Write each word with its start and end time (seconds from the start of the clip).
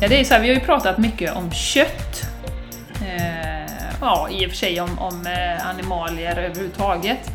Ja, 0.00 0.08
det 0.08 0.20
är 0.20 0.24
så 0.24 0.34
här, 0.34 0.40
vi 0.40 0.48
har 0.48 0.54
ju 0.54 0.60
pratat 0.60 0.98
mycket 0.98 1.36
om 1.36 1.50
kött. 1.52 2.22
Eh, 3.06 3.72
ja, 4.00 4.28
i 4.30 4.46
och 4.46 4.50
för 4.50 4.56
sig 4.56 4.80
om, 4.80 4.98
om 4.98 5.26
eh, 5.26 5.68
animalier 5.68 6.36
överhuvudtaget. 6.36 7.30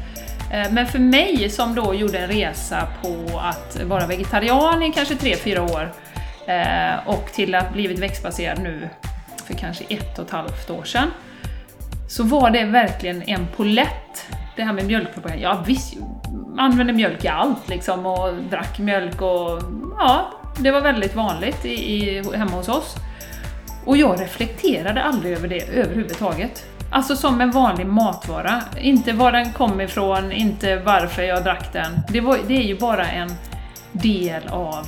Eh, 0.52 0.72
men 0.72 0.88
för 0.88 1.00
mig 1.00 1.50
som 1.50 1.76
då 1.76 1.94
gjorde 1.94 2.20
en 2.20 2.28
resa 2.28 2.88
på 3.02 3.40
att 3.40 3.84
vara 3.84 4.08
vegetarian 4.08 4.84
i 4.84 4.92
kanske 4.92 5.14
3-4 5.14 5.60
år 5.60 5.94
eh, 6.48 7.08
och 7.08 7.32
till 7.34 7.56
att 7.56 7.74
blivit 7.74 8.00
växtbaserad 8.00 8.60
nu 8.60 8.90
för 9.46 9.54
kanske 9.54 9.84
ett 9.90 10.20
och 10.20 10.26
ett 10.26 10.32
halvt 10.32 10.70
år 10.70 10.84
sedan. 10.84 11.08
Så 12.10 12.24
var 12.24 12.50
det 12.50 12.64
verkligen 12.64 13.24
en 13.24 13.48
polett, 13.56 14.28
det 14.56 14.64
här 14.64 14.74
med 14.74 14.86
mjölkpropaganda. 14.86 15.44
Ja 15.44 15.64
visst, 15.68 15.94
använde 16.58 16.94
mjölk 16.94 17.26
i 17.26 17.28
allt 17.28 17.70
liksom 17.70 18.06
och 18.06 18.34
drack 18.50 18.80
mjölk 18.80 19.22
och 19.22 19.62
ja, 20.00 20.32
det 20.58 20.72
var 20.72 20.82
väldigt 20.82 21.16
vanligt 21.16 21.66
i, 21.66 21.70
i, 21.70 22.24
hemma 22.36 22.52
hos 22.52 22.70
oss. 22.70 22.96
Och 23.86 23.98
jag 23.98 24.22
reflekterade 24.22 25.04
aldrig 25.04 25.38
över 25.38 25.48
det 25.48 25.62
överhuvudtaget. 25.62 26.66
Alltså 26.92 27.16
som 27.16 27.42
en 27.42 27.52
vanlig 27.52 27.86
matvara. 27.86 28.62
Inte 28.78 29.14
var 29.14 29.32
den 29.32 29.54
kom 29.54 29.82
ifrån, 29.82 30.32
inte 30.32 30.76
varför 30.76 31.24
jag 31.24 31.44
drack 31.44 31.74
den. 31.74 32.00
Det, 32.10 32.22
var, 32.22 32.38
det 32.48 32.58
är 32.58 32.64
ju 32.64 32.80
bara 32.80 33.08
en 33.08 33.32
del 33.92 34.48
av 34.48 34.88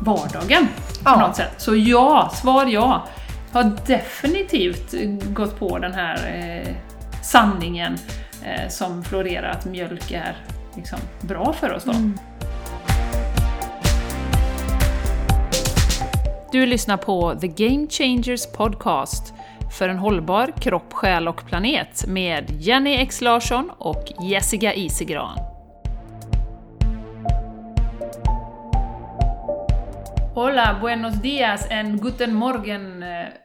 vardagen 0.00 0.68
Ja. 1.04 1.12
på 1.12 1.20
något 1.20 1.36
sätt. 1.36 1.54
Så 1.56 1.76
ja, 1.76 2.32
svar 2.34 2.66
ja. 2.66 3.06
Jag 3.52 3.62
har 3.62 3.76
definitivt 3.86 4.94
gått 5.34 5.58
på 5.58 5.78
den 5.78 5.92
här 5.92 6.14
eh, 6.14 6.74
sanningen 7.22 7.98
eh, 8.44 8.68
som 8.68 9.04
florerar 9.04 9.50
att 9.50 9.64
mjölk 9.64 10.10
är 10.10 10.36
liksom, 10.76 10.98
bra 11.20 11.52
för 11.52 11.72
oss 11.72 11.84
då. 11.84 11.92
Du 16.52 16.66
lyssnar 16.66 16.96
på 16.96 17.34
The 17.40 17.48
Game 17.48 17.86
Changers 17.90 18.52
Podcast 18.52 19.34
för 19.78 19.88
en 19.88 19.98
hållbar 19.98 20.52
kropp, 20.60 20.92
själ 20.92 21.28
och 21.28 21.46
planet 21.46 22.06
med 22.06 22.50
Jenny 22.50 22.94
X 22.94 23.20
Larsson 23.20 23.70
och 23.78 24.12
Jessica 24.22 24.74
Isigran. 24.74 25.38
Hola, 30.34 30.78
buenos 30.80 31.14
dias 31.14 31.70
and 31.70 32.02
guten 32.02 32.34
morgen. 32.34 33.00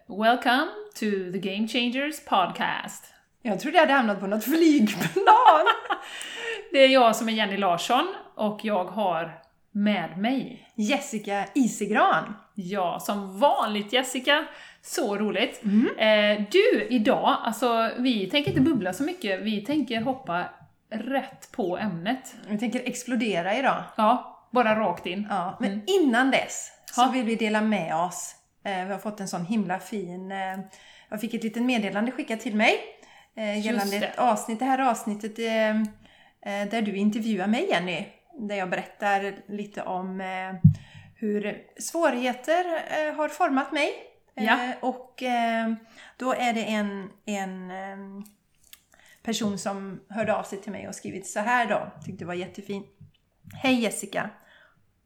Welcome 0.08 0.68
to 1.00 1.32
the 1.32 1.40
Game 1.40 1.68
Changers 1.68 2.26
Podcast. 2.26 3.06
Jag 3.42 3.60
trodde 3.60 3.78
jag 3.78 3.82
hade 3.82 3.94
hamnat 3.94 4.20
på 4.20 4.28
något 4.28 4.44
flygplan. 4.44 5.66
Det 6.72 6.84
är 6.84 6.90
jag 6.90 7.16
som 7.16 7.30
är 7.30 7.34
Jenny 7.34 7.58
Larsson 7.58 8.16
och 8.36 8.60
jag 8.64 8.86
har 8.86 9.46
med 9.76 10.18
mig, 10.18 10.68
Jessica 10.76 11.46
Isigran. 11.56 12.34
ja, 12.56 13.00
som 13.00 13.40
vanligt 13.40 13.94
Jessica, 13.94 14.46
så 14.82 15.18
roligt. 15.18 15.62
Eh, 15.98 16.42
du, 16.52 16.88
idag, 16.90 17.38
alltså 17.44 17.92
vi 17.98 18.30
tänker 18.30 18.50
inte 18.50 18.62
bubbla 18.62 18.94
så 18.94 19.04
mycket, 19.04 19.42
vi 19.42 19.62
tänker 19.62 20.02
hoppa 20.02 20.44
rätt 20.90 21.52
på 21.52 21.78
ämnet. 21.78 22.36
Vi 22.50 22.58
tänker 22.58 22.82
explodera 22.86 23.56
idag. 23.58 23.84
Ja, 23.98 24.42
bara 24.52 24.80
rakt 24.80 25.06
in. 25.06 25.28
Ja, 25.30 25.58
men 25.60 25.82
innan 25.88 26.32
dess 26.32 26.72
så 26.86 27.02
Ja. 27.02 27.10
vill 27.14 27.26
vi 27.26 27.36
dela 27.36 27.62
med 27.62 27.96
oss. 27.96 28.36
Eh, 28.66 28.86
vi 28.86 28.92
har 28.92 29.00
fått 29.00 29.20
en 29.20 29.28
sån 29.28 29.46
himla 29.46 29.80
fin... 29.80 30.32
Eh, 30.32 30.60
jag 31.10 31.22
fick 31.22 31.34
ett 31.34 31.44
litet 31.44 31.64
meddelande 31.64 32.12
skickat 32.12 32.40
till 32.40 32.56
mig 32.56 32.78
eh, 33.38 33.66
gällande 33.66 33.96
ett 33.98 34.20
avsnitt. 34.20 34.60
Det 34.60 34.66
här 34.66 34.80
avsnittet 34.90 35.40
eh, 35.40 35.70
eh, 35.72 36.70
där 36.72 36.82
du 36.82 36.96
intervjuar 36.98 37.48
mig 37.48 37.68
Jenny. 37.70 38.06
Där 38.38 38.56
jag 38.56 38.70
berättar 38.70 39.36
lite 39.48 39.84
om 39.84 40.22
eh, 40.22 40.72
hur 41.16 41.64
svårigheter 41.80 42.66
eh, 42.66 43.16
har 43.16 43.30
format 43.30 43.72
mig. 43.72 43.92
Ja. 44.34 44.74
och 44.82 45.24
eh, 45.24 45.74
då 46.18 46.34
är 46.34 46.54
det 46.54 46.64
en, 46.64 47.10
en 47.26 47.72
person 49.24 49.58
som 49.58 50.02
hörde 50.10 50.36
av 50.36 50.44
sig 50.44 50.62
till 50.62 50.72
mig 50.72 50.88
och 50.88 50.96
skrivit 50.96 51.28
så 51.28 51.40
här 51.40 51.66
då. 51.66 51.92
Tyckte 52.06 52.24
det 52.24 52.28
var 52.28 52.34
jättefint. 52.34 52.88
Hej 53.54 53.80
Jessica! 53.80 54.30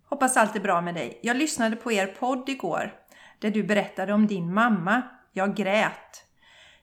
Hoppas 0.05 0.37
allt 0.37 0.55
är 0.55 0.59
bra 0.59 0.81
med 0.81 0.95
dig. 0.95 1.19
Jag 1.23 1.37
lyssnade 1.37 1.75
på 1.75 1.91
er 1.91 2.07
podd 2.07 2.49
igår 2.49 2.93
där 3.39 3.51
du 3.51 3.63
berättade 3.63 4.13
om 4.13 4.27
din 4.27 4.53
mamma. 4.53 5.01
Jag 5.33 5.55
grät. 5.55 6.25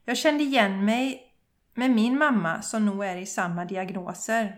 Jag 0.04 0.16
kände 0.16 0.44
igen 0.44 0.84
mig 0.84 1.32
med 1.74 1.90
min 1.90 2.18
mamma 2.18 2.62
som 2.62 2.86
nog 2.86 3.04
är 3.04 3.16
i 3.16 3.26
samma 3.26 3.64
diagnoser. 3.64 4.56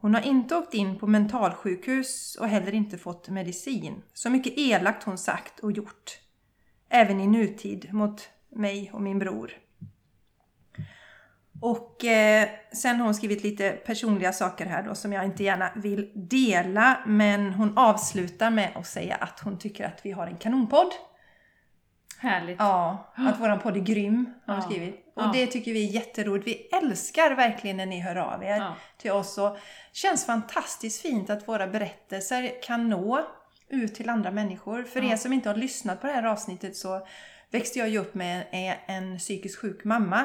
Hon 0.00 0.14
har 0.14 0.22
inte 0.22 0.56
åkt 0.56 0.74
in 0.74 0.98
på 0.98 1.06
mentalsjukhus 1.06 2.36
och 2.40 2.48
heller 2.48 2.74
inte 2.74 2.98
fått 2.98 3.28
medicin. 3.28 4.02
Så 4.12 4.30
mycket 4.30 4.58
elakt 4.58 5.04
hon 5.04 5.18
sagt 5.18 5.60
och 5.60 5.72
gjort. 5.72 6.18
Även 6.88 7.20
i 7.20 7.26
nutid 7.26 7.92
mot 7.92 8.28
mig 8.48 8.90
och 8.92 9.02
min 9.02 9.18
bror. 9.18 9.52
Och 11.60 12.04
eh, 12.04 12.48
sen 12.72 12.96
har 12.96 13.04
hon 13.04 13.14
skrivit 13.14 13.42
lite 13.42 13.70
personliga 13.70 14.32
saker 14.32 14.66
här 14.66 14.82
då 14.82 14.94
som 14.94 15.12
jag 15.12 15.24
inte 15.24 15.44
gärna 15.44 15.70
vill 15.76 16.10
dela. 16.14 17.00
Men 17.06 17.52
hon 17.52 17.78
avslutar 17.78 18.50
med 18.50 18.70
att 18.74 18.86
säga 18.86 19.14
att 19.14 19.40
hon 19.40 19.58
tycker 19.58 19.84
att 19.84 20.00
vi 20.02 20.10
har 20.10 20.26
en 20.26 20.36
kanonpodd. 20.36 20.92
Härligt. 22.18 22.56
Ja, 22.58 23.12
att 23.14 23.40
våran 23.40 23.58
podd 23.60 23.76
är 23.76 23.80
grym 23.80 24.34
har 24.46 24.54
hon 24.54 24.62
Ja. 24.62 24.70
skrivit. 24.70 25.12
Och 25.16 25.22
Ja. 25.22 25.30
det 25.34 25.46
tycker 25.46 25.72
vi 25.72 25.88
är 25.88 25.92
jätteroligt. 25.92 26.46
Vi 26.46 26.54
älskar 26.82 27.30
verkligen 27.34 27.76
när 27.76 27.86
ni 27.86 28.00
hör 28.00 28.16
av 28.16 28.42
er 28.44 28.56
Ja. 28.56 28.74
till 28.98 29.10
oss. 29.12 29.38
Och 29.38 29.58
känns 29.92 30.26
fantastiskt 30.26 31.02
fint 31.02 31.30
att 31.30 31.48
våra 31.48 31.66
berättelser 31.66 32.62
kan 32.62 32.88
nå 32.88 33.26
ut 33.68 33.94
till 33.94 34.08
andra 34.08 34.30
människor. 34.30 34.82
För 34.82 35.04
er 35.12 35.16
som 35.16 35.32
inte 35.32 35.48
har 35.48 35.56
lyssnat 35.56 36.00
på 36.00 36.06
det 36.06 36.12
här 36.12 36.22
avsnittet 36.22 36.76
så 36.76 37.06
växte 37.50 37.78
jag 37.78 37.88
ju 37.88 37.98
upp 37.98 38.14
med 38.14 38.46
en, 38.50 38.74
en 38.86 39.18
psykiskt 39.18 39.58
sjuk 39.58 39.84
mamma. 39.84 40.24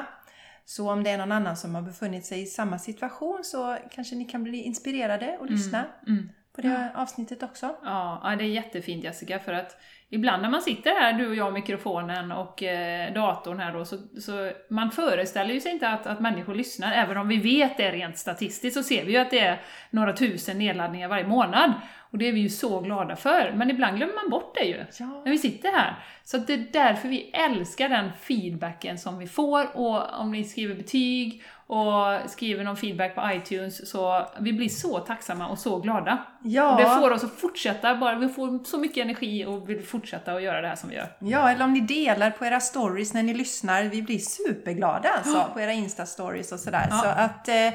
Så 0.64 0.90
om 0.90 1.02
det 1.02 1.10
är 1.10 1.18
någon 1.18 1.32
annan 1.32 1.56
som 1.56 1.74
har 1.74 1.82
befunnit 1.82 2.26
sig 2.26 2.42
i 2.42 2.46
samma 2.46 2.78
situation 2.78 3.40
så 3.44 3.78
kanske 3.90 4.14
ni 4.16 4.24
kan 4.24 4.42
bli 4.44 4.62
inspirerade 4.62 5.36
och 5.40 5.50
lyssna 5.50 5.84
Mm. 6.06 6.28
på 6.54 6.60
det 6.60 6.92
avsnittet 6.94 7.42
också. 7.42 7.76
Ja, 7.82 8.34
det 8.38 8.44
är 8.44 8.48
jättefint 8.48 9.04
Jessica, 9.04 9.38
för 9.38 9.52
att 9.52 9.76
ibland 10.14 10.42
när 10.42 10.50
man 10.50 10.62
sitter 10.62 10.90
här, 10.90 11.12
du 11.12 11.28
och 11.28 11.34
jag, 11.34 11.52
mikrofonen 11.52 12.32
och 12.32 12.62
eh, 12.62 13.12
datorn 13.12 13.58
här 13.58 13.72
då, 13.72 13.84
så, 13.84 13.96
så 14.20 14.50
man 14.70 14.90
föreställer 14.90 15.54
ju 15.54 15.60
sig 15.60 15.72
inte 15.72 15.88
att, 15.88 16.06
att 16.06 16.20
människor 16.20 16.54
lyssnar, 16.54 16.92
även 16.92 17.16
om 17.16 17.28
vi 17.28 17.36
vet 17.36 17.76
det 17.76 17.90
rent 17.90 18.18
statistiskt, 18.18 18.76
så 18.76 18.82
ser 18.82 19.04
vi 19.04 19.12
ju 19.12 19.18
att 19.18 19.30
det 19.30 19.38
är 19.38 19.60
några 19.90 20.12
tusen 20.12 20.58
nedladdningar 20.58 21.08
varje 21.08 21.26
månad. 21.26 21.72
Och 22.14 22.18
det 22.18 22.28
är 22.28 22.32
vi 22.32 22.40
ju 22.40 22.48
så 22.48 22.80
glada 22.80 23.16
för, 23.16 23.52
men 23.56 23.70
ibland 23.70 23.96
glömmer 23.96 24.14
man 24.14 24.30
bort 24.30 24.54
det 24.54 24.64
ju. 24.64 24.84
Ja. 24.98 25.22
När 25.24 25.30
vi 25.30 25.38
sitter 25.38 25.72
här. 25.72 25.98
Så 26.24 26.36
det 26.36 26.54
är 26.54 26.66
därför 26.72 27.08
vi 27.08 27.30
älskar 27.30 27.88
den 27.88 28.10
feedbacken 28.20 28.98
som 28.98 29.18
vi 29.18 29.26
får, 29.26 29.76
och 29.76 30.20
om 30.20 30.32
ni 30.32 30.44
skriver 30.44 30.74
betyg 30.74 31.42
och 31.66 32.30
skriver 32.30 32.64
någon 32.64 32.76
feedback 32.76 33.14
på 33.14 33.30
iTunes, 33.32 33.90
så 33.90 34.26
vi 34.38 34.52
blir 34.52 34.68
så 34.68 34.98
tacksamma 34.98 35.48
och 35.48 35.58
så 35.58 35.78
glada. 35.78 36.26
Ja. 36.42 36.72
Och 36.72 36.80
det 36.80 37.00
får 37.00 37.10
oss 37.10 37.24
att 37.24 37.34
fortsätta, 37.40 37.94
bara 37.94 38.18
vi 38.18 38.28
får 38.28 38.64
så 38.64 38.78
mycket 38.78 39.04
energi 39.04 39.44
och 39.44 39.68
vill 39.68 39.82
fortsätta 39.82 40.32
att 40.32 40.42
göra 40.42 40.60
det 40.60 40.68
här 40.68 40.76
som 40.76 40.90
vi 40.90 40.96
gör. 40.96 41.08
Ja, 41.18 41.50
eller 41.50 41.64
om 41.64 41.72
ni 41.72 41.80
delar 41.80 42.30
på 42.30 42.44
era 42.44 42.60
stories 42.60 43.14
när 43.14 43.22
ni 43.22 43.34
lyssnar. 43.34 43.82
Vi 43.82 44.02
blir 44.02 44.18
superglada 44.18 45.08
alltså 45.08 45.44
på 45.52 45.60
era 45.60 45.72
Insta-stories 45.72 46.52
och 46.52 46.60
sådär. 46.60 46.86
Ja. 46.90 46.98
Så 46.98 47.08
att 47.08 47.48
eh, 47.48 47.72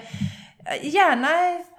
gärna 0.81 1.27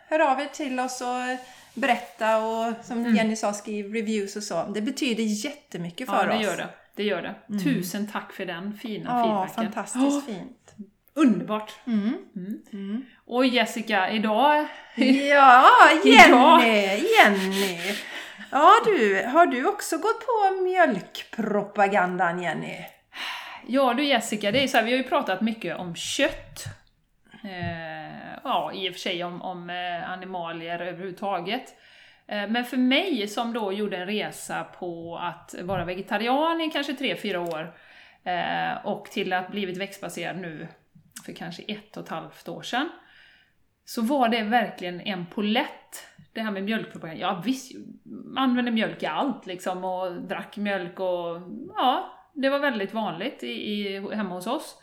hör 0.08 0.32
av 0.32 0.40
er 0.40 0.46
till 0.46 0.80
oss 0.80 1.00
och 1.00 1.46
berätta 1.74 2.38
och 2.46 2.74
som 2.84 3.14
Jenny 3.16 3.36
sa, 3.36 3.52
skriv 3.52 3.92
reviews 3.94 4.36
och 4.36 4.42
så. 4.42 4.62
Det 4.74 4.80
betyder 4.80 5.22
jättemycket 5.22 6.08
för 6.08 6.16
Ja, 6.16 6.32
det 6.32 6.36
oss. 6.38 6.42
gör 6.44 6.56
det. 6.56 6.68
Det 6.96 7.04
gör 7.04 7.22
det. 7.22 7.58
Tusen 7.64 8.06
tack 8.06 8.32
för 8.32 8.46
den 8.46 8.74
fina 8.74 9.04
Ja, 9.10 9.24
feedbacken. 9.46 9.72
fantastiskt 9.72 10.26
fint. 10.26 10.74
Underbart! 11.14 11.72
Mm. 11.86 12.14
Mm. 12.72 13.04
Och 13.26 13.46
Jessica, 13.46 14.10
idag... 14.10 14.66
Ja, 14.94 15.68
Idag. 16.04 16.60
Jenny! 16.62 17.04
Jenny! 17.18 17.78
Ja 18.50 18.70
du, 18.84 19.24
har 19.26 19.46
du 19.46 19.66
också 19.66 19.96
gått 19.98 20.20
på 20.26 20.62
mjölkpropagandan 20.62 22.42
Jenny? 22.42 22.84
Ja 23.66 23.94
du 23.94 24.04
Jessica, 24.04 24.50
det 24.50 24.62
är 24.64 24.68
så 24.68 24.76
här, 24.76 24.84
vi 24.84 24.90
har 24.90 24.98
ju 24.98 25.04
pratat 25.04 25.40
mycket 25.40 25.76
om 25.78 25.94
kött. 25.96 26.64
Eh, 27.44 28.19
ja, 28.50 28.72
i 28.72 28.88
och 28.88 28.92
för 28.92 29.00
sig 29.00 29.24
om, 29.24 29.42
om 29.42 29.70
eh, 29.70 30.10
animalier 30.10 30.78
överhuvudtaget. 30.78 31.76
Eh, 32.26 32.48
men 32.48 32.64
för 32.64 32.76
mig 32.76 33.28
som 33.28 33.52
då 33.52 33.72
gjorde 33.72 33.96
en 33.96 34.06
resa 34.06 34.64
på 34.64 35.16
att 35.16 35.54
vara 35.62 35.84
vegetarian 35.84 36.60
i 36.60 36.70
kanske 36.70 36.92
3-4 36.92 37.36
år 37.36 37.74
eh, 38.24 38.86
och 38.86 39.04
till 39.04 39.32
att 39.32 39.50
blivit 39.50 39.76
växtbaserad 39.76 40.36
nu 40.36 40.68
för 41.26 41.32
kanske 41.32 41.62
ett 41.62 41.96
och 41.96 42.02
ett 42.02 42.08
halvt 42.08 42.48
år 42.48 42.62
sedan. 42.62 42.88
Så 43.84 44.02
var 44.02 44.28
det 44.28 44.42
verkligen 44.42 45.00
en 45.00 45.26
polett, 45.26 46.06
det 46.32 46.40
här 46.40 46.50
med 46.50 46.64
mjölkpropaganda. 46.64 47.20
Ja 47.20 47.42
visst, 47.44 47.72
använde 48.36 48.70
mjölk 48.70 49.02
i 49.02 49.06
allt 49.06 49.46
liksom 49.46 49.84
och 49.84 50.22
drack 50.22 50.56
mjölk 50.56 51.00
och 51.00 51.40
ja, 51.76 52.16
det 52.34 52.50
var 52.50 52.58
väldigt 52.58 52.94
vanligt 52.94 53.42
i, 53.42 53.46
i, 53.46 54.00
hemma 54.14 54.34
hos 54.34 54.46
oss. 54.46 54.82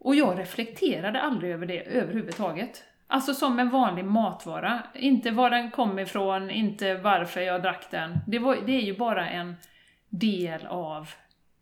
Och 0.00 0.14
jag 0.14 0.38
reflekterade 0.38 1.20
aldrig 1.20 1.52
över 1.52 1.66
det 1.66 1.82
överhuvudtaget. 1.82 2.84
Alltså 3.06 3.34
som 3.34 3.58
en 3.58 3.70
vanlig 3.70 4.04
matvara. 4.04 4.82
Inte 4.94 5.30
var 5.30 5.50
den 5.50 5.70
kom 5.70 5.98
ifrån, 5.98 6.50
inte 6.50 6.94
varför 6.94 7.40
jag 7.40 7.62
drack 7.62 7.86
den. 7.90 8.18
Det, 8.26 8.38
var, 8.38 8.56
det 8.66 8.72
är 8.72 8.80
ju 8.80 8.96
bara 8.96 9.28
en 9.28 9.54
del 10.08 10.66
av 10.66 11.08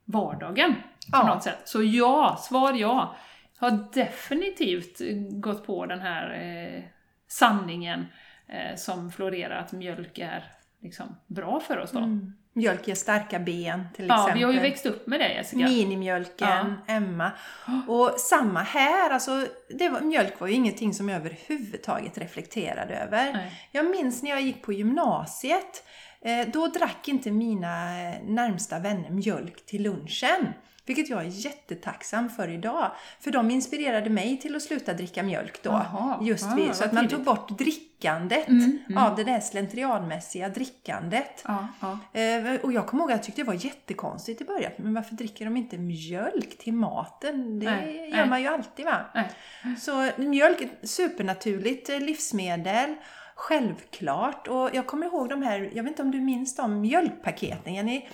vardagen 0.05 0.75
Ja. 1.13 1.21
på 1.21 1.27
något 1.27 1.43
sätt. 1.43 1.59
Så 1.65 1.83
ja, 1.83 2.37
svar 2.41 2.73
ja. 2.73 3.17
Har 3.59 3.95
definitivt 3.95 5.01
gått 5.31 5.67
på 5.67 5.87
den 5.87 6.01
här 6.01 6.31
eh, 6.31 6.83
sanningen 7.29 8.07
eh, 8.47 8.77
som 8.77 9.11
florerar 9.11 9.59
att 9.59 9.73
mjölk 9.73 10.19
är 10.19 10.45
liksom 10.81 11.17
bra 11.27 11.61
för 11.61 11.79
oss 11.79 11.91
då. 11.91 11.99
Mm. 11.99 12.33
Mjölk 12.59 12.89
ger 12.89 12.95
starka 12.95 13.39
ben 13.39 13.89
till 13.97 14.07
Ja, 14.09 14.15
exempel. 14.15 14.39
vi 14.39 14.45
har 14.45 14.53
ju 14.53 14.61
växt 14.61 14.87
upp 14.87 15.07
med 15.07 15.21
det 15.21 15.33
Jessica. 15.33 15.69
Minimjölken, 15.69 16.75
Emma. 16.87 17.31
Och 17.89 18.15
samma 18.21 18.63
här, 18.63 19.11
alltså 19.11 19.47
det 19.79 19.89
var, 19.89 20.01
mjölk 20.01 20.41
var 20.41 20.49
ju 20.49 20.55
ingenting 20.55 20.95
som 20.95 21.09
jag 21.09 21.17
överhuvudtaget 21.21 22.19
reflekterade 22.19 22.97
över. 22.97 23.33
Nej. 23.33 23.69
Jag 23.73 23.91
minns 23.91 24.23
när 24.23 24.31
jag 24.31 24.41
gick 24.41 24.63
på 24.63 24.73
gymnasiet, 24.73 25.85
eh, 26.21 26.49
då 26.53 26.67
drack 26.67 27.09
inte 27.09 27.31
mina 27.31 28.03
eh, 28.09 28.15
närmsta 28.25 28.79
vänner 28.79 29.11
mjölk 29.11 29.67
till 29.67 29.83
lunchen. 29.83 30.47
Vilket 30.89 31.09
jag 31.11 31.21
är 31.21 31.29
jättetacksam 31.29 32.31
för 32.31 32.49
idag. 32.49 32.91
För 33.21 33.31
de 33.31 33.51
inspirerade 33.51 34.11
mig 34.11 34.39
till 34.39 34.57
att 34.57 34.63
sluta 34.63 34.93
dricka 34.95 35.23
mjölk 35.23 35.63
då. 35.63 35.71
Jaha. 35.71 36.19
just 36.23 36.45
Ah, 36.47 36.55
vid, 36.55 36.67
vad 36.67 36.77
så 36.77 36.85
att 36.85 36.93
man 36.93 37.05
tidigt. 37.09 37.17
tog 37.17 37.25
bort 37.37 37.59
drickandet 37.59 38.49
Mm, 38.49 38.79
mm. 38.89 39.05
av 39.05 39.17
det 39.17 39.25
där 39.25 39.41
slentrianmässiga 39.41 40.49
drickandet. 40.49 41.45
Ja, 41.45 41.69
ja. 41.81 41.99
Eh, 42.21 42.61
och 42.63 42.73
jag 42.73 42.87
kommer 42.87 43.03
ihåg 43.03 43.11
att 43.13 43.17
jag 43.17 43.25
tyckte 43.25 43.41
det 43.41 43.47
var 43.47 43.65
jättekonstigt 43.65 44.41
i 44.41 44.45
början. 44.45 44.73
Men 44.77 44.95
varför 44.95 45.15
dricker 45.15 45.45
de 45.45 45.57
inte 45.57 45.79
mjölk 45.79 46.59
till 46.59 46.73
maten? 46.73 47.59
Det 47.59 47.71
Nej, 47.71 48.09
gör 48.11 48.17
nej. 48.17 48.29
man 48.29 48.41
ju 48.43 48.49
alltid 48.49 48.85
va? 48.85 48.97
Nej. 49.15 49.29
Så 49.79 50.11
mjölk 50.17 50.59
supernaturligt 50.83 51.89
livsmedel. 51.89 52.95
Självklart. 53.35 54.49
Och 54.49 54.71
jag 54.73 54.87
kommer 54.87 55.07
ihåg 55.07 55.29
de 55.29 55.43
här, 55.43 55.71
jag 55.75 55.83
vet 55.83 55.91
inte 55.91 56.03
om 56.03 56.11
du 56.11 56.21
minns 56.21 56.57
de 56.57 56.81
mjölkpaketen 56.81 57.75
Jenny? 57.75 58.09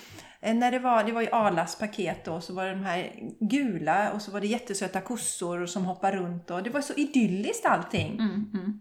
Eh, 0.45 0.55
När 0.55 0.71
det 0.71 0.79
var, 0.79 1.03
det 1.03 1.11
var 1.11 1.21
ju 1.21 1.27
Arlas 1.31 1.79
paket 1.79 2.25
då, 2.25 2.41
så 2.41 2.53
var 2.53 2.65
det 2.65 2.71
de 2.71 2.83
här 2.83 3.11
gula 3.39 4.11
och 4.11 4.21
så 4.21 4.31
var 4.31 4.41
det 4.41 4.47
jättesöta 4.47 5.01
kossor 5.01 5.65
som 5.65 5.85
hoppade 5.85 6.17
runt 6.17 6.51
och 6.51 6.63
det 6.63 6.69
var 6.69 6.81
så 6.81 6.93
idylliskt 6.93 7.65
allting. 7.65 8.11
Mm, 8.13 8.49
mm. 8.53 8.79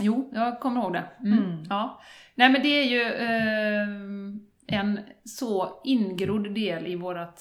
Jo, 0.00 0.30
jag 0.34 0.60
kommer 0.60 0.80
ihåg 0.80 0.92
det. 0.92 1.04
Mm. 1.24 1.38
Mm. 1.38 1.64
Ja. 1.70 2.00
Nej 2.34 2.48
men 2.50 2.62
det 2.62 2.68
är 2.68 2.84
ju 2.84 3.02
eh, 3.02 3.88
en 4.78 5.00
så 5.24 5.80
ingrodd 5.84 6.54
del 6.54 6.86
i 6.86 6.94
vårt 6.96 7.40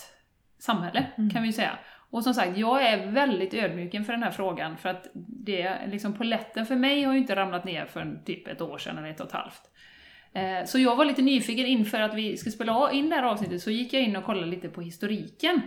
samhälle, 0.60 1.06
Mm. 1.18 1.30
kan 1.30 1.44
vi 1.44 1.54
säga. 1.54 1.72
Och 2.12 2.24
som 2.24 2.34
sagt, 2.34 2.58
jag 2.58 2.84
är 2.88 3.12
väldigt 3.12 3.54
ödmjuk 3.54 3.94
inför 3.94 4.14
den 4.14 4.24
här 4.24 4.32
frågan, 4.32 4.78
för 4.78 4.90
att 4.90 5.08
det, 5.28 5.78
liksom 5.88 6.14
poletten 6.14 6.66
för 6.66 6.76
mig 6.76 7.04
har 7.04 7.14
ju 7.14 7.20
inte 7.20 7.36
ramlat 7.36 7.66
ner 7.66 7.86
för 7.86 8.22
typ 8.26 8.48
ett 8.48 8.62
år 8.62 8.78
sedan 8.78 8.98
eller 8.98 9.10
ett 9.10 9.20
och 9.20 9.28
ett 9.28 9.34
halvt. 9.34 9.62
Eh, 10.34 10.66
Så 10.66 10.80
jag 10.80 10.96
var 10.96 11.06
lite 11.06 11.22
nyfiken 11.22 11.66
inför 11.66 12.00
att 12.00 12.14
vi 12.14 12.38
skulle 12.38 12.52
spela 12.52 12.92
in 12.92 13.10
det 13.10 13.16
här 13.16 13.24
avsnittet, 13.24 13.62
så 13.62 13.72
gick 13.72 13.94
jag 13.94 14.02
in 14.02 14.16
och 14.16 14.24
kollade 14.24 14.48
lite 14.48 14.70
på 14.70 14.82
historiken. 14.82 15.62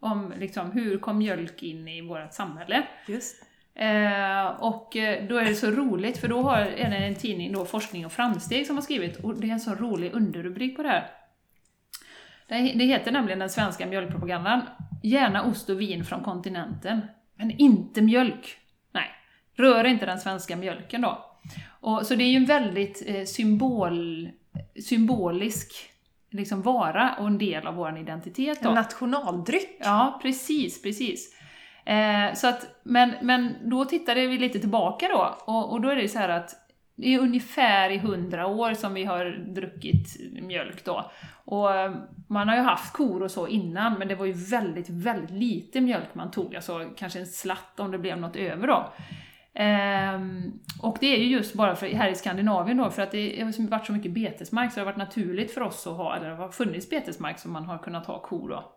Om 0.00 0.32
liksom, 0.38 0.70
hur 0.72 0.98
kom 0.98 1.18
mjölk 1.18 1.62
in 1.62 1.88
i 1.88 2.00
vårt 2.00 2.32
samhälle? 2.32 2.82
Just. 3.06 3.44
Eh, 3.74 4.46
och 4.46 4.96
eh, 4.96 5.26
då 5.28 5.36
är 5.36 5.44
det 5.44 5.54
så 5.54 5.70
roligt, 5.70 6.18
för 6.18 6.28
då 6.28 6.42
har, 6.42 6.58
är 6.58 6.90
det 6.90 6.96
en 6.96 7.14
tidning, 7.14 7.52
då, 7.52 7.64
Forskning 7.64 8.06
och 8.06 8.12
framsteg, 8.12 8.66
som 8.66 8.76
har 8.76 8.82
skrivit, 8.82 9.16
och 9.16 9.40
det 9.40 9.48
är 9.48 9.52
en 9.52 9.60
så 9.60 9.74
rolig 9.74 10.14
underrubrik 10.14 10.76
på 10.76 10.82
det 10.82 10.88
här. 10.88 11.10
Det, 12.48 12.54
det 12.56 12.84
heter 12.84 13.12
nämligen 13.12 13.38
den 13.38 13.50
svenska 13.50 13.86
mjölkpropagandan. 13.86 14.62
Gärna 15.02 15.44
ost 15.44 15.70
och 15.70 15.80
vin 15.80 16.04
från 16.04 16.22
kontinenten, 16.22 17.00
men 17.34 17.50
inte 17.50 18.02
mjölk. 18.02 18.56
Nej, 18.92 19.10
rör 19.54 19.84
inte 19.84 20.06
den 20.06 20.18
svenska 20.18 20.56
mjölken 20.56 21.00
då. 21.00 21.27
Och, 21.80 22.06
så 22.06 22.14
det 22.14 22.24
är 22.24 22.28
ju 22.28 22.36
en 22.36 22.44
väldigt 22.44 23.02
eh, 23.06 23.24
symbol, 23.24 24.28
symbolisk 24.82 25.72
liksom 26.30 26.62
vara 26.62 27.14
och 27.18 27.26
en 27.26 27.38
del 27.38 27.66
av 27.66 27.74
vår 27.74 27.98
identitet. 27.98 28.62
Då. 28.62 28.68
En 28.68 28.74
nationaldryck. 28.74 29.76
Ja, 29.80 30.18
precis, 30.22 30.82
precis. 30.82 31.34
Eh, 31.84 32.34
så 32.34 32.46
att, 32.48 32.80
men, 32.82 33.14
men 33.22 33.54
då 33.70 33.84
tittade 33.84 34.26
vi 34.26 34.38
lite 34.38 34.58
tillbaka 34.58 35.08
då, 35.08 35.36
och, 35.52 35.72
och 35.72 35.80
då 35.80 35.88
är 35.88 35.96
det 35.96 36.08
så 36.08 36.18
här 36.18 36.28
att 36.28 36.54
det 36.96 37.14
är 37.14 37.18
ungefär 37.18 37.90
i 37.90 37.98
hundra 37.98 38.46
år 38.46 38.74
som 38.74 38.94
vi 38.94 39.04
har 39.04 39.54
druckit 39.54 40.16
mjölk 40.42 40.84
då. 40.84 41.10
Och 41.44 41.74
eh, 41.74 41.94
man 42.28 42.48
har 42.48 42.56
ju 42.56 42.62
haft 42.62 42.92
kor 42.92 43.22
och 43.22 43.30
så 43.30 43.48
innan, 43.48 43.94
men 43.98 44.08
det 44.08 44.14
var 44.14 44.26
ju 44.26 44.32
väldigt, 44.32 44.90
väldigt 44.90 45.30
lite 45.30 45.80
mjölk 45.80 46.14
man 46.14 46.30
tog, 46.30 46.56
alltså 46.56 46.90
kanske 46.96 47.18
en 47.18 47.26
slatt 47.26 47.80
om 47.80 47.90
det 47.90 47.98
blev 47.98 48.18
något 48.18 48.36
över 48.36 48.66
då. 48.66 48.92
Ehm, 49.60 50.52
och 50.82 50.96
det 51.00 51.14
är 51.14 51.18
ju 51.18 51.26
just 51.26 51.54
bara 51.54 51.76
för, 51.76 51.86
här 51.86 52.08
i 52.08 52.14
Skandinavien 52.14 52.76
då, 52.76 52.90
för 52.90 53.02
att 53.02 53.10
det 53.10 53.38
har 53.38 53.46
liksom 53.46 53.66
varit 53.66 53.86
så 53.86 53.92
mycket 53.92 54.12
betesmark 54.12 54.72
så 54.72 54.74
det 54.74 54.80
har 54.80 54.86
varit 54.92 54.96
naturligt 54.96 55.54
för 55.54 55.60
oss 55.60 55.86
att 55.86 55.96
ha, 55.96 56.16
eller 56.16 56.28
det 56.30 56.36
har 56.36 56.48
funnits 56.48 56.90
betesmark 56.90 57.38
som 57.38 57.52
man 57.52 57.64
har 57.64 57.78
kunnat 57.78 58.06
ha 58.06 58.22
kor 58.22 58.48
då. 58.48 58.74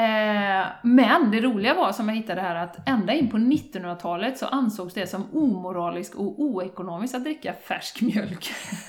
Eh, 0.00 0.66
men 0.82 1.30
det 1.30 1.40
roliga 1.40 1.74
var 1.74 1.92
som 1.92 2.08
jag 2.08 2.16
hittade 2.16 2.40
här 2.40 2.54
att 2.54 2.88
ända 2.88 3.12
in 3.12 3.30
på 3.30 3.36
1900-talet 3.36 4.38
så 4.38 4.46
ansågs 4.46 4.94
det 4.94 5.06
som 5.06 5.24
omoraliskt 5.32 6.14
och 6.14 6.40
oekonomiskt 6.40 7.14
att 7.14 7.24
dricka 7.24 7.52
färsk 7.52 8.00
mjölk. 8.02 8.50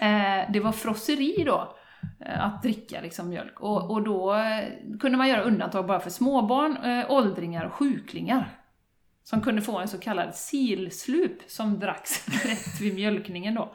eh, 0.00 0.52
det 0.52 0.60
var 0.60 0.72
frosseri 0.72 1.44
då, 1.46 1.74
eh, 2.20 2.44
att 2.44 2.62
dricka 2.62 3.00
liksom 3.00 3.28
mjölk. 3.28 3.60
Och, 3.60 3.90
och 3.90 4.02
då 4.02 4.34
eh, 4.34 4.98
kunde 5.00 5.18
man 5.18 5.28
göra 5.28 5.42
undantag 5.42 5.86
bara 5.86 6.00
för 6.00 6.10
småbarn, 6.10 6.76
eh, 6.76 7.10
åldringar 7.10 7.64
och 7.64 7.72
sjuklingar. 7.72 8.59
Som 9.30 9.40
kunde 9.40 9.62
få 9.62 9.78
en 9.78 9.88
så 9.88 9.98
kallad 9.98 10.34
silslup 10.34 11.38
som 11.46 11.78
dracks 11.78 12.28
rätt 12.46 12.80
vid 12.80 12.94
mjölkningen 12.94 13.54
då. 13.54 13.74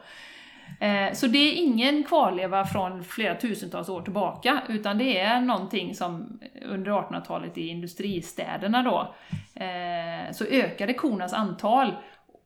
Eh, 0.86 1.12
så 1.12 1.26
det 1.26 1.38
är 1.38 1.52
ingen 1.52 2.04
kvarleva 2.04 2.64
från 2.64 3.04
flera 3.04 3.34
tusentals 3.34 3.88
år 3.88 4.02
tillbaka, 4.02 4.62
utan 4.68 4.98
det 4.98 5.18
är 5.18 5.40
någonting 5.40 5.94
som 5.94 6.40
under 6.62 6.90
1800-talet 6.92 7.58
i 7.58 7.68
industristäderna 7.68 8.82
då, 8.82 9.14
eh, 9.62 10.32
så 10.32 10.44
ökade 10.44 10.94
kornas 10.94 11.32
antal 11.32 11.96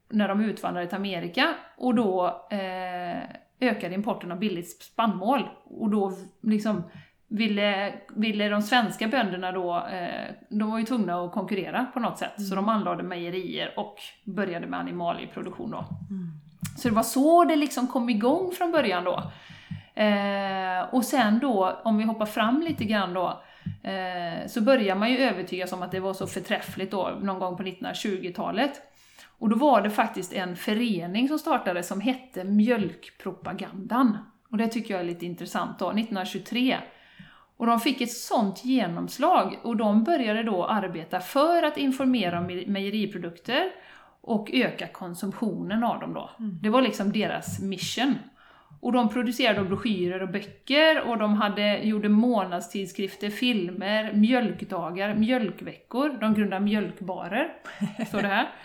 när 0.09 0.29
de 0.29 0.41
utvandrade 0.41 0.87
till 0.87 0.97
Amerika, 0.97 1.55
och 1.77 1.95
då 1.95 2.27
eh, 2.51 3.23
ökade 3.61 3.95
importen 3.95 4.33
av 4.33 4.39
billigt 4.39 4.83
spannmål. 4.83 5.49
Och 5.65 5.91
då 5.91 6.13
liksom 6.43 6.83
ville, 7.31 7.93
ville 8.17 8.49
de 8.49 8.63
svenska 8.63 9.09
bönderna 9.09 9.53
då, 9.53 9.87
eh, 9.93 10.35
de 10.49 10.71
var 10.71 10.79
ju 10.79 10.85
tvungna 10.85 11.25
att 11.25 11.33
konkurrera 11.33 11.87
på 11.95 12.01
något 12.01 12.19
sätt, 12.19 12.49
så 12.49 12.55
de 12.55 12.69
anlade 12.69 13.03
mejerier 13.03 13.73
och 13.77 13.97
började 14.25 14.67
med 14.67 14.81
animalieproduktion 14.81 15.71
då. 15.71 15.85
Så 16.79 16.89
det 16.89 16.95
var 16.95 17.03
så 17.03 17.45
det 17.45 17.57
liksom 17.57 17.87
kom 17.87 18.11
igång 18.11 18.53
från 18.53 18.73
början 18.73 19.05
då. 19.05 19.33
Eh, 20.03 20.95
och 20.95 21.05
sen 21.05 21.39
då, 21.39 21.81
om 21.85 21.99
vi 21.99 22.05
hoppar 22.05 22.27
fram 22.27 22.63
lite 22.63 22.85
grann 22.85 23.15
då, 23.15 23.43
eh, 23.83 24.47
så 24.47 24.61
börjar 24.61 24.95
man 24.95 25.11
ju 25.11 25.19
övertygas 25.19 25.73
om 25.73 25.83
att 25.83 25.93
det 25.93 26.01
var 26.01 26.15
så 26.15 26.27
förträffligt 26.27 26.91
då, 26.91 27.19
någon 27.23 27.39
gång 27.39 27.57
på 27.57 27.63
1920-talet. 27.63 28.83
Och 29.39 29.49
då 29.49 29.57
var 29.57 29.81
det 29.81 29.91
faktiskt 29.91 30.33
en 30.33 30.57
förening 30.57 31.29
som 31.29 31.39
startade 31.39 31.83
som 31.83 32.01
hette 32.01 32.45
Mjölkpropagandan. 32.45 34.19
Och 34.51 34.57
det 34.57 34.69
tycker 34.69 34.95
jag 34.95 35.01
är 35.01 35.05
lite 35.05 35.27
intressant 35.27 35.79
då, 35.79 35.87
1923. 35.87 36.77
Och 37.61 37.67
de 37.67 37.81
fick 37.81 38.01
ett 38.01 38.13
sånt 38.13 38.65
genomslag 38.65 39.59
och 39.63 39.77
de 39.77 40.05
började 40.05 40.43
då 40.43 40.65
arbeta 40.65 41.21
för 41.21 41.63
att 41.63 41.77
informera 41.77 42.39
om 42.39 42.51
me- 42.51 42.69
mejeriprodukter 42.69 43.71
och 44.21 44.51
öka 44.53 44.87
konsumtionen 44.87 45.85
av 45.85 46.01
dem 46.01 46.15
då. 46.15 46.31
Det 46.39 46.69
var 46.69 46.83
liksom 46.83 47.13
deras 47.13 47.61
mission. 47.61 48.15
Och 48.81 48.93
de 48.93 49.09
producerade 49.09 49.65
broschyrer 49.65 50.23
och 50.23 50.29
böcker 50.29 51.01
och 51.01 51.19
de 51.19 51.35
hade, 51.35 51.79
gjorde 51.79 52.09
månadstidskrifter, 52.09 53.31
filmer, 53.31 54.13
mjölkdagar, 54.13 55.15
mjölkveckor, 55.15 56.09
de 56.21 56.35
grundade 56.35 56.65
mjölkbarer, 56.65 57.53
står 58.07 58.23
det 58.23 58.29
här. 58.29 58.49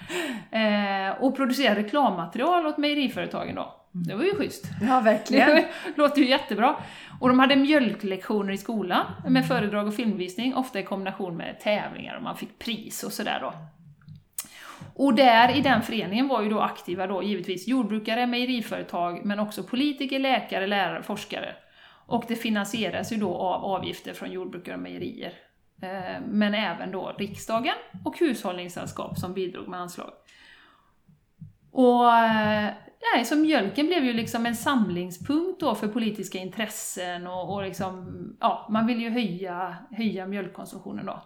Eh, 0.51 1.23
och 1.23 1.35
producerade 1.35 1.79
reklammaterial 1.79 2.65
åt 2.65 2.77
mejeriföretagen 2.77 3.55
då. 3.55 3.84
Det 3.97 4.15
var 4.15 4.23
ju 4.23 4.35
schysst. 4.35 4.65
Ja, 4.81 4.99
verkligen. 4.99 5.55
Det 5.55 5.67
låter 5.95 6.21
ju 6.21 6.29
jättebra. 6.29 6.75
Och 7.19 7.27
de 7.29 7.39
hade 7.39 7.55
mjölklektioner 7.55 8.53
i 8.53 8.57
skolan 8.57 9.05
med 9.27 9.47
föredrag 9.47 9.87
och 9.87 9.95
filmvisning, 9.95 10.55
ofta 10.55 10.79
i 10.79 10.83
kombination 10.83 11.37
med 11.37 11.59
tävlingar 11.59 12.15
och 12.15 12.23
man 12.23 12.37
fick 12.37 12.59
pris 12.59 13.03
och 13.03 13.11
sådär 13.13 13.39
då. 13.41 13.53
Och 14.95 15.13
där 15.13 15.57
i 15.57 15.61
den 15.61 15.81
föreningen 15.81 16.27
var 16.27 16.41
ju 16.41 16.49
då 16.49 16.59
aktiva 16.59 17.07
då 17.07 17.23
givetvis 17.23 17.67
jordbrukare, 17.67 18.27
mejeriföretag, 18.27 19.25
men 19.25 19.39
också 19.39 19.63
politiker, 19.63 20.19
läkare, 20.19 20.67
lärare, 20.67 21.03
forskare. 21.03 21.55
Och 22.07 22.23
det 22.27 22.35
finansieras 22.35 23.13
ju 23.13 23.17
då 23.17 23.35
av 23.35 23.65
avgifter 23.65 24.13
från 24.13 24.31
jordbrukare 24.31 24.75
och 24.75 24.81
mejerier. 24.81 25.33
Eh, 25.81 26.21
Men 26.27 26.53
även 26.53 26.91
då 26.91 27.15
riksdagen 27.17 27.75
och 28.05 28.19
hushållningssällskap 28.19 29.17
som 29.17 29.33
bidrog 29.33 29.67
med 29.67 29.79
anslag. 29.79 30.11
Och 31.75 32.17
eh, 32.17 32.73
nej, 33.13 33.25
så 33.25 33.35
mjölken 33.35 33.87
blev 33.87 34.05
ju 34.05 34.13
liksom 34.13 34.45
en 34.45 34.55
samlingspunkt 34.55 35.59
då 35.59 35.75
för 35.75 35.87
politiska 35.87 36.37
intressen 36.37 37.27
och, 37.27 37.53
och 37.53 37.63
liksom, 37.63 38.13
ja, 38.39 38.67
man 38.69 38.87
vill 38.87 39.01
ju 39.01 39.09
höja, 39.09 39.75
höja 39.91 40.25
mjölkkonsumtionen 40.25 41.05
då. 41.05 41.21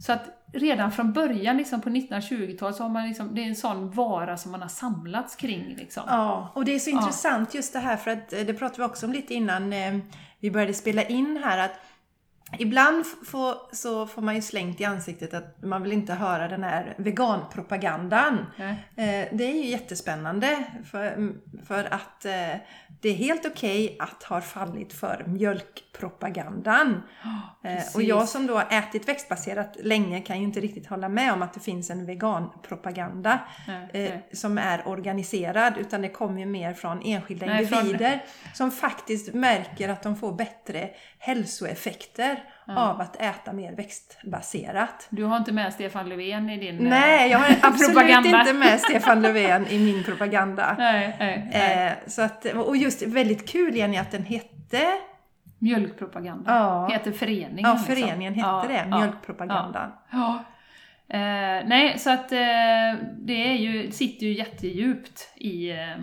Så 0.00 0.12
att 0.12 0.22
redan 0.52 0.92
från 0.92 1.12
början 1.12 1.56
liksom 1.56 1.80
på 1.80 1.88
1920-talet 1.88 2.76
så 2.76 2.82
har 2.82 2.90
man 2.90 3.08
liksom, 3.08 3.34
det 3.34 3.40
är 3.40 3.46
en 3.46 3.56
sån 3.56 3.90
vara 3.90 4.36
som 4.36 4.52
man 4.52 4.62
har 4.62 4.68
samlats 4.68 5.36
kring. 5.36 5.74
Liksom. 5.76 6.02
Ja, 6.06 6.52
och 6.54 6.64
det 6.64 6.74
är 6.74 6.78
så 6.78 6.90
intressant 6.90 7.54
just 7.54 7.72
det 7.72 7.78
här 7.78 7.96
för 7.96 8.10
att 8.10 8.32
eh, 8.32 8.40
det 8.40 8.54
pratade 8.54 8.82
vi 8.82 8.88
också 8.88 9.06
om 9.06 9.12
lite 9.12 9.34
innan 9.34 9.72
eh, 9.72 9.98
vi 10.40 10.50
började 10.50 10.74
spela 10.74 11.02
in 11.02 11.40
här 11.44 11.58
att 11.58 11.80
Ibland 12.58 13.06
får, 13.06 13.54
så 13.72 14.06
får 14.06 14.22
man 14.22 14.34
ju 14.34 14.42
slängt 14.42 14.80
i 14.80 14.84
ansiktet 14.84 15.34
att 15.34 15.62
man 15.62 15.82
vill 15.82 15.92
inte 15.92 16.14
höra 16.14 16.48
den 16.48 16.62
här 16.62 16.94
veganpropagandan. 16.98 18.38
Eh, 18.96 19.28
det 19.32 19.44
är 19.44 19.54
ju 19.54 19.66
jättespännande 19.66 20.64
för, 20.90 21.32
för 21.66 21.84
att 21.84 22.24
eh, 22.24 22.60
det 23.00 23.08
är 23.08 23.14
helt 23.14 23.46
okej 23.46 23.96
att 23.98 24.22
ha 24.22 24.40
fallit 24.40 24.92
för 24.92 25.24
mjölkpropagandan. 25.26 25.85
Eh, 27.64 27.74
precis. 27.74 27.94
och 27.94 28.02
jag 28.02 28.28
som 28.28 28.46
då 28.46 28.54
har 28.54 28.78
ätit 28.78 29.08
växtbaserat 29.08 29.76
länge 29.82 30.20
kan 30.20 30.38
ju 30.38 30.44
inte 30.44 30.60
riktigt 30.60 30.86
hålla 30.86 31.08
med 31.08 31.32
om 31.32 31.42
att 31.42 31.52
det 31.54 31.60
finns 31.60 31.90
en 31.90 32.06
veganpropaganda 32.06 33.38
Nej, 33.68 33.76
eh, 33.92 34.10
nej. 34.10 34.28
som 34.32 34.58
är 34.58 34.88
organiserad 34.88 35.74
utan 35.78 36.02
det 36.02 36.08
kommer 36.08 36.40
ju 36.40 36.46
mer 36.46 36.72
från 36.74 37.02
enskilda 37.04 37.46
Nej, 37.46 37.66
från- 37.66 37.78
individer 37.78 38.24
som 38.54 38.70
faktiskt 38.70 39.34
märker 39.34 39.88
att 39.88 40.02
de 40.02 40.16
får 40.16 40.32
bättre 40.32 40.90
hälsoeffekter 41.18 42.44
av 42.68 43.00
att 43.00 43.16
äta 43.22 43.52
mer 43.52 43.72
växtbaserat. 43.76 45.06
Du 45.10 45.24
har 45.24 45.36
inte 45.36 45.52
med 45.52 45.72
Stefan 45.74 46.08
Löfven 46.08 46.50
i 46.50 46.56
din... 46.58 46.78
eh, 46.86 46.90
Nej, 46.90 47.30
jag 47.30 47.38
har 47.38 47.54
absolut 47.62 47.94
propaganda. 47.96 48.40
inte 48.40 48.52
med 48.52 48.80
Stefan 48.80 49.22
Löfven 49.22 49.66
i 49.66 49.78
min 49.78 50.04
propaganda. 50.04 50.74
Nej, 50.78 51.16
nej, 51.18 51.48
nej. 51.52 51.86
Eh, 51.86 51.92
så 52.10 52.22
att, 52.22 52.44
och 52.44 52.76
just 52.76 53.02
väldigt 53.02 53.48
kul 53.48 53.76
Jenny 53.76 53.96
att 53.96 54.10
den 54.10 54.24
hette, 54.24 54.86
Mjölkpropaganda. 55.58 56.54
Ja. 56.54 56.88
Heter 56.88 57.12
föreningen. 57.12 57.58
ja 57.58 57.72
liksom. 57.72 57.94
föreningen 57.94 58.34
hette 58.34 58.48
Ja, 58.48 58.64
det, 58.68 58.86
ja, 58.90 58.98
Mjölkpropagandan. 58.98 59.92
Ja. 60.10 60.44
Eh, 61.08 61.66
nej, 61.66 61.98
så 61.98 62.10
att 62.10 62.32
eh, 62.32 63.04
det 63.18 63.48
är 63.48 63.54
ju, 63.54 63.90
sitter 63.90 64.26
ju 64.26 64.32
jättedjupt 64.32 65.32
i, 65.36 65.70
eh, 65.70 65.96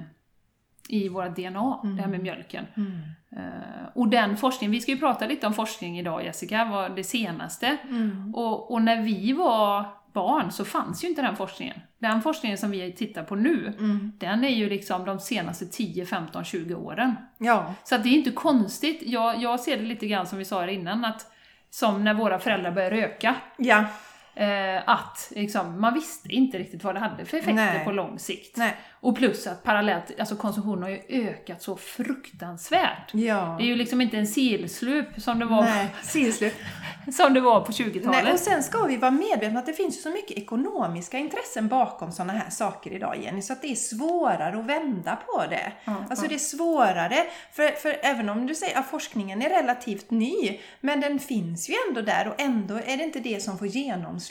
i 0.89 1.09
vårt 1.09 1.35
DNA, 1.35 1.79
det 1.83 2.01
här 2.01 2.07
med 2.07 2.19
mjölken. 2.19 2.65
Mm. 2.77 3.01
Eh, 3.31 3.87
och 3.93 4.07
den 4.07 4.37
forskningen, 4.37 4.71
vi 4.71 4.81
ska 4.81 4.91
ju 4.91 4.99
prata 4.99 5.27
lite 5.27 5.47
om 5.47 5.53
forskning 5.53 5.99
idag 5.99 6.23
Jessica, 6.23 6.65
var 6.65 6.89
det 6.89 7.03
senaste. 7.03 7.77
Mm. 7.89 8.35
Och, 8.35 8.71
och 8.71 8.81
när 8.81 9.01
vi 9.01 9.33
var 9.33 9.85
barn 10.13 10.51
så 10.51 10.65
fanns 10.65 11.03
ju 11.03 11.07
inte 11.07 11.21
den 11.21 11.35
forskningen. 11.35 11.79
Den 11.99 12.21
forskningen 12.21 12.57
som 12.57 12.71
vi 12.71 12.91
tittar 12.93 13.23
på 13.23 13.35
nu, 13.35 13.73
Mm. 13.79 14.11
den 14.17 14.43
är 14.43 14.49
ju 14.49 14.69
liksom 14.69 15.05
de 15.05 15.19
senaste 15.19 15.65
10, 15.65 16.05
15, 16.05 16.43
20 16.43 16.75
åren. 16.75 17.15
Ja, 17.37 17.73
Så 17.83 17.97
det 17.97 18.09
är 18.09 18.13
inte 18.13 18.31
konstigt. 18.31 18.99
Jag, 19.01 19.41
jag 19.41 19.59
ser 19.59 19.77
det 19.77 19.83
lite 19.83 20.07
grann 20.07 20.27
som 20.27 20.37
vi 20.37 20.45
sa 20.45 20.59
här 20.59 20.67
innan, 20.67 21.05
att 21.05 21.25
som 21.69 22.03
när 22.03 22.13
våra 22.13 22.39
föräldrar 22.39 22.71
började 22.71 22.95
röka. 22.95 23.35
ja, 23.57 23.85
Eh, 24.35 24.89
att 24.89 25.31
liksom, 25.35 25.81
man 25.81 25.93
visste 25.93 26.29
inte 26.29 26.57
riktigt 26.57 26.83
vad 26.83 26.95
det 26.95 26.99
hade 26.99 27.25
för 27.25 27.37
effekter 27.37 27.53
Nej. 27.53 27.85
på 27.85 27.91
lång 27.91 28.19
sikt. 28.19 28.57
nej, 28.57 28.75
Och 28.99 29.15
plus 29.15 29.47
att 29.47 29.63
parallellt, 29.63 30.19
alltså 30.19 30.35
konsumtionen 30.35 30.83
har 30.83 30.89
ju 30.89 31.01
ökat 31.09 31.61
så 31.61 31.75
fruktansvärt. 31.75 33.13
ja. 33.13 33.55
Det 33.57 33.63
är 33.63 33.67
ju 33.67 33.75
liksom 33.75 34.01
inte 34.01 34.17
en 34.17 34.27
sillslup 34.27 35.21
som 35.21 35.39
det 35.39 35.45
var, 35.45 35.61
Nej, 35.61 35.87
som 37.13 37.33
det 37.33 37.41
var 37.41 37.61
på 37.61 37.71
Nej, 37.79 37.89
20-talet. 37.89 38.33
och 38.33 38.39
sen 38.39 38.63
ska 38.63 38.85
vi 38.85 38.97
vara 38.97 39.11
medvetna 39.11 39.59
att 39.59 39.65
det 39.65 39.73
finns 39.73 39.97
ju 39.97 40.01
så 40.01 40.09
mycket 40.09 40.37
ekonomiska 40.37 41.17
intressen 41.17 41.67
bakom 41.67 42.11
sådana 42.11 42.33
här 42.33 42.49
saker 42.49 42.91
idag 42.91 43.17
Jenny, 43.23 43.41
så 43.41 43.53
att 43.53 43.61
det 43.61 43.71
är 43.71 43.75
svårare 43.75 44.59
att 44.59 44.65
vända 44.65 45.15
på 45.15 45.43
det. 45.49 45.71
Ja, 45.85 46.05
alltså 46.09 46.25
ja. 46.25 46.29
det 46.29 46.35
är 46.35 46.39
svårare, 46.39 47.25
för, 47.51 47.71
för 47.71 47.99
även 48.03 48.29
om 48.29 48.47
du 48.47 48.55
säger 48.55 48.79
att 48.79 48.89
forskningen 48.89 49.41
är 49.41 49.49
relativt 49.49 50.11
ny, 50.11 50.59
men 50.81 51.01
den 51.01 51.19
finns 51.19 51.69
ju 51.69 51.73
ändå 51.87 52.01
där 52.01 52.27
och 52.27 52.41
ändå 52.41 52.75
är 52.75 52.97
det 52.97 53.03
inte 53.03 53.19
det 53.19 53.43
som 53.43 53.57
får 53.57 53.67
genomslag. 53.67 54.22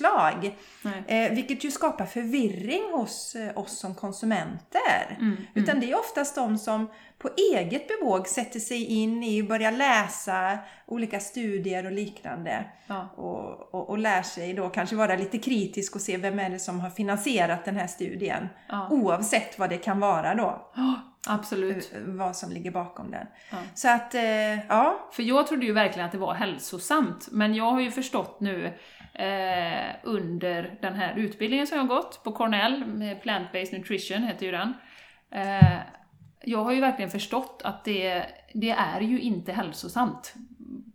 Nej. 0.82 1.04
Eh, 1.26 1.32
vilket 1.32 1.64
ju 1.64 1.70
skapar 1.70 2.06
förvirring 2.06 2.82
hos 2.92 3.34
eh, 3.34 3.58
oss 3.58 3.78
som 3.78 3.94
konsumenter. 3.94 5.16
Mm, 5.20 5.36
Utan 5.54 5.80
det 5.80 5.90
är 5.92 5.98
oftast 5.98 6.34
de 6.34 6.58
som 6.58 6.90
på 7.18 7.30
eget 7.54 7.88
bevåg 7.88 8.28
sätter 8.28 8.60
sig 8.60 8.84
in 8.84 9.22
i 9.22 9.42
och 9.42 9.46
börjar 9.46 9.72
läsa 9.72 10.58
olika 10.86 11.20
studier 11.20 11.86
och 11.86 11.92
liknande. 11.92 12.64
Ja. 12.86 13.08
Och, 13.16 13.74
och, 13.74 13.90
och 13.90 13.98
lär 13.98 14.22
sig 14.22 14.54
då 14.54 14.68
kanske 14.68 14.96
vara 14.96 15.16
lite 15.16 15.38
kritisk 15.38 15.94
och 15.94 16.00
se 16.00 16.16
vem 16.16 16.38
är 16.38 16.50
det 16.50 16.58
som 16.58 16.80
har 16.80 16.90
finansierat 16.90 17.64
den 17.64 17.76
här 17.76 17.86
studien. 17.86 18.48
Ja. 18.68 18.88
Oavsett 18.90 19.58
vad 19.58 19.70
det 19.70 19.78
kan 19.78 20.00
vara 20.00 20.34
då. 20.34 20.70
Ja, 20.76 20.94
absolut. 21.26 21.92
eh, 21.94 22.00
Vad 22.06 22.36
som 22.36 22.50
ligger 22.50 22.70
bakom 22.70 23.10
den. 23.10 23.26
Ja. 23.50 23.56
Så 23.74 23.88
att, 23.88 24.14
eh, 24.14 24.66
ja. 24.68 25.08
För 25.12 25.22
jag 25.22 25.46
trodde 25.46 25.66
ju 25.66 25.72
verkligen 25.72 26.06
att 26.06 26.12
det 26.12 26.18
var 26.18 26.34
hälsosamt, 26.34 27.28
men 27.30 27.54
jag 27.54 27.70
har 27.72 27.80
ju 27.80 27.90
förstått 27.90 28.40
nu 28.40 28.72
eh, 29.14 29.94
under 30.02 30.78
den 30.80 30.94
här 30.94 31.14
utbildningen 31.16 31.66
som 31.66 31.78
jag 31.78 31.88
gått 31.88 32.24
på 32.24 32.32
Cornell, 32.32 32.86
med 32.86 33.22
Plant-Based 33.22 33.72
Nutrition 33.78 34.22
heter 34.22 34.46
ju 34.46 34.52
den. 34.52 34.74
Eh, 35.30 35.78
jag 36.44 36.64
har 36.64 36.72
ju 36.72 36.80
verkligen 36.80 37.10
förstått 37.10 37.60
att 37.64 37.84
det, 37.84 38.24
det 38.54 38.70
är 38.70 39.00
ju 39.00 39.20
inte 39.20 39.52
hälsosamt 39.52 40.34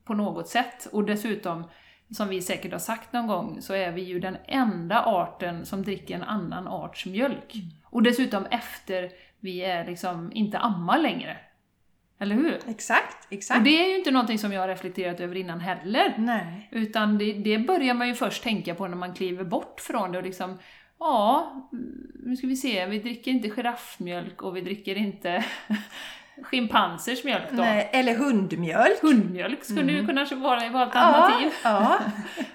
på 0.06 0.14
något 0.14 0.48
sätt. 0.48 0.88
Och 0.92 1.04
dessutom, 1.04 1.64
som 2.12 2.30
vi 2.30 2.42
säkert 2.42 2.72
har 2.72 2.80
sagt 2.80 3.14
någon 3.14 3.28
gång, 3.28 3.62
så 3.62 3.74
är 3.74 3.92
vi 3.92 4.02
ju 4.02 4.20
den 4.20 4.38
enda 4.46 5.04
arten 5.06 5.66
som 5.66 5.84
dricker 5.84 6.16
en 6.16 6.24
annan 6.24 6.68
arts 6.68 7.06
mjölk. 7.06 7.54
Och 7.84 8.04
dessutom 8.04 8.46
efter 8.46 9.12
vi 9.40 9.62
är 9.62 9.86
liksom 9.86 10.32
inte 10.34 10.58
ammar 10.58 11.00
längre. 11.00 11.38
Eller 12.20 12.36
hur? 12.36 12.60
Exakt, 12.68 13.28
exakt. 13.30 13.58
Och 13.58 13.64
det 13.64 13.84
är 13.86 13.90
ju 13.90 13.98
inte 13.98 14.12
någonting 14.12 14.40
som 14.40 14.52
jag 14.52 14.62
har 14.62 14.68
reflekterat 14.68 15.20
över 15.20 15.36
innan 15.36 15.60
heller. 15.60 16.14
Nej. 16.18 16.70
Utan 16.72 17.18
det, 17.18 17.34
det 17.34 17.58
börjar 17.58 17.94
man 17.94 18.08
ju 18.08 18.16
först 18.16 18.44
tänka 18.44 18.76
på 18.76 18.88
när 18.88 18.98
man 18.98 19.14
kliver 19.14 19.44
bort 19.44 19.82
från 19.82 20.12
det 20.12 20.18
och 20.18 20.24
liksom 20.24 20.58
Ja, 21.00 21.52
nu 22.26 22.36
ska 22.36 22.48
vi 22.48 22.56
se, 22.56 22.86
vi 22.86 23.00
dricker 23.00 23.32
inte 23.32 23.50
giraffmjölk 23.50 24.42
och 24.42 24.56
vi 24.56 24.62
dricker 24.62 24.96
inte 24.96 25.46
schimpansers 26.44 27.24
mjölk 27.24 27.52
då. 27.52 27.62
Nej. 27.62 27.90
Eller 27.94 28.16
hundmjölk. 28.16 29.02
Hundmjölk 29.02 29.64
skulle 29.64 29.92
ju 29.92 30.08
kunna 30.08 30.26
vara, 30.36 30.66
ett 30.66 30.76
alternativ. 30.76 31.52
Ja, 31.64 32.00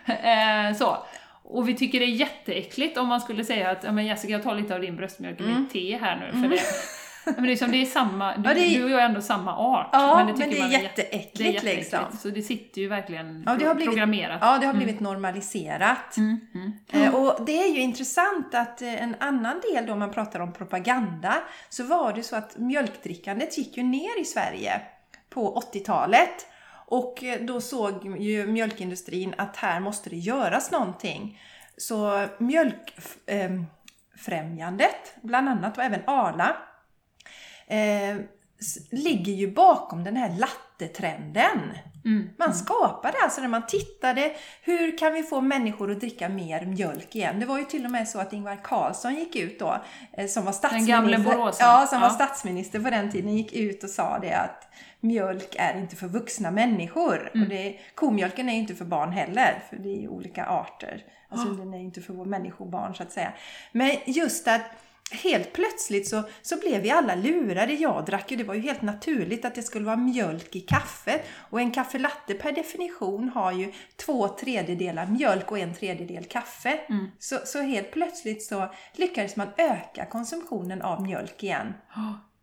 ja. 0.05 0.13
Eh, 0.15 0.75
så. 0.77 1.07
Och 1.43 1.69
vi 1.69 1.75
tycker 1.75 2.01
det 2.01 2.05
är 2.05 2.15
jätteäckligt 2.15 2.99
om 2.99 3.09
man 3.09 3.21
skulle 3.21 3.45
säga 3.45 3.71
att 3.71 3.85
ja, 3.85 3.93
men 3.93 4.07
Jessica, 4.07 4.33
jag 4.33 4.43
tar 4.43 4.55
lite 4.55 4.75
av 4.75 4.81
din 4.81 4.97
bröstmjölk 4.97 5.41
i 5.41 5.45
mitt 5.45 5.71
te 5.71 5.99
här 5.99 6.17
nu. 6.17 6.43
För 6.43 6.49
det, 6.49 6.57
men 7.25 7.45
liksom, 7.47 7.71
det 7.71 7.77
är 7.83 7.87
samma, 7.87 8.37
du, 8.37 8.39
Mm. 8.39 8.49
Ja, 8.49 8.55
det 8.55 8.61
är- 8.61 8.79
du 8.79 8.85
och 8.85 8.91
jag 8.91 9.01
är 9.01 9.05
ändå 9.05 9.21
samma 9.21 9.57
art. 9.57 9.89
Ja, 9.93 10.17
men 10.17 10.27
men 10.27 10.37
tycker 10.37 10.51
det 10.51 10.57
är 10.57 10.61
man 10.63 10.71
jätteäckligt, 10.71 11.39
det 11.39 11.45
är 11.45 11.53
jätteäckligt. 11.53 11.93
liksom. 11.93 12.19
Så 12.19 12.29
det 12.29 12.43
sitter 12.43 12.81
ju 12.81 12.89
verkligen 12.89 13.43
Ja, 13.47 13.55
det 13.59 13.65
har 13.65 13.75
blivit- 13.75 13.91
programmerat. 13.93 14.39
Ja, 14.41 14.59
det 14.59 14.67
har 14.67 14.75
blivit 14.75 15.01
normaliserat. 15.01 16.17
Mm, 16.17 16.41
mm. 16.55 16.73
Eh, 17.09 17.15
Och 17.15 17.45
det 17.47 17.63
är 17.63 17.69
ju 17.75 17.81
intressant 17.81 18.55
att 18.55 18.83
eh, 18.83 19.03
en 19.03 19.17
annan 19.21 19.61
del 19.73 19.87
då 19.87 19.97
man 19.97 20.11
pratar 20.11 20.41
om 20.41 20.53
propaganda 20.53 21.35
så 21.69 21.85
var 21.85 22.13
det 22.13 22.23
så 22.23 22.37
att 22.37 22.57
mjölkdrickandet 22.59 23.59
gick 23.59 23.77
ju 23.77 23.83
ner 23.83 24.21
i 24.21 24.25
Sverige 24.25 24.81
på 25.31 25.55
80-talet. 25.73 26.47
Och 26.87 27.25
eh, 27.25 27.41
då 27.41 27.61
såg 27.61 28.17
ju 28.21 28.47
mjölkindustrin 28.47 29.35
att 29.39 29.57
här 29.57 29.81
måste 29.81 30.11
det 30.11 30.17
göras 30.17 30.71
någonting. 30.71 31.41
Så 31.77 32.27
Mjölkfrämjandet, 32.39 35.15
bland 35.23 35.49
annat, 35.49 35.79
och 35.79 35.85
även 35.85 36.01
Arla, 36.07 36.57
eh, 37.67 38.17
ligger 38.91 39.33
ju 39.33 39.51
bakom 39.51 40.05
den 40.05 40.17
här 40.17 40.37
lattetrenden. 40.39 41.61
Mm. 42.05 42.31
Man 42.39 42.55
skapade 42.55 43.15
alltså 43.23 43.41
när 43.41 43.49
man 43.49 43.67
tittade, 43.67 44.33
hur 44.63 44.99
kan 44.99 45.13
vi 45.13 45.23
få 45.23 45.41
människor 45.41 45.91
att 45.91 46.01
dricka 46.01 46.29
mer 46.29 46.67
mjölk 46.67 47.15
igen? 47.17 47.41
Det 47.41 47.47
var 47.47 47.59
ju 47.59 47.65
till 47.65 47.85
och 47.85 47.91
med 47.91 48.09
så 48.09 48.19
att 48.19 48.33
Ingvar 48.33 48.59
Carlsson 48.65 49.15
gick 49.15 49.37
ut 49.37 49.59
då, 49.59 49.83
eh, 50.13 50.27
som 50.27 50.45
var 50.45 50.53
statsminister. 50.53 50.93
Ja, 51.61 51.87
som 51.87 52.01
var 52.01 52.09
Ja. 52.09 52.15
statsminister 52.15 52.81
på 52.81 52.91
den 52.91 53.11
tiden, 53.11 53.37
gick 53.37 53.53
ut 53.53 53.85
och 53.85 53.91
sa 53.91 54.19
det 54.19 54.33
att 54.33 54.69
mjölk 55.01 55.57
är 55.59 55.79
inte 55.79 55.97
för 55.97 56.07
vuxna 56.07 56.51
människor. 56.51 57.31
Mm. 57.35 57.43
Och 57.43 57.49
det, 57.49 57.79
komjölken 57.95 58.49
är 58.49 58.53
ju 58.53 58.59
inte 58.59 58.75
för 58.75 58.85
barn 58.85 59.13
heller, 59.13 59.63
för 59.71 59.77
det 59.77 60.05
är 60.05 60.09
olika 60.09 60.47
arter. 60.47 61.05
Alltså 61.29 61.49
den 61.49 61.75
är 61.75 61.79
inte 61.79 62.01
för 62.01 62.13
vår 62.13 62.25
människobarn 62.25 62.95
så 62.95 63.03
att 63.03 63.13
säga. 63.13 63.33
Men 63.73 63.97
just 64.07 64.49
att 64.49 64.63
Helt 65.13 65.53
plötsligt 65.53 66.09
så, 66.09 66.23
så 66.43 66.57
blev 66.57 66.83
vi 66.83 66.91
alla 66.91 67.15
lurade. 67.15 67.73
Jag 67.73 68.05
drack 68.05 68.31
ju, 68.31 68.37
det 68.37 68.45
var 68.45 68.55
ju 68.55 68.61
helt 68.61 68.83
naturligt 68.83 69.45
att 69.45 69.55
det 69.55 69.63
skulle 69.63 69.85
vara 69.85 69.97
mjölk 69.97 70.57
i 70.57 70.61
kaffet. 70.61 71.23
Och 71.51 71.61
en 71.61 71.71
kaffelatte 71.71 72.35
per 72.35 72.53
definition 72.53 73.29
har 73.29 73.53
ju 73.53 73.73
två 73.97 74.29
tredjedelar 74.29 75.07
mjölk 75.07 75.53
och 75.53 75.59
en 75.59 75.75
tredjedel 75.75 76.25
kaffe. 76.25 76.81
Mm. 76.89 77.11
Så, 77.19 77.39
så 77.45 77.63
helt 77.63 77.91
plötsligt 77.91 78.43
så 78.43 78.69
lyckades 78.95 79.37
man 79.37 79.49
öka 79.57 80.07
konsumtionen 80.07 80.83
av 80.83 81.03
mjölk 81.03 81.43
igen. 81.43 81.75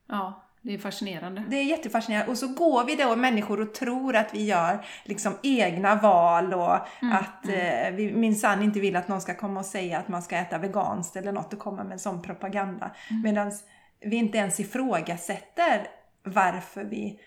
Ja, 0.07 0.48
det 0.61 0.73
är 0.73 0.77
fascinerande. 0.77 1.43
Det 1.49 1.55
är 1.55 1.63
jättefascinerande. 1.63 2.31
Och 2.31 2.37
så 2.37 2.47
går 2.47 2.83
vi 2.85 2.95
då 2.95 3.15
människor 3.15 3.61
och 3.61 3.73
tror 3.73 4.15
att 4.15 4.33
vi 4.33 4.45
gör 4.45 4.85
liksom 5.03 5.33
egna 5.43 5.95
val 5.95 6.53
och 6.53 6.73
att 7.13 7.49
Eh, 7.49 7.91
vi 7.91 8.11
minsann 8.11 8.63
inte 8.63 8.79
vill 8.79 8.95
att 8.95 9.07
någon 9.07 9.21
ska 9.21 9.35
komma 9.35 9.59
och 9.59 9.65
säga 9.65 9.97
att 9.99 10.07
man 10.07 10.21
ska 10.21 10.35
äta 10.37 10.57
veganskt 10.57 11.15
eller 11.15 11.31
något 11.31 11.53
och 11.53 11.59
komma 11.59 11.83
med 11.83 12.01
sån 12.01 12.21
propaganda. 12.21 12.91
Medan 13.23 13.51
vi 13.99 14.15
inte 14.15 14.37
ens 14.37 14.59
ifrågasätter 14.59 15.87
varför 16.23 16.83
vi 16.83 17.19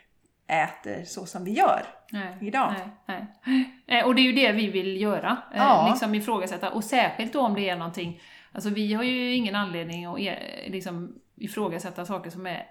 äter 0.46 1.04
så 1.04 1.26
som 1.26 1.44
vi 1.44 1.50
gör 1.52 1.82
Nej, 2.12 2.36
idag. 2.40 2.74
Nej, 3.06 3.26
nej. 3.44 3.70
Eh, 3.86 4.06
Och 4.06 4.14
det 4.14 4.20
är 4.20 4.24
ju 4.24 4.32
det 4.32 4.52
vi 4.52 4.70
vill 4.70 5.00
göra, 5.00 5.36
eh, 5.54 5.56
Ja. 5.58 5.88
liksom 5.90 6.14
ifrågasätta. 6.14 6.70
Och 6.70 6.84
särskilt 6.84 7.32
då 7.32 7.40
om 7.40 7.54
det 7.54 7.68
är 7.68 7.76
någonting, 7.76 8.20
alltså 8.52 8.70
vi 8.70 8.94
har 8.94 9.02
ju 9.02 9.34
ingen 9.34 9.54
anledning 9.54 10.04
att 10.04 10.18
eh, 10.20 10.32
liksom, 10.66 11.14
ifrågasätta 11.36 12.04
saker 12.04 12.30
som 12.30 12.46
är 12.46 12.66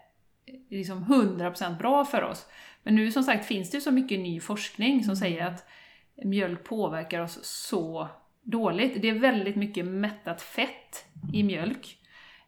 liksom 0.70 1.04
100% 1.04 1.78
bra 1.78 2.06
för 2.06 2.24
oss. 2.24 2.46
Men 2.84 2.96
nu 2.96 3.12
som 3.12 3.24
sagt 3.24 3.46
finns 3.46 3.72
det 3.72 3.82
så 3.82 3.92
mycket 3.92 4.20
ny 4.20 4.40
forskning 4.40 5.04
som 5.04 5.16
säger 5.16 5.46
att 5.46 5.66
mjölk 6.24 6.64
påverkar 6.64 7.20
oss 7.20 7.40
så 7.44 8.08
dåligt. 8.44 9.02
Det 9.02 9.10
är 9.10 9.20
väldigt 9.20 9.56
mycket 9.56 9.86
mättat 9.86 10.42
fett 10.42 11.06
i 11.34 11.44
mjölk. 11.44 11.98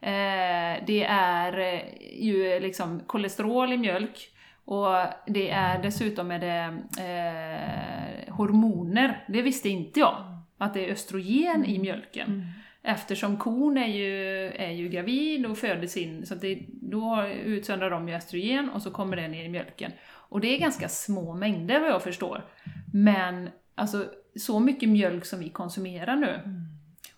Eh, 0.01 0.83
det 0.87 1.03
är 1.09 1.59
eh, 1.59 1.81
ju 2.23 2.59
liksom 2.59 2.99
kolesterol 2.99 3.73
i 3.73 3.77
mjölk 3.77 4.29
och 4.65 4.95
det 5.27 5.49
är 5.49 5.83
dessutom 5.83 6.31
är 6.31 6.39
det 6.39 6.77
eh, 7.03 8.33
hormoner. 8.33 9.25
Det 9.27 9.41
visste 9.41 9.69
inte 9.69 9.99
jag. 9.99 10.15
Att 10.57 10.73
det 10.73 10.85
är 10.85 10.91
östrogen 10.91 11.65
i 11.65 11.79
mjölken. 11.79 12.53
Eftersom 12.83 13.37
kon 13.37 13.77
är 13.77 13.87
ju, 13.87 14.47
är 14.55 14.71
ju 14.71 14.89
gravid 14.89 15.45
och 15.45 15.57
föder 15.57 15.87
sin, 15.87 16.25
så 16.25 16.35
det, 16.35 16.59
då 16.67 17.25
utsöndrar 17.45 17.89
de 17.89 18.09
ju 18.09 18.15
östrogen 18.15 18.69
och 18.69 18.81
så 18.81 18.91
kommer 18.91 19.15
det 19.15 19.27
ner 19.27 19.45
i 19.45 19.49
mjölken. 19.49 19.91
Och 20.11 20.41
det 20.41 20.47
är 20.47 20.59
ganska 20.59 20.89
små 20.89 21.33
mängder 21.33 21.79
vad 21.79 21.89
jag 21.89 22.03
förstår. 22.03 22.45
Men 22.93 23.49
alltså 23.75 24.05
så 24.35 24.59
mycket 24.59 24.89
mjölk 24.89 25.25
som 25.25 25.39
vi 25.39 25.49
konsumerar 25.49 26.15
nu. 26.15 26.39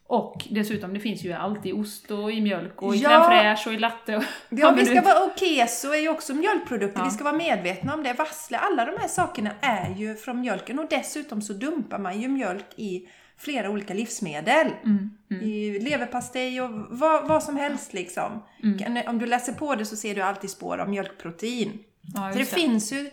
Och 0.07 0.47
dessutom, 0.49 0.93
det 0.93 0.99
finns 0.99 1.23
ju 1.23 1.33
allt 1.33 1.65
i 1.65 1.73
ost 1.73 2.11
och 2.11 2.31
i 2.31 2.41
mjölk 2.41 2.81
och 2.81 2.95
i 2.95 2.97
Ja. 2.97 3.09
crème 3.09 3.29
fraîche 3.29 3.67
och 3.67 3.73
i 3.73 3.77
latte. 3.77 4.15
Och, 4.17 4.23
Ja, 4.49 4.71
vi 4.77 4.85
ska 4.85 5.01
vara, 5.01 5.25
och 5.25 5.39
keso 5.39 5.87
är 5.93 6.01
ju 6.01 6.09
också 6.09 6.33
mjölkprodukter, 6.33 6.99
Ja. 6.99 7.05
vi 7.05 7.11
ska 7.11 7.23
vara 7.23 7.35
medvetna 7.35 7.93
om 7.93 8.03
det. 8.03 8.13
Vassle, 8.13 8.57
alla 8.57 8.85
de 8.85 8.91
här 8.99 9.07
sakerna 9.07 9.51
är 9.61 9.95
ju 9.95 10.15
från 10.15 10.41
mjölken 10.41 10.79
och 10.79 10.85
dessutom 10.89 11.41
så 11.41 11.53
dumpar 11.53 11.99
man 11.99 12.21
ju 12.21 12.27
mjölk 12.27 12.65
i 12.75 13.07
flera 13.37 13.69
olika 13.69 13.93
livsmedel. 13.93 14.67
Mm, 14.83 15.09
I 15.41 15.79
leverpastej 15.79 16.61
och 16.61 16.69
vad, 16.89 17.27
vad 17.27 17.43
som 17.43 17.57
helst 17.57 17.93
liksom. 17.93 18.43
Mm. 18.63 19.07
Om 19.07 19.19
du 19.19 19.25
läser 19.25 19.53
på 19.53 19.75
det 19.75 19.85
så 19.85 19.95
ser 19.95 20.15
du 20.15 20.21
alltid 20.21 20.49
spår 20.49 20.77
av 20.77 20.89
mjölkprotein. 20.89 21.79
Ja, 22.01 22.31
Så 22.31 22.37
det 22.37 22.43
det. 22.43 22.45
finns 22.45 22.93
ju 22.93 23.09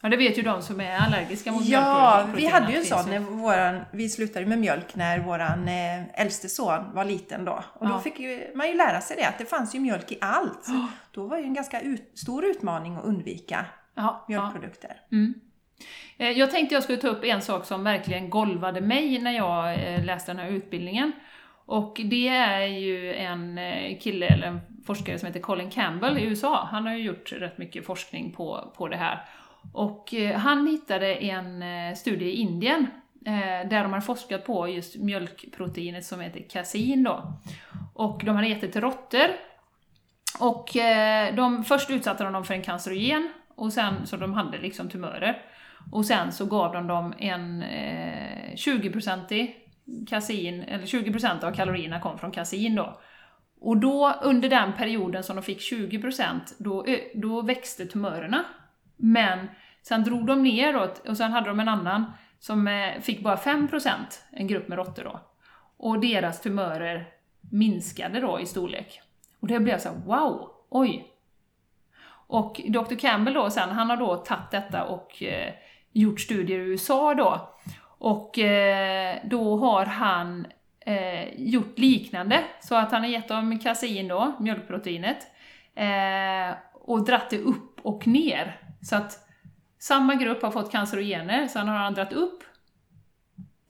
Ja, 0.00 0.08
det 0.10 0.16
vet 0.16 0.38
ju 0.38 0.42
de 0.42 0.62
som 0.62 0.80
är 0.80 0.96
allergiska 0.98 1.52
mot 1.52 1.64
Ja, 1.64 1.80
mjölkprotein. 2.16 2.36
vi 2.36 2.46
hade 2.46 2.72
ju 2.72 2.78
en 2.78 2.84
sån 2.84 3.10
när 3.10 3.18
våran, 3.18 3.80
vi 3.92 4.08
slutade 4.08 4.46
med 4.46 4.58
mjölk 4.58 4.94
när 4.94 5.18
våran 5.18 5.68
eh, 5.68 6.20
äldste 6.20 6.48
son 6.48 6.94
var 6.94 7.04
liten 7.04 7.44
då. 7.44 7.64
Och 7.74 7.86
då 7.88 7.92
Ja. 7.94 8.00
fick 8.00 8.20
ju, 8.20 8.52
man 8.54 8.68
ju 8.68 8.74
lära 8.74 9.00
sig 9.00 9.16
det, 9.16 9.28
att 9.28 9.38
det 9.38 9.44
fanns 9.44 9.74
ju 9.74 9.80
mjölk 9.80 10.12
i 10.12 10.18
allt. 10.20 10.64
Så 10.64 10.86
Då 11.10 11.26
var 11.26 11.36
det 11.36 11.42
ju 11.42 11.48
en 11.48 11.54
ganska 11.54 11.80
ut, 11.80 12.12
stor 12.14 12.44
utmaning 12.44 12.96
att 12.96 13.04
undvika 13.04 13.66
Ja, 13.94 14.02
ja. 14.02 14.24
mjölkprodukter. 14.28 14.96
Mm. 15.12 15.34
Eh, 16.16 16.30
jag 16.30 16.50
tänkte 16.50 16.74
jag 16.74 16.82
skulle 16.82 16.98
ta 16.98 17.08
upp 17.08 17.24
en 17.24 17.42
sak 17.42 17.64
som 17.64 17.84
verkligen 17.84 18.30
golvade 18.30 18.80
mig 18.80 19.18
när 19.18 19.32
jag 19.32 19.74
eh, 19.74 20.04
läste 20.04 20.32
den 20.32 20.38
här 20.38 20.50
utbildningen. 20.50 21.12
Och 21.66 22.00
det 22.04 22.28
är 22.28 22.66
ju 22.66 23.14
en 23.14 23.58
eh, 23.58 23.98
kille, 23.98 24.26
eller 24.26 24.46
en 24.46 24.60
forskare 24.86 25.18
som 25.18 25.26
heter 25.26 25.40
Colin 25.40 25.70
Campbell 25.70 26.18
i 26.18 26.24
USA. 26.24 26.68
Han 26.70 26.86
har 26.86 26.94
ju 26.94 27.02
gjort 27.02 27.32
rätt 27.32 27.58
mycket 27.58 27.86
forskning 27.86 28.32
på, 28.32 28.72
på 28.76 28.88
det 28.88 28.96
här. 28.96 29.24
Och 29.72 30.14
han 30.36 30.66
hittade 30.66 31.14
en 31.14 31.64
studie 31.96 32.24
i 32.24 32.34
Indien 32.34 32.86
där 33.70 33.82
de 33.82 33.92
har 33.92 34.00
forskat 34.00 34.44
på 34.44 34.68
just 34.68 34.96
mjölkproteinet 34.96 36.04
som 36.04 36.20
heter 36.20 36.48
kasein 36.50 37.02
då. 37.02 37.32
Och 37.94 38.22
de 38.24 38.36
hade 38.36 38.48
gett 38.48 38.60
det 38.60 38.68
till 38.68 38.80
råttor. 38.80 39.28
Och 40.40 40.68
de, 41.36 41.64
först 41.64 41.90
utsatte 41.90 42.24
de 42.24 42.32
dem 42.32 42.44
för 42.44 42.54
en 42.54 42.62
cancerogen, 42.62 43.30
och 43.54 43.72
sen, 43.72 44.06
så 44.06 44.16
de 44.16 44.32
hade 44.32 44.58
liksom 44.58 44.88
tumörer. 44.88 45.42
Och 45.92 46.06
sen 46.06 46.32
så 46.32 46.46
gav 46.46 46.72
de 46.72 46.86
dem 46.86 47.14
en 47.18 47.62
eh, 47.62 48.54
20-procentig 48.54 49.54
kasein, 50.08 50.62
eller 50.62 50.86
20% 50.86 51.44
av 51.44 51.52
kalorierna 51.52 52.00
kom 52.00 52.18
från 52.18 52.30
kasein 52.30 52.74
då. 52.74 53.00
Och 53.60 53.76
då, 53.76 54.14
under 54.22 54.48
den 54.48 54.72
perioden 54.72 55.22
som 55.22 55.36
de 55.36 55.42
fick 55.42 55.60
20%, 55.72 56.40
då, 56.58 56.86
då 57.14 57.42
växte 57.42 57.86
tumörerna. 57.86 58.44
Men 58.96 59.48
sen 59.82 60.04
drog 60.04 60.26
de 60.26 60.42
neråt 60.42 61.08
och 61.08 61.16
sen 61.16 61.32
hade 61.32 61.48
de 61.48 61.60
en 61.60 61.68
annan 61.68 62.12
som 62.38 62.68
eh, 62.68 63.00
fick 63.00 63.22
bara 63.22 63.36
5%, 63.36 63.90
en 64.30 64.46
grupp 64.46 64.68
med 64.68 64.78
råttor 64.78 65.04
då. 65.04 65.20
Och 65.76 66.00
deras 66.00 66.40
tumörer 66.40 67.08
minskade 67.52 68.20
då 68.20 68.40
i 68.40 68.46
storlek. 68.46 69.00
Och 69.40 69.48
det 69.48 69.60
blev 69.60 69.78
så 69.78 69.88
här, 69.88 69.96
wow, 69.96 70.50
oj. 70.68 71.10
Och 72.26 72.60
Dr. 72.68 72.94
Campbell 72.94 73.34
då 73.34 73.50
sen, 73.50 73.70
han 73.70 73.90
har 73.90 73.96
då 73.96 74.16
tagit 74.16 74.50
detta 74.50 74.84
och 74.84 75.22
eh, 75.22 75.54
gjort 75.94 76.20
studier 76.20 76.58
i 76.58 76.62
USA 76.62 77.14
då. 77.14 77.54
Och 77.98 78.38
eh, 78.38 79.18
då 79.24 79.56
har 79.56 79.86
han 79.86 80.46
eh, 80.80 81.34
gjort 81.36 81.78
liknande, 81.78 82.44
så 82.60 82.74
att 82.74 82.92
han 82.92 83.00
har 83.00 83.08
gett 83.08 83.28
dem 83.28 83.58
kasein 83.58 84.08
då, 84.08 84.34
mjölkproteinet, 84.40 85.18
eh, 85.74 86.56
och 86.74 87.04
dratt 87.04 87.30
det 87.30 87.38
upp 87.38 87.80
och 87.82 88.06
ner. 88.06 88.60
Så 88.82 88.96
att 88.96 89.18
samma 89.78 90.14
grupp 90.14 90.42
har 90.42 90.50
fått 90.50 90.72
cancerogener, 90.72 91.48
sen 91.48 91.68
har 91.68 91.76
han 91.76 91.94
dratt 91.94 92.12
upp 92.12 92.44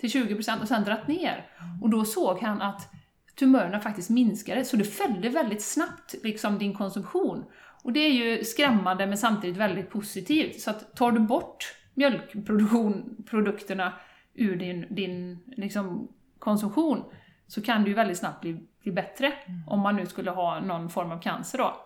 till 0.01 0.11
20% 0.11 0.61
och 0.61 0.69
sen 0.69 0.85
dratt 0.85 1.09
ner. 1.09 1.47
Och 1.83 1.91
då 1.91 2.05
såg 2.05 2.41
han 2.41 2.63
att 2.63 2.91
tumörerna 3.39 3.81
faktiskt 3.81 4.11
minskade, 4.11 4.65
så 4.65 4.77
det 4.77 4.85
följde 4.85 5.29
väldigt 5.29 5.63
snabbt 5.63 6.15
liksom 6.23 6.59
din 6.59 6.75
konsumtion. 6.75 7.45
Och 7.83 7.93
det 7.93 8.01
är 8.01 8.13
ju 8.13 8.45
skrämmande 8.45 9.07
men 9.07 9.19
samtidigt 9.19 9.57
väldigt 9.57 9.91
positivt. 9.91 10.61
Så 10.61 10.71
att 10.71 10.97
tar 10.97 11.13
du 11.13 11.21
bort 11.21 11.75
mjölkprodukterna 11.95 13.93
ur 14.35 14.57
din, 14.57 14.87
din 14.91 15.39
liksom, 15.47 16.09
konsumtion 16.39 17.05
så 17.47 17.63
kan 17.63 17.83
det 17.83 17.89
ju 17.89 17.95
väldigt 17.95 18.19
snabbt 18.19 18.41
bli, 18.41 18.61
bli 18.83 18.93
bättre 18.93 19.33
om 19.67 19.81
man 19.81 19.97
nu 19.97 20.07
skulle 20.07 20.31
ha 20.31 20.61
någon 20.61 20.91
form 20.91 21.11
av 21.11 21.19
cancer 21.19 21.59
då. 21.59 21.77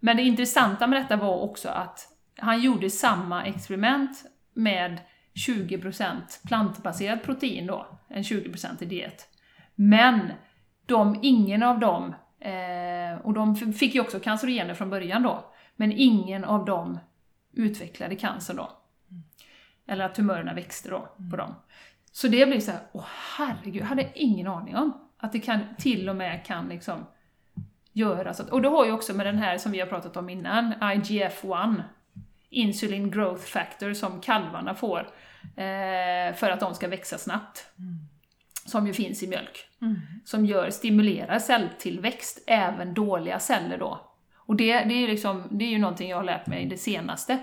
Men 0.00 0.16
det 0.16 0.22
intressanta 0.22 0.86
med 0.86 1.02
detta 1.02 1.16
var 1.16 1.40
också 1.40 1.68
att 1.68 2.08
han 2.36 2.60
gjorde 2.60 2.90
samma 2.90 3.44
experiment 3.44 4.24
med 4.54 5.00
20% 5.48 6.20
plantbaserat 6.46 7.22
protein 7.22 7.66
då, 7.66 7.86
en 8.08 8.22
20% 8.22 8.84
diet. 8.84 9.28
Men 9.74 10.32
de, 10.86 11.18
ingen 11.22 11.62
av 11.62 11.78
dem, 11.78 12.14
eh, 12.40 13.20
och 13.22 13.32
de 13.32 13.56
fick 13.56 13.94
ju 13.94 14.00
också 14.00 14.20
cancerogener 14.20 14.74
från 14.74 14.90
början 14.90 15.22
då, 15.22 15.52
men 15.76 15.92
ingen 15.92 16.44
av 16.44 16.64
dem 16.64 16.98
utvecklade 17.52 18.16
cancer 18.16 18.54
då. 18.54 18.70
Eller 19.88 20.04
att 20.04 20.14
tumörerna 20.14 20.54
växte 20.54 20.90
då 20.90 21.08
på 21.30 21.36
dem. 21.36 21.54
Så 22.12 22.28
det 22.28 22.46
blev 22.46 22.60
så 22.60 22.70
här, 22.70 22.80
åh 22.92 23.04
herregud, 23.36 23.82
jag 23.82 23.86
hade 23.86 24.08
ingen 24.14 24.46
aning 24.46 24.76
om 24.76 24.92
att 25.18 25.32
det 25.32 25.40
kan, 25.40 25.58
till 25.78 26.08
och 26.08 26.16
med 26.16 26.44
kan 26.46 26.68
liksom 26.68 27.06
göra 27.92 28.34
så. 28.34 28.42
att- 28.42 28.50
Och 28.50 28.62
det 28.62 28.68
har 28.68 28.84
ju 28.86 28.92
också 28.92 29.14
med 29.14 29.26
den 29.26 29.38
här 29.38 29.58
som 29.58 29.72
vi 29.72 29.80
har 29.80 29.86
pratat 29.86 30.16
om 30.16 30.28
innan, 30.28 30.74
IGF-1, 30.74 31.82
Insulin 32.50 33.10
Growth 33.10 33.42
Factor, 33.44 33.92
som 33.92 34.20
kalvarna 34.20 34.74
får 34.74 34.98
eh, 35.56 36.34
för 36.34 36.50
att 36.50 36.60
de 36.60 36.74
ska 36.74 36.88
växa 36.88 37.18
snabbt. 37.18 37.66
Som 38.66 38.86
ju 38.86 38.92
finns 38.92 39.22
i 39.22 39.26
mjölk. 39.28 39.64
Som 40.24 40.46
gör, 40.46 40.70
stimulerar 40.70 41.38
celltillväxt, 41.38 42.44
även 42.46 42.94
dåliga 42.94 43.38
celler 43.38 43.78
då. 43.78 44.10
Och 44.36 44.56
det, 44.56 44.72
det, 44.84 44.94
är 44.94 44.98
ju 45.00 45.06
liksom, 45.06 45.48
det 45.50 45.64
är 45.64 45.68
ju 45.68 45.78
någonting 45.78 46.10
jag 46.10 46.16
har 46.16 46.24
lärt 46.24 46.46
mig 46.46 46.66
det 46.66 46.76
senaste. 46.76 47.38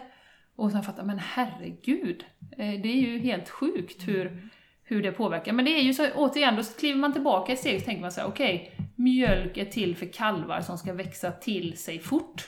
Och 0.56 0.72
sen 0.72 0.84
fattar 0.84 1.04
men 1.04 1.20
herregud, 1.20 2.26
eh, 2.52 2.58
det 2.82 2.88
är 2.90 3.02
ju 3.02 3.20
helt 3.20 3.50
sjukt 3.50 4.08
hur, 4.08 4.50
hur 4.84 5.04
det 5.04 5.12
påverkar. 5.12 5.54
Men 5.54 5.66
det 5.66 5.72
är 5.72 5.82
ju 5.82 5.94
så, 5.94 6.08
återigen, 6.16 6.56
då 6.56 6.64
kliver 6.64 7.00
man 7.00 7.14
tillbaka 7.14 7.54
ett 7.54 7.60
steg 7.60 7.78
och 7.80 7.86
tänker 7.86 8.02
man 8.02 8.12
så 8.12 8.22
här: 8.22 8.28
okej, 8.28 8.72
mjölk 8.96 9.58
är 9.58 9.66
till 9.66 9.96
för 9.96 10.06
kalvar 10.14 10.62
som 10.62 10.78
ska 10.78 10.94
växa 10.94 11.32
till 11.32 11.78
sig 11.78 12.00
fort. 12.00 12.48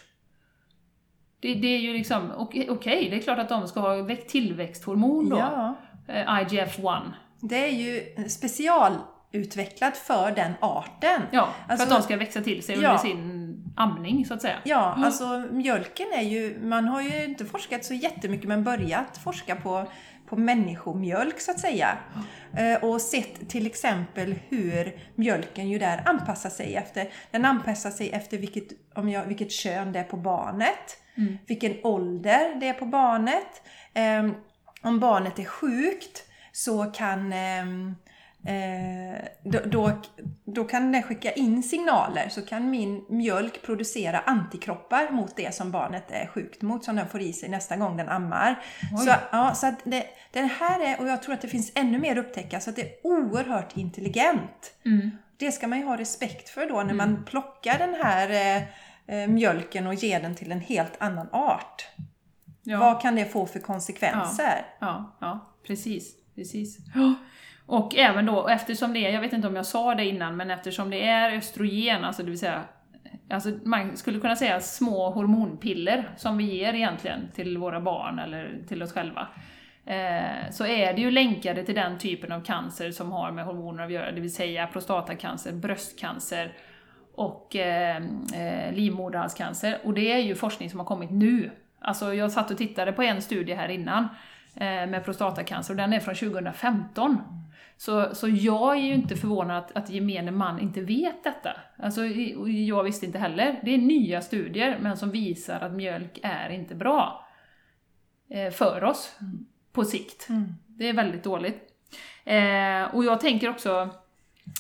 Det, 1.39 1.53
det 1.53 1.67
är 1.67 1.79
ju 1.79 1.93
liksom, 1.93 2.31
okej, 2.37 2.69
okej, 2.69 3.07
det 3.09 3.15
är 3.15 3.19
klart 3.21 3.39
att 3.39 3.49
de 3.49 3.67
ska 3.67 3.79
ha 3.79 3.95
växt- 3.95 4.27
tillväxthormon 4.29 5.29
då, 5.29 5.37
Ja. 5.37 5.75
eh, 6.07 6.25
IGF-1. 6.43 7.01
Det 7.39 7.55
är 7.65 7.71
ju 7.71 8.01
specialutvecklat 8.29 9.97
för 9.97 10.31
den 10.31 10.51
arten. 10.61 11.21
Ja, 11.31 11.49
Alltså- 11.67 11.85
för 11.87 11.93
att 11.95 11.99
de 12.01 12.05
ska 12.05 12.17
växa 12.17 12.41
till 12.41 12.63
sig 12.63 12.75
under 12.75 12.89
Ja. 12.89 12.97
sin 12.97 13.42
amning, 13.75 14.25
så 14.25 14.33
att 14.33 14.41
säga. 14.41 14.57
Ja, 14.63 14.93
alltså 14.97 15.43
mjölken 15.51 16.07
är 16.13 16.21
ju, 16.21 16.59
man 16.63 16.85
har 16.87 17.01
ju 17.01 17.23
inte 17.23 17.45
forskat 17.45 17.85
så 17.85 17.93
jättemycket 17.93 18.47
men 18.47 18.63
börjat 18.63 19.17
forska 19.23 19.55
på, 19.55 19.87
på 20.29 20.35
människomjölk 20.35 21.39
så 21.39 21.51
att 21.51 21.59
säga. 21.59 21.97
Eh, 22.57 22.83
Och 22.83 23.01
sett 23.01 23.49
till 23.49 23.65
exempel 23.65 24.35
hur 24.49 24.99
mjölken 25.15 25.69
ju 25.69 25.79
där 25.79 26.01
anpassar 26.05 26.49
sig 26.49 26.75
efter, 26.75 27.09
den 27.31 27.45
anpassar 27.45 27.91
sig 27.91 28.09
efter 28.09 28.37
vilket, 28.37 28.67
om 28.95 29.09
jag, 29.09 29.25
vilket 29.25 29.51
kön 29.51 29.91
det 29.91 29.99
är 29.99 30.03
på 30.03 30.17
barnet, 30.17 30.97
vilken 31.47 31.73
ålder 31.83 32.59
det 32.59 32.67
är 32.67 32.73
på 32.73 32.85
barnet. 32.85 33.61
Ehm, 33.93 34.33
om 34.81 34.99
barnet 34.99 35.39
är 35.39 35.45
sjukt 35.45 36.23
så 36.51 36.83
kan 36.85 37.33
ehm, 37.33 37.95
eh, 38.45 39.25
då, 39.43 39.59
då, 39.65 39.91
då 40.45 40.63
kan 40.63 40.91
den 40.91 41.03
skicka 41.03 41.31
in 41.31 41.63
signaler 41.63 42.29
så 42.29 42.41
kan 42.41 42.69
min 42.69 43.05
mjölk 43.09 43.61
producera 43.61 44.19
antikroppar 44.19 45.11
mot 45.11 45.35
det 45.35 45.55
som 45.55 45.71
barnet 45.71 46.11
är 46.11 46.27
sjukt 46.27 46.61
mot 46.61 46.83
som 46.83 46.95
den 46.95 47.09
får 47.09 47.21
i 47.21 47.33
sig 47.33 47.49
nästa 47.49 47.77
gång 47.77 47.97
den 47.97 48.09
ammar. 48.09 48.63
Så, 49.05 49.13
ja, 49.31 49.55
så 49.55 49.73
det, 49.83 50.05
den 50.31 50.49
här 50.49 50.79
är, 50.79 51.01
och 51.01 51.07
jag 51.07 51.21
tror 51.21 51.33
att 51.33 51.41
det 51.41 51.47
finns 51.47 51.71
ännu 51.75 51.99
mer 51.99 52.11
att 52.11 52.25
upptäcka, 52.25 52.59
så 52.59 52.69
att 52.69 52.75
det 52.75 52.81
är 52.81 53.07
oerhört 53.07 53.77
intelligent. 53.77 54.73
Mm. 54.85 55.11
Det 55.37 55.51
ska 55.51 55.67
man 55.67 55.79
ju 55.79 55.85
ha 55.85 55.97
respekt 55.97 56.49
för 56.49 56.69
då 56.69 56.83
när 56.83 56.93
man 56.93 57.25
plockar 57.25 57.77
den 57.77 57.95
här 57.95 58.29
eh, 58.29 58.63
eh, 59.15 59.27
mjölken 59.27 59.87
och 59.87 59.93
ger 59.93 60.21
den 60.21 60.35
till 60.35 60.51
en 60.51 60.61
helt 60.61 60.93
annan 60.97 61.29
art. 61.31 61.87
Ja. 62.63 62.79
Vad 62.79 63.01
kan 63.01 63.15
det 63.15 63.25
få 63.25 63.45
för 63.45 63.59
konsekvenser? 63.59 64.65
Ja, 64.79 65.17
ja 65.21 65.53
precis. 65.67 66.15
precis. 66.35 66.77
Ja. 66.95 67.15
Och 67.65 67.95
även 67.95 68.25
då, 68.25 68.47
eftersom 68.47 68.93
det 68.93 69.07
är, 69.07 69.13
jag 69.13 69.21
vet 69.21 69.33
inte 69.33 69.47
om 69.47 69.55
jag 69.55 69.65
sa 69.65 69.95
det 69.95 70.05
innan, 70.05 70.37
men 70.37 70.51
eftersom 70.51 70.89
det 70.89 71.07
är 71.07 71.37
östrogen, 71.37 72.03
alltså 72.03 72.23
det 72.23 72.29
vill 72.29 72.39
säga 72.39 72.63
Alltså 73.29 73.49
man 73.63 73.97
skulle 73.97 74.19
kunna 74.19 74.35
säga 74.35 74.59
små 74.59 75.09
hormonpiller 75.09 76.09
som 76.17 76.37
vi 76.37 76.43
ger 76.43 76.73
egentligen 76.73 77.31
till 77.33 77.57
våra 77.57 77.81
barn 77.81 78.19
eller 78.19 78.57
till 78.67 78.83
oss 78.83 78.93
själva. 78.93 79.27
Eh, 79.85 80.51
så 80.51 80.65
är 80.65 80.93
det 80.93 81.01
ju 81.01 81.11
länkade 81.11 81.63
till 81.63 81.75
den 81.75 81.97
typen 81.97 82.31
av 82.31 82.41
cancer 82.41 82.91
som 82.91 83.11
har 83.11 83.31
med 83.31 83.45
hormoner 83.45 83.83
att 83.83 83.91
göra, 83.91 84.11
det 84.11 84.21
vill 84.21 84.33
säga 84.33 84.67
prostatacancer, 84.67 85.51
bröstcancer 85.51 86.53
och 87.15 87.55
eh, 87.55 87.97
eh 88.35 88.73
livmoderhalscancer. 88.73 89.77
Och 89.83 89.93
det 89.93 90.11
är 90.11 90.19
ju 90.19 90.35
forskning 90.35 90.69
som 90.69 90.79
har 90.79 90.85
kommit 90.85 91.11
nu. 91.11 91.51
Alltså 91.79 92.13
jag 92.13 92.31
satt 92.31 92.51
och 92.51 92.57
tittade 92.57 92.91
på 92.91 93.01
en 93.01 93.21
studie 93.21 93.53
här 93.53 93.69
innan 93.69 94.07
med 94.55 95.05
prostatacancer 95.05 95.73
och 95.73 95.77
den 95.77 95.93
är 95.93 95.99
från 95.99 96.15
2015. 96.15 97.17
Så, 97.77 98.15
så 98.15 98.27
jag 98.27 98.77
är 98.77 98.81
ju 98.81 98.93
inte 98.93 99.15
förvånad 99.15 99.57
att, 99.57 99.77
att 99.77 99.89
gemene 99.89 100.31
man 100.31 100.59
inte 100.59 100.81
vet 100.81 101.23
detta. 101.23 101.51
Alltså, 101.77 102.05
jag 102.45 102.83
visste 102.83 103.05
inte 103.05 103.19
heller. 103.19 103.59
Det 103.63 103.73
är 103.73 103.77
nya 103.77 104.21
studier, 104.21 104.77
men 104.81 104.97
som 104.97 105.11
visar 105.11 105.59
att 105.59 105.73
mjölk 105.73 106.19
är 106.23 106.49
inte 106.49 106.75
bra 106.75 107.27
eh, 108.29 108.51
för 108.51 108.83
oss 108.83 109.15
på 109.73 109.85
sikt. 109.85 110.27
Det 110.67 110.89
är 110.89 110.93
väldigt 110.93 111.23
dåligt. 111.23 111.61
Eh, 112.25 112.95
och 112.95 113.05
jag 113.05 113.19
tänker 113.19 113.49
också, 113.49 113.89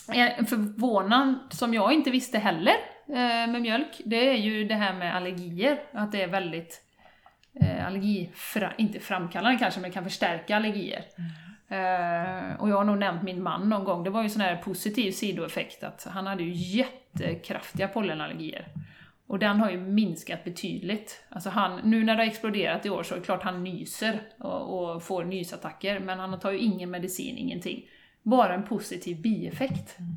en 0.07 0.45
förvånad 0.45 1.35
som 1.49 1.73
jag 1.73 1.93
inte 1.93 2.11
visste 2.11 2.39
heller 2.39 2.75
eh, 3.07 3.51
med 3.51 3.61
mjölk, 3.61 4.01
det 4.05 4.29
är 4.29 4.37
ju 4.37 4.63
det 4.63 4.75
här 4.75 4.93
med 4.93 5.15
allergier. 5.15 5.83
Att 5.91 6.11
det 6.11 6.21
är 6.21 6.27
väldigt 6.27 6.81
eh, 7.61 7.87
allergifra, 7.87 8.73
inte 8.77 8.99
framkallande 8.99 9.59
kanske, 9.59 9.79
men 9.79 9.91
kan 9.91 10.03
förstärka 10.03 10.55
allergier. 10.55 11.03
Eh, 11.67 12.61
och 12.61 12.69
jag 12.69 12.77
har 12.77 12.83
nog 12.83 12.97
nämnt 12.97 13.23
min 13.23 13.43
man 13.43 13.69
någon 13.69 13.83
gång, 13.83 14.03
det 14.03 14.09
var 14.09 14.23
ju 14.23 14.29
sån 14.29 14.41
här 14.41 14.55
positiv 14.55 15.11
sidoeffekt 15.11 15.83
att 15.83 16.07
han 16.11 16.27
hade 16.27 16.43
ju 16.43 16.51
jättekraftiga 16.53 17.87
pollenallergier. 17.87 18.67
Och 19.27 19.39
den 19.39 19.59
har 19.59 19.71
ju 19.71 19.77
minskat 19.77 20.43
betydligt. 20.43 21.25
Alltså 21.29 21.49
han, 21.49 21.79
nu 21.83 22.03
när 22.03 22.15
det 22.15 22.21
har 22.21 22.27
exploderat 22.27 22.85
i 22.85 22.89
år 22.89 23.03
så 23.03 23.15
är 23.15 23.19
det 23.19 23.25
klart 23.25 23.43
han 23.43 23.63
nyser 23.63 24.21
och, 24.39 24.93
och 24.93 25.03
får 25.03 25.23
nysattacker, 25.23 25.99
men 25.99 26.19
han 26.19 26.39
tar 26.39 26.51
ju 26.51 26.57
ingen 26.57 26.91
medicin, 26.91 27.37
ingenting. 27.37 27.85
Bara 28.23 28.53
en 28.53 28.63
positiv 28.63 29.21
bieffekt. 29.21 29.99
Mm. 29.99 30.11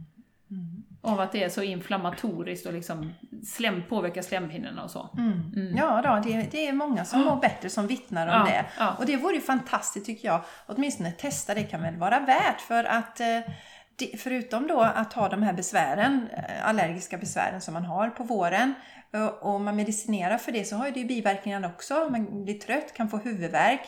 Av 1.03 1.21
att 1.21 1.33
det 1.33 1.45
är 1.45 1.49
så 1.49 1.63
inflammatoriskt 1.63 2.67
och 2.67 2.73
liksom 2.73 3.15
slem, 3.47 3.83
påverkar 3.89 4.23
slemhinnorna 4.23 4.85
och 4.85 4.91
så. 4.91 5.09
Ja, 5.77 6.03
då, 6.05 6.31
det, 6.31 6.51
det 6.51 6.69
är 6.69 6.73
många 6.73 7.05
som 7.05 7.21
mår 7.21 7.37
bättre 7.37 7.71
som 7.71 7.87
vittnar 7.87 8.27
om 8.27 8.33
Ja, 8.33 8.45
det. 8.45 8.65
ja. 8.79 8.95
Och 8.99 9.07
det 9.07 9.17
vore 9.17 9.35
ju 9.35 9.41
fantastiskt 9.41 10.07
tycker 10.07 10.29
jag. 10.29 10.41
Åtminstone 10.67 11.13
testa, 11.13 11.55
det 11.55 11.63
kan 11.63 11.83
väl 11.83 11.97
vara 11.97 12.21
värt 12.21 12.61
för 12.61 12.85
att 12.85 13.21
eh, 13.21 13.27
förutom 14.19 14.67
då 14.67 14.81
att 14.81 15.13
ha 15.13 15.29
de 15.29 15.43
här 15.43 15.53
besvären, 15.53 16.29
eh, 16.33 16.69
allergiska 16.69 17.19
besvären 17.19 17.61
som 17.61 17.75
man 17.75 17.85
har 17.85 18.11
på 18.11 18.25
våren 18.25 18.75
och 19.25 19.61
man 19.61 19.77
medicinerar 19.77 20.39
för 20.39 20.53
det 20.53 20.65
så 20.65 20.77
har 20.77 20.87
ju 20.87 20.93
det 20.93 21.01
ju 21.01 21.07
biverkningar 21.07 21.67
också. 21.67 22.09
Man 22.11 22.45
blir 22.45 22.59
trött, 22.59 22.95
kan 22.95 23.09
få 23.09 23.17
huvudvärk 23.17 23.81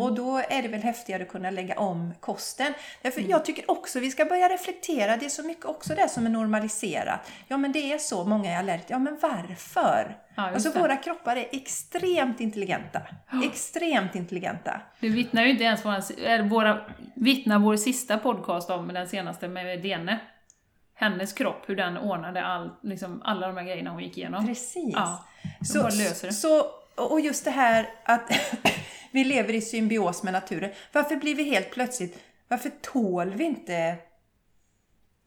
och 0.00 0.14
då 0.14 0.38
är 0.38 0.62
det 0.62 0.68
väl 0.68 0.82
häftigare 0.82 1.22
att 1.22 1.28
kunna 1.28 1.50
lägga 1.50 1.78
om 1.78 2.14
kosten. 2.20 2.72
Därför 3.02 3.20
jag 3.20 3.44
tycker 3.44 3.70
också 3.70 4.00
vi 4.00 4.10
ska 4.10 4.24
börja 4.24 4.48
reflektera. 4.48 5.16
Det 5.16 5.26
är 5.26 5.30
så 5.30 5.42
mycket 5.42 5.64
också 5.64 5.94
det 5.94 6.08
som 6.08 6.26
är 6.26 6.30
normaliserat. 6.30 7.30
Ja 7.48 7.56
men 7.56 7.72
det 7.72 7.92
är 7.92 7.98
så, 7.98 8.24
många 8.24 8.50
är 8.50 8.58
allergiska. 8.58 8.94
Ja 8.94 8.98
men 8.98 9.18
varför? 9.22 10.16
Ja, 10.34 10.42
alltså 10.42 10.70
det. 10.70 10.80
våra 10.80 10.96
kroppar 10.96 11.36
är 11.36 11.46
extremt 11.52 12.40
intelligenta. 12.40 13.00
Extremt 13.44 14.14
intelligenta. 14.14 14.80
Det 15.00 15.08
vittnar 15.08 15.42
ju 15.42 15.50
inte 15.50 15.64
ens 15.64 15.84
våra, 15.84 16.42
våra, 16.42 16.80
vittnar 17.14 17.58
vår 17.58 17.76
sista 17.76 18.18
podcast 18.18 18.70
om, 18.70 18.88
den 18.88 19.08
senaste 19.08 19.48
med 19.48 19.82
Lene. 19.82 20.18
Hennes 20.94 21.32
kropp, 21.32 21.62
hur 21.66 21.76
den 21.76 21.98
ordnade 21.98 22.44
all, 22.44 22.70
liksom, 22.82 23.22
alla 23.24 23.46
de 23.46 23.56
här 23.56 23.64
grejerna 23.64 23.90
hon 23.90 24.02
gick 24.02 24.18
igenom. 24.18 24.46
Precis. 24.46 24.94
Ja, 24.94 25.24
Så, 25.64 25.78
bara 25.82 25.90
löser 25.90 26.28
det. 26.28 26.34
så, 26.34 26.66
och 26.94 27.20
just 27.20 27.44
det 27.44 27.50
här 27.50 27.88
att 28.04 28.30
vi 29.10 29.24
lever 29.24 29.54
i 29.54 29.60
symbios 29.60 30.22
med 30.22 30.32
naturen. 30.32 30.70
Varför 30.92 31.16
blir 31.16 31.34
vi 31.34 31.44
helt 31.44 31.70
plötsligt, 31.70 32.18
varför 32.48 32.70
tål 32.80 33.30
vi 33.34 33.44
inte 33.44 33.96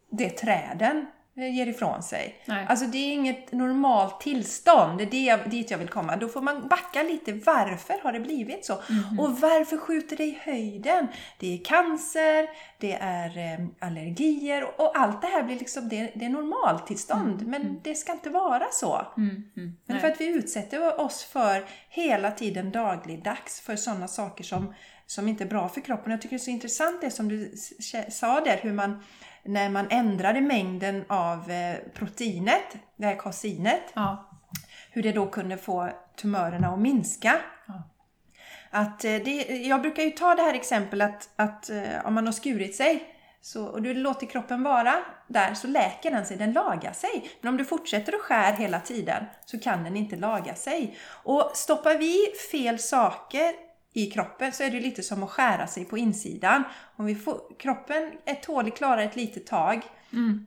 det 0.10 0.30
träden 0.30 1.06
ger 1.38 1.68
ifrån 1.68 2.04
sig? 2.04 2.42
Nej. 2.46 2.66
Alltså 2.70 2.86
det 2.86 2.98
är 2.98 3.14
inget 3.14 3.52
normalt 3.52 4.20
tillstånd, 4.20 4.98
det 4.98 5.04
är 5.04 5.12
det 5.12 5.24
jag, 5.24 5.50
dit 5.50 5.72
jag 5.72 5.78
vill 5.78 5.88
komma. 5.88 6.16
Då 6.16 6.28
får 6.28 6.42
man 6.42 6.68
backa 6.68 7.04
lite, 7.04 7.34
varför 7.34 8.04
har 8.04 8.12
det 8.12 8.20
blivit 8.20 8.66
så? 8.66 8.74
Mhm. 8.90 9.20
Och 9.20 9.40
varför 9.40 9.78
skjuter 9.78 10.18
det 10.18 10.26
i 10.26 10.38
höjden? 10.42 11.08
Det 11.40 11.54
är 11.54 11.66
cancer, 11.66 12.50
det 12.78 12.94
är 13.02 13.38
eh, 13.38 13.66
allergier 13.80 14.64
och, 14.64 14.80
och 14.80 15.00
allt 15.00 15.22
det 15.22 15.28
här 15.28 15.44
blir 15.44 15.60
liksom, 15.60 15.90
det, 15.90 16.12
det 16.16 16.26
är 16.26 16.30
normaltillstånd. 16.30 17.48
Men 17.48 17.80
det 17.84 17.96
ska 17.96 18.12
inte 18.12 18.30
vara 18.30 18.66
så. 18.72 19.08
Mm, 19.18 19.44
mm, 19.58 19.78
Men 19.86 20.00
för 20.00 20.08
att 20.08 20.22
vi 20.22 20.28
utsätter 20.28 21.00
oss 21.00 21.24
för 21.24 21.66
hela 21.90 22.32
tiden 22.32 22.72
dagligdags 22.72 23.62
för 23.62 23.76
sådana 23.76 24.08
saker 24.08 24.44
som, 24.44 24.74
som 25.06 25.28
inte 25.28 25.44
är 25.44 25.48
bra 25.48 25.70
för 25.70 25.82
kroppen. 25.82 26.12
Jag 26.12 26.22
tycker 26.22 26.36
det 26.36 26.42
är 26.42 26.46
så 26.46 26.52
intressant 26.52 27.02
det 27.02 27.12
som 27.12 27.30
du 27.30 27.54
sa 28.10 28.42
där, 28.42 28.58
hur 28.62 28.74
man 28.74 29.04
när 29.48 29.70
man 29.70 29.88
ändrade 29.90 30.42
mängden 30.42 31.06
av 31.10 31.52
eh, 31.52 31.78
proteinet, 31.94 32.76
det 32.96 33.06
här 33.06 33.16
kausinet, 33.16 33.84
Ja, 33.94 34.30
hur 34.92 35.04
det 35.04 35.12
då 35.12 35.26
kunde 35.26 35.58
få 35.58 35.90
tumörerna 36.16 36.68
att 36.68 36.80
minska. 36.80 37.36
Ja. 37.68 37.90
Att, 38.70 39.06
eh, 39.06 39.16
det, 39.16 39.34
jag 39.68 39.82
brukar 39.82 40.04
ju 40.04 40.12
ta 40.12 40.36
det 40.36 40.42
här 40.42 40.54
exemplet 40.54 41.02
att, 41.02 41.30
att 41.36 41.70
eh, 41.70 42.06
om 42.06 42.14
man 42.14 42.26
har 42.26 42.34
skurit 42.34 42.76
sig 42.76 43.14
så, 43.42 43.66
och 43.66 43.82
du 43.82 43.94
låter 43.94 44.28
kroppen 44.28 44.64
vara 44.64 44.96
där 45.28 45.54
så 45.54 45.68
läker 45.68 46.12
den 46.12 46.26
sig, 46.26 46.38
den 46.38 46.54
lagar 46.54 46.94
sig. 46.94 47.30
Men 47.42 47.50
om 47.50 47.58
du 47.58 47.66
fortsätter 47.66 48.14
att 48.14 48.22
skär 48.22 48.54
hela 48.54 48.80
tiden 48.80 49.26
så 49.46 49.60
kan 49.60 49.84
den 49.84 49.98
inte 49.98 50.16
laga 50.16 50.56
sig. 50.56 50.98
Och 51.24 51.52
stoppar 51.54 51.98
vi 51.98 52.18
fel 52.52 52.80
saker 52.80 53.67
i 53.98 54.06
kroppen 54.06 54.52
så 54.52 54.64
är 54.64 54.72
det 54.72 54.80
lite 54.80 55.04
som 55.04 55.24
att 55.24 55.30
skära 55.30 55.68
sig 55.68 55.86
på 55.86 55.98
insidan. 55.98 56.64
Om 56.96 57.06
vi 57.06 57.16
får, 57.16 57.42
kroppen 57.60 58.12
är 58.26 58.36
tålig, 58.36 58.76
klarar 58.76 59.02
ett 59.02 59.16
litet 59.16 59.48
tag. 59.48 59.82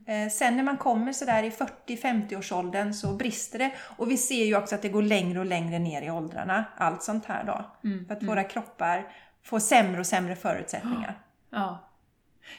Eh, 0.07 0.29
sen 0.31 0.55
när 0.55 0.63
man 0.63 0.77
kommer 0.77 1.13
sådär 1.13 1.43
i 1.43 1.49
40-50 1.49 2.37
års 2.37 2.51
åldern 2.51 2.93
så 2.93 3.13
brister 3.13 3.59
det. 3.59 3.71
Och 3.97 4.11
vi 4.11 4.17
ser 4.17 4.45
ju 4.45 4.57
också 4.57 4.75
att 4.75 4.81
det 4.81 4.89
går 4.89 5.01
längre 5.01 5.39
och 5.39 5.45
längre 5.45 5.79
ner 5.79 6.01
i 6.01 6.11
åldrarna. 6.11 6.65
Allt 6.77 7.03
sånt 7.03 7.25
här 7.25 7.43
då. 7.43 7.65
För 8.07 8.15
att 8.15 8.23
våra 8.23 8.43
kroppar 8.43 9.07
får 9.43 9.59
sämre 9.59 9.99
och 9.99 10.07
sämre 10.07 10.35
förutsättningar. 10.35 11.19
ja. 11.49 11.87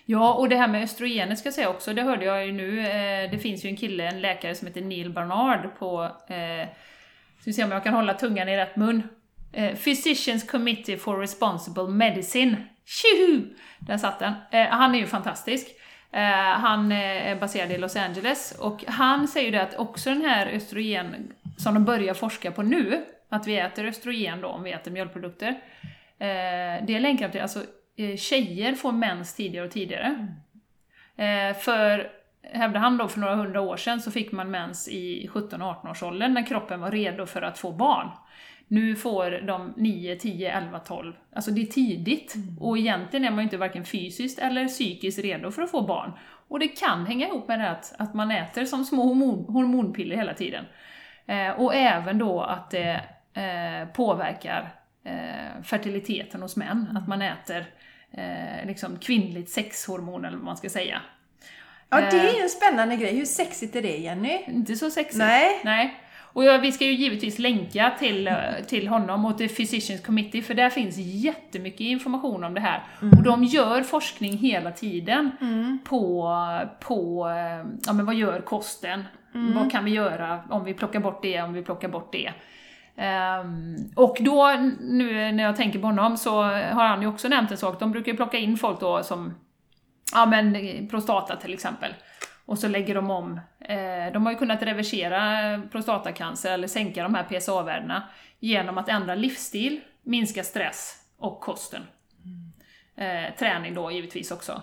Ja, 0.04 0.34
och 0.34 0.48
det 0.48 0.56
här 0.56 0.68
med 0.68 0.82
östrogenet 0.82 1.38
ska 1.38 1.46
jag 1.46 1.54
säga 1.54 1.70
också, 1.70 1.94
det 1.94 2.02
hörde 2.02 2.24
jag 2.24 2.46
ju 2.46 2.52
nu. 2.52 2.80
Eh, 2.80 3.30
det 3.30 3.38
finns 3.38 3.64
ju 3.64 3.68
en 3.68 3.76
kille, 3.76 4.08
en 4.08 4.20
läkare 4.20 4.54
som 4.54 4.68
heter 4.68 4.80
Neil 4.80 5.12
Barnard 5.12 5.78
på... 5.78 6.04
Eh, 6.28 6.68
ska 7.38 7.50
vi 7.50 7.52
se 7.52 7.64
om 7.64 7.72
jag 7.72 7.84
kan 7.84 7.94
hålla 7.94 8.14
tungan 8.14 8.48
i 8.48 8.56
rätt 8.56 8.76
mun. 8.76 9.02
Eh, 9.52 9.76
Physicians 9.76 10.50
Committee 10.50 10.96
for 10.96 11.18
Responsible 11.18 11.88
Medicine. 11.88 12.56
Tjoho! 12.84 13.42
Där 13.78 13.98
satt 13.98 14.18
den. 14.18 14.34
Eh, 14.50 14.66
han 14.68 14.94
är 14.94 14.98
ju 14.98 15.06
fantastisk. 15.06 15.66
Eh, 16.12 16.20
han 16.60 16.92
eh, 16.92 17.28
är 17.28 17.36
baserad 17.36 17.70
i 17.70 17.78
Los 17.78 17.96
Angeles 17.96 18.58
och 18.60 18.84
han 18.86 19.28
säger 19.28 19.46
ju 19.46 19.52
det 19.52 19.62
att 19.62 19.78
också 19.78 20.10
den 20.10 20.24
här 20.24 20.46
östrogen 20.46 21.32
som 21.56 21.74
de 21.74 21.84
börjar 21.84 22.14
forska 22.14 22.52
på 22.52 22.62
nu, 22.62 23.04
att 23.28 23.46
vi 23.46 23.58
äter 23.58 23.84
östrogen 23.84 24.40
då 24.40 24.48
om 24.48 24.62
vi 24.62 24.72
äter 24.72 24.90
mjölkprodukter, 24.90 25.48
eh, 26.18 26.84
det 26.86 27.00
länkar 27.00 27.28
till, 27.28 27.40
alltså 27.40 27.60
eh, 27.96 28.16
tjejer 28.16 28.74
får 28.74 28.92
mens 28.92 29.34
tidigare 29.34 29.66
och 29.66 29.72
tidigare. 29.72 30.28
Eh, 31.16 31.56
för, 31.56 32.10
hävdar 32.42 32.80
han 32.80 32.96
då, 32.96 33.08
för 33.08 33.20
några 33.20 33.34
hundra 33.34 33.60
år 33.60 33.76
sedan 33.76 34.00
så 34.00 34.10
fick 34.10 34.32
man 34.32 34.50
mens 34.50 34.88
i 34.88 35.30
17-18 35.32 35.90
års 35.90 36.02
åldern 36.02 36.34
när 36.34 36.46
kroppen 36.46 36.80
var 36.80 36.90
redo 36.90 37.26
för 37.26 37.42
att 37.42 37.58
få 37.58 37.72
barn. 37.72 38.10
Nu 38.68 38.96
får 38.96 39.46
de 39.46 39.74
9, 39.76 40.16
10, 40.16 40.52
11, 40.52 40.78
12. 40.78 41.12
Alltså 41.34 41.50
det 41.50 41.62
är 41.62 41.66
tidigt. 41.66 42.34
Och 42.60 42.78
egentligen 42.78 43.24
är 43.24 43.30
man 43.30 43.38
ju 43.38 43.44
inte 43.44 43.56
varken 43.56 43.84
fysiskt 43.84 44.38
eller 44.38 44.68
psykiskt 44.68 45.18
redo 45.18 45.50
för 45.50 45.62
att 45.62 45.70
få 45.70 45.82
barn. 45.82 46.12
Och 46.48 46.58
det 46.58 46.68
kan 46.68 47.06
hänga 47.06 47.26
ihop 47.26 47.48
med 47.48 47.60
det 47.60 47.70
att, 47.70 47.94
att 47.98 48.14
man 48.14 48.30
äter 48.30 48.64
som 48.64 48.84
små 48.84 49.02
hormon, 49.02 49.44
hormonpiller 49.48 50.16
hela 50.16 50.34
tiden. 50.34 50.64
Eh, 51.26 51.50
och 51.50 51.74
även 51.74 52.18
då 52.18 52.40
att 52.40 52.70
det 52.70 53.00
eh, 53.34 53.88
påverkar 53.92 54.74
eh, 55.04 55.62
fertiliteten 55.62 56.42
hos 56.42 56.56
män. 56.56 56.96
Att 56.96 57.08
man 57.08 57.22
äter 57.22 57.66
eh, 58.10 58.66
liksom 58.66 58.98
kvinnligt 58.98 59.50
sexhormon 59.50 60.24
eller 60.24 60.36
vad 60.36 60.44
man 60.44 60.56
ska 60.56 60.68
säga. 60.70 61.00
Ja, 61.88 62.00
det 62.00 62.18
är 62.18 62.34
ju 62.34 62.42
en 62.42 62.48
spännande 62.48 62.96
grej. 62.96 63.16
Hur 63.16 63.24
sexigt 63.24 63.76
är 63.76 63.82
det, 63.82 63.96
Jenny? 63.96 64.44
Inte 64.46 64.76
så 64.76 64.90
sexigt. 64.90 65.18
Nej. 65.18 65.60
Nej. 65.64 66.01
Och 66.32 66.44
jag, 66.44 66.58
vi 66.58 66.72
ska 66.72 66.84
ju 66.84 66.92
givetvis 66.92 67.38
länka 67.38 67.92
till, 67.98 68.28
eh, 68.28 68.34
till 68.66 68.88
honom 68.88 69.24
och 69.24 69.38
till 69.38 69.48
Physicians 69.48 70.02
Committee, 70.02 70.42
för 70.42 70.54
där 70.54 70.70
finns 70.70 70.96
jättemycket 70.98 71.80
information 71.80 72.44
om 72.44 72.54
det 72.54 72.60
här. 72.60 72.82
Och 73.00 73.22
de 73.22 73.44
gör 73.44 73.82
forskning 73.82 74.36
hela 74.36 74.70
tiden 74.70 75.30
på, 75.84 76.34
på 76.80 77.28
eh, 77.28 77.70
ja, 77.86 77.92
men 77.92 78.06
vad 78.06 78.14
gör 78.14 78.40
kosten? 78.40 79.04
Vad 79.54 79.72
kan 79.72 79.84
vi 79.84 79.90
göra 79.90 80.42
om 80.50 80.64
vi 80.64 80.74
plockar 80.74 81.00
bort 81.00 81.22
det, 81.22 81.42
om 81.42 81.52
vi 81.52 81.62
plockar 81.62 81.88
bort 81.88 82.12
det? 82.12 82.32
Ehm, 82.96 83.76
och 83.96 84.16
då, 84.20 84.56
nu 84.80 85.32
när 85.32 85.44
jag 85.44 85.56
tänker 85.56 85.78
på 85.78 85.86
honom, 85.86 86.16
så 86.16 86.42
har 86.42 86.86
han 86.86 87.02
ju 87.02 87.08
också 87.08 87.28
nämnt 87.28 87.50
en 87.50 87.56
sak. 87.56 87.80
De 87.80 87.92
brukar 87.92 88.12
ju 88.12 88.16
plocka 88.16 88.38
in 88.38 88.56
folk 88.56 88.80
då 88.80 89.02
som, 89.02 89.34
ja 90.12 90.26
men 90.26 90.88
prostata 90.88 91.36
till 91.36 91.54
exempel. 91.54 91.94
Och 92.46 92.58
så 92.58 92.68
lägger 92.68 92.94
de 92.94 93.10
om. 93.10 93.40
Eh, 93.60 94.12
de 94.12 94.24
har 94.26 94.32
ju 94.32 94.38
kunnat 94.38 94.62
reversera 94.62 95.62
prostatacancer 95.72 96.52
eller 96.52 96.68
sänka 96.68 97.02
de 97.02 97.14
här 97.14 97.24
PSA-värdena 97.24 98.02
genom 98.40 98.78
att 98.78 98.88
ändra 98.88 99.14
livsstil, 99.14 99.80
minska 100.02 100.44
stress 100.44 100.96
och 101.18 101.40
kosten. 101.40 101.82
Eh, 102.96 103.34
träning 103.38 103.74
då 103.74 103.90
givetvis 103.90 104.30
också. 104.30 104.62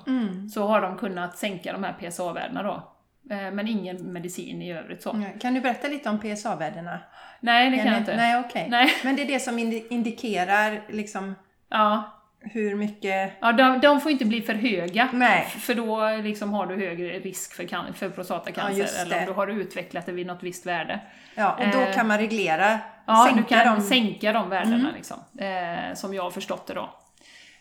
Så 0.54 0.68
har 0.68 0.82
de 0.82 0.98
kunnat 0.98 1.38
sänka 1.38 1.74
de 1.74 1.84
här 1.84 1.94
PSA-värdena 1.94 2.64
då. 2.64 2.92
Eh, 3.36 3.52
men 3.52 3.68
ingen 3.68 4.14
medicin 4.14 4.62
i 4.62 4.74
övrigt 4.74 5.02
så. 5.02 5.24
Kan 5.42 5.54
du 5.54 5.62
berätta 5.62 5.88
lite 5.88 6.10
om 6.10 6.20
PSA-värdena? 6.20 7.00
Nej, 7.40 7.70
det 7.72 7.78
kan 7.78 7.88
jag 7.88 7.98
inte. 7.98 8.16
Nej, 8.16 8.40
okej. 8.40 8.68
Nej. 8.70 8.90
Men 9.04 9.16
det 9.16 9.22
är 9.22 9.28
det 9.28 9.40
som 9.40 9.60
indi- 9.60 9.88
indikerar 9.90 10.82
liksom 10.90 11.36
Ja, 11.70 12.19
hur 12.42 12.76
mycket... 12.76 13.34
Ja, 13.40 13.52
de, 13.52 13.80
de 13.80 14.02
får 14.02 14.12
inte 14.12 14.26
bli 14.26 14.42
för 14.42 14.54
höga, 14.54 15.10
Nej. 15.14 15.46
för 15.46 15.74
då 15.76 16.10
liksom 16.24 16.54
har 16.54 16.66
du 16.66 16.76
högre 16.76 17.20
risk 17.20 17.54
för, 17.56 17.64
can- 17.64 17.94
för 17.94 18.06
Ja, 18.06 18.12
prostatacancer, 18.12 18.82
just 18.82 19.00
eller 19.00 19.20
om 19.20 19.26
du 19.26 19.32
har 19.32 19.48
utvecklat 19.48 20.06
det 20.06 20.12
vid 20.12 20.28
något 20.28 20.44
visst 20.44 20.66
värde. 20.66 21.00
Ja, 21.36 21.54
och 21.54 21.72
då 21.74 21.80
Eh, 21.82 21.94
kan 21.96 22.08
man 22.08 22.18
reglera, 22.18 22.80
Ja, 23.06 23.26
sänka 23.30 23.42
du 23.42 23.48
kan 23.56 23.66
dem. 23.66 23.76
Mm. 23.76 23.88
sänka 23.88 24.34
de 24.34 24.50
värdena, 24.50 24.90
liksom, 24.96 25.18
eh, 25.38 25.94
som 25.96 26.14
jag 26.14 26.24
har 26.24 26.32
förstått 26.32 26.68
det 26.68 26.74
då. 26.74 26.90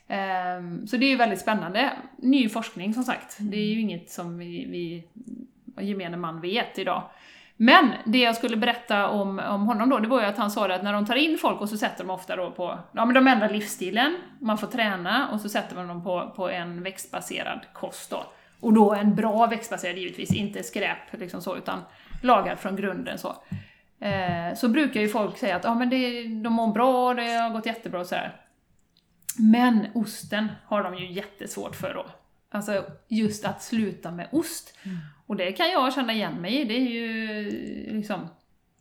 Ehm, 0.09 0.87
så 0.87 0.97
det 0.97 1.07
är 1.07 1.11
ju 1.11 1.17
väldigt 1.17 1.41
spännande. 1.41 1.91
Ny 2.19 2.49
forskning 2.49 2.95
som 2.95 3.03
sagt. 3.05 3.39
Mm. 3.39 3.51
Det 3.51 3.57
är 3.57 3.67
ju 3.67 3.81
inget 3.81 4.11
som 4.11 4.39
vi, 4.39 4.67
vi 4.71 5.05
gemene 5.85 6.17
man 6.17 6.41
vet 6.41 6.79
idag. 6.79 7.03
Men 7.61 7.93
det 8.05 8.19
jag 8.19 8.37
skulle 8.37 8.57
berätta 8.57 9.09
om, 9.09 9.39
om 9.39 9.67
honom 9.67 9.91
då, 9.91 9.99
det 9.99 10.09
var 10.09 10.21
ju 10.21 10.27
att 10.27 10.37
han 10.37 10.51
sa 10.51 10.69
det 10.69 10.75
att 10.75 10.83
när 10.83 10.93
de 10.93 11.07
tar 11.07 11.15
in 11.15 11.39
folk 11.39 11.61
och 11.61 11.69
så 11.69 11.77
sätter 11.77 12.05
de 12.05 12.11
ofta 12.11 12.37
då 12.37 12.51
på, 12.51 12.79
ja 12.93 13.05
men 13.05 13.15
de 13.15 13.27
ändrar 13.27 13.51
livsstilen, 13.51 14.17
man 14.41 14.59
får 14.59 14.67
träna 14.67 15.29
och 15.33 15.41
så 15.41 15.49
sätter 15.49 15.77
man 15.77 15.89
dem 15.89 16.05
på, 16.05 16.33
på 16.37 16.49
en 16.51 16.83
växtbaserad 16.83 17.61
kost 17.73 18.11
då. 18.11 18.23
Och 18.61 18.73
då 18.73 18.95
en 18.95 19.15
bra 19.15 19.47
växtbaserad 19.47 19.97
givetvis, 19.97 20.35
inte 20.35 20.63
skräp 20.63 20.99
liksom 21.13 21.43
så, 21.43 21.57
utan 21.57 21.81
lagad 22.23 22.59
från 22.59 22.77
grunden 22.77 23.19
så. 23.19 23.37
Eh, 24.01 24.55
så 24.57 24.69
brukar 24.69 25.01
ju 25.01 25.09
folk 25.09 25.39
säga 25.39 25.57
att 25.57 25.65
ja, 25.65 25.75
men 25.75 25.91
det, 25.91 26.23
de 26.23 26.53
mår 26.53 26.73
bra, 26.73 27.15
det 27.15 27.33
har 27.33 27.51
gått 27.51 27.67
jättebra 27.67 28.01
och 28.01 28.07
sådär. 28.07 28.37
Men 29.39 29.87
osten 29.95 30.49
har 30.67 30.83
de 30.83 30.95
ju 30.95 31.13
jättesvårt 31.13 31.77
för 31.77 31.95
då. 31.95 32.07
Alltså 32.51 32.85
just 33.09 33.45
att 33.45 33.63
sluta 33.63 34.11
med 34.11 34.29
ost. 34.33 34.75
Och 35.27 35.37
det 35.37 35.53
kan 35.53 35.71
jag 35.71 35.95
känna 35.95 36.13
igen 36.13 36.35
mig 36.35 36.61
i, 36.61 36.65
det 36.65 36.75
är 36.75 36.89
ju 36.89 37.51
liksom 37.97 38.29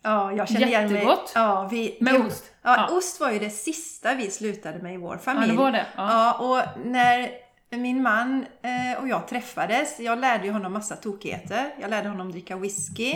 Ja, 0.01 0.31
jag 0.31 0.49
känner 0.49 0.67
igen 0.67 0.83
mig. 0.83 0.93
Jättegott. 0.93 1.31
Ja, 1.35 1.67
vi, 1.71 1.97
med 2.01 2.13
jo, 2.17 2.25
ost. 2.27 2.51
Ja, 2.61 2.75
Ja. 2.89 2.97
ost 2.97 3.19
var 3.19 3.31
ju 3.31 3.39
det 3.39 3.49
sista 3.49 4.13
vi 4.13 4.31
slutade 4.31 4.79
med 4.79 4.93
i 4.93 4.97
vår 4.97 5.17
familj. 5.17 5.47
Ja, 5.47 5.51
det 5.51 5.57
var 5.57 5.71
det. 5.71 5.85
Ja. 5.95 6.11
Ja, 6.11 6.33
och 6.33 6.85
när 6.85 7.29
min 7.69 8.01
man 8.01 8.45
eh, 8.61 8.99
och 9.01 9.07
jag 9.07 9.27
träffades, 9.27 9.99
jag 9.99 10.19
lärde 10.19 10.45
ju 10.45 10.51
honom 10.51 10.73
massa 10.73 10.95
tokigheter. 10.95 11.73
Jag 11.81 11.89
lärde 11.89 12.09
honom 12.09 12.31
dricka 12.31 12.55
whisky. 12.57 13.13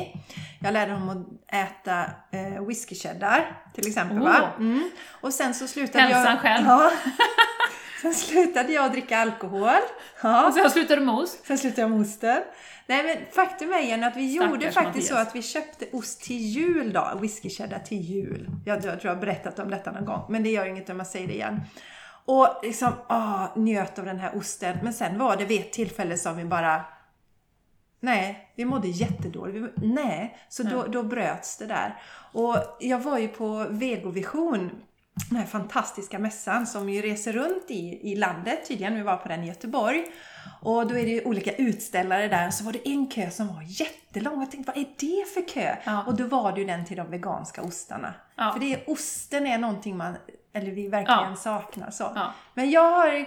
Jag 0.62 0.74
lärde 0.74 0.94
honom 0.94 1.10
att 1.10 1.54
äta 1.56 2.06
eh, 2.32 2.66
whisky 2.68 2.96
cheddar 2.96 3.62
till 3.76 3.88
exempel. 3.88 4.18
Oh. 4.18 4.24
Va? 4.24 4.50
Mm. 4.60 4.90
Och 5.22 5.34
sen 5.34 5.54
så 5.54 5.68
slutade 5.68 6.04
Hälsan 6.04 6.26
jag... 6.26 6.40
själv. 6.40 6.66
Ja. 6.68 6.92
sen 8.02 8.14
slutade 8.14 8.74
jag 8.74 8.92
dricka 8.92 9.18
alkohol. 9.18 9.80
Ja. 10.22 10.48
Och 10.48 10.54
sen 10.54 10.72
slutar 10.72 10.98
du 10.98 11.02
med 11.02 11.16
ost. 11.16 11.46
Sen 11.46 11.58
slutade 11.58 11.82
jag 11.82 11.92
med 11.92 12.02
osten. 12.02 12.42
Nej 12.88 13.04
men 13.04 13.18
faktum 13.32 13.74
är 13.74 13.80
igen 13.80 14.04
att 14.04 14.18
vi 14.18 14.34
Stackars 14.34 14.52
gjorde 14.52 14.72
faktiskt 14.72 15.08
så 15.08 15.16
att 15.16 15.36
vi 15.36 15.42
köpte 15.42 15.86
ost 15.92 16.22
till 16.22 16.42
jul 16.42 16.94
då. 16.94 17.12
Whisky 17.22 17.50
cheddar 17.50 17.80
till 17.80 18.02
jul. 18.02 18.50
Jag, 18.66 18.76
jag 18.76 18.82
tror 18.82 19.00
jag 19.02 19.16
har 19.16 19.22
berättat 19.22 19.60
om 19.60 19.70
detta 19.70 19.92
någon 19.92 20.06
gång. 20.06 20.26
Men 20.30 20.44
det 20.44 20.50
gör 20.50 20.66
inget 20.66 20.90
om 20.90 20.98
jag 20.98 21.08
säger 21.08 21.28
det 21.28 21.34
igen. 21.34 21.62
Och 22.26 22.48
liksom, 22.64 22.92
ah, 23.08 23.48
njöt 23.56 24.00
av 24.00 24.06
den 24.06 24.20
här 24.20 24.38
osten. 24.38 24.78
Men 24.84 24.94
sen 24.94 25.18
var 25.18 25.38
det 25.38 25.46
vid 25.46 25.62
ett 25.62 25.74
tillfälle 25.74 26.18
som 26.18 26.38
vi 26.38 26.46
bara 26.46 26.86
Nej, 28.04 28.52
vi 28.56 28.66
mådde 28.66 28.88
jättedåligt. 28.88 29.58
Vi, 29.58 29.88
nej, 29.88 30.38
så 30.50 30.64
då, 30.64 30.84
då 30.84 31.04
bröts 31.04 31.58
det 31.58 31.66
där. 31.66 32.02
Och 32.34 32.58
jag 32.80 33.00
var 33.00 33.18
ju 33.18 33.28
på 33.28 33.66
Vegovision, 33.70 34.72
den 35.30 35.38
här 35.40 35.46
fantastiska 35.46 36.20
mässan 36.20 36.68
som 36.68 36.90
ju 36.90 37.02
reser 37.02 37.34
runt 37.34 37.66
i, 37.72 38.12
i 38.12 38.16
landet 38.16 38.68
tydligen. 38.68 38.96
Vi 38.96 39.02
var 39.02 39.18
på 39.18 39.28
den 39.28 39.44
i 39.44 39.48
Göteborg. 39.48 40.04
Och 40.62 40.88
då 40.88 40.98
är 40.98 41.04
det 41.06 41.12
ju 41.12 41.24
olika 41.24 41.52
utställare 41.56 42.28
där. 42.28 42.50
Så 42.50 42.64
var 42.64 42.72
det 42.72 42.90
en 42.90 43.08
kö 43.08 43.30
som 43.30 43.48
var 43.48 43.64
jättelång. 43.68 44.40
Jag 44.40 44.52
tänkte, 44.52 44.72
vad 44.76 44.84
är 44.86 44.90
det 45.00 45.34
för 45.34 45.48
kö? 45.48 45.76
Ja. 45.86 46.04
Och 46.08 46.16
då 46.16 46.24
var 46.24 46.52
det 46.52 46.60
ju 46.60 46.66
den 46.68 46.86
till 46.86 46.98
de 46.98 47.12
veganska 47.12 47.62
ostarna. 47.62 48.14
Ja. 48.36 48.52
För 48.54 48.60
det 48.60 48.74
är, 48.74 48.90
osten 48.90 49.48
är 49.48 49.58
någonting 49.58 49.98
man, 49.98 50.16
eller 50.54 50.72
vi 50.72 50.88
verkligen 50.88 51.30
Ja. 51.30 51.36
saknar. 51.36 51.92
Så. 51.92 52.18
Men 52.54 52.72
jag 52.72 52.92
har 52.92 53.26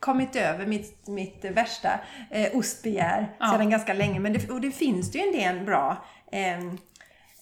kommit 0.00 0.36
över 0.36 0.66
mitt, 0.66 1.08
mitt 1.08 1.44
värsta 1.44 1.90
eh, 2.30 2.56
ostbegär 2.58 3.36
sedan 3.52 3.70
ganska 3.70 3.92
länge. 3.92 4.20
Men 4.20 4.32
det, 4.32 4.50
och 4.50 4.60
det 4.60 4.70
finns 4.70 5.16
ju 5.16 5.20
en 5.20 5.32
del 5.32 5.64
bra 5.64 6.04
eh, 6.32 6.58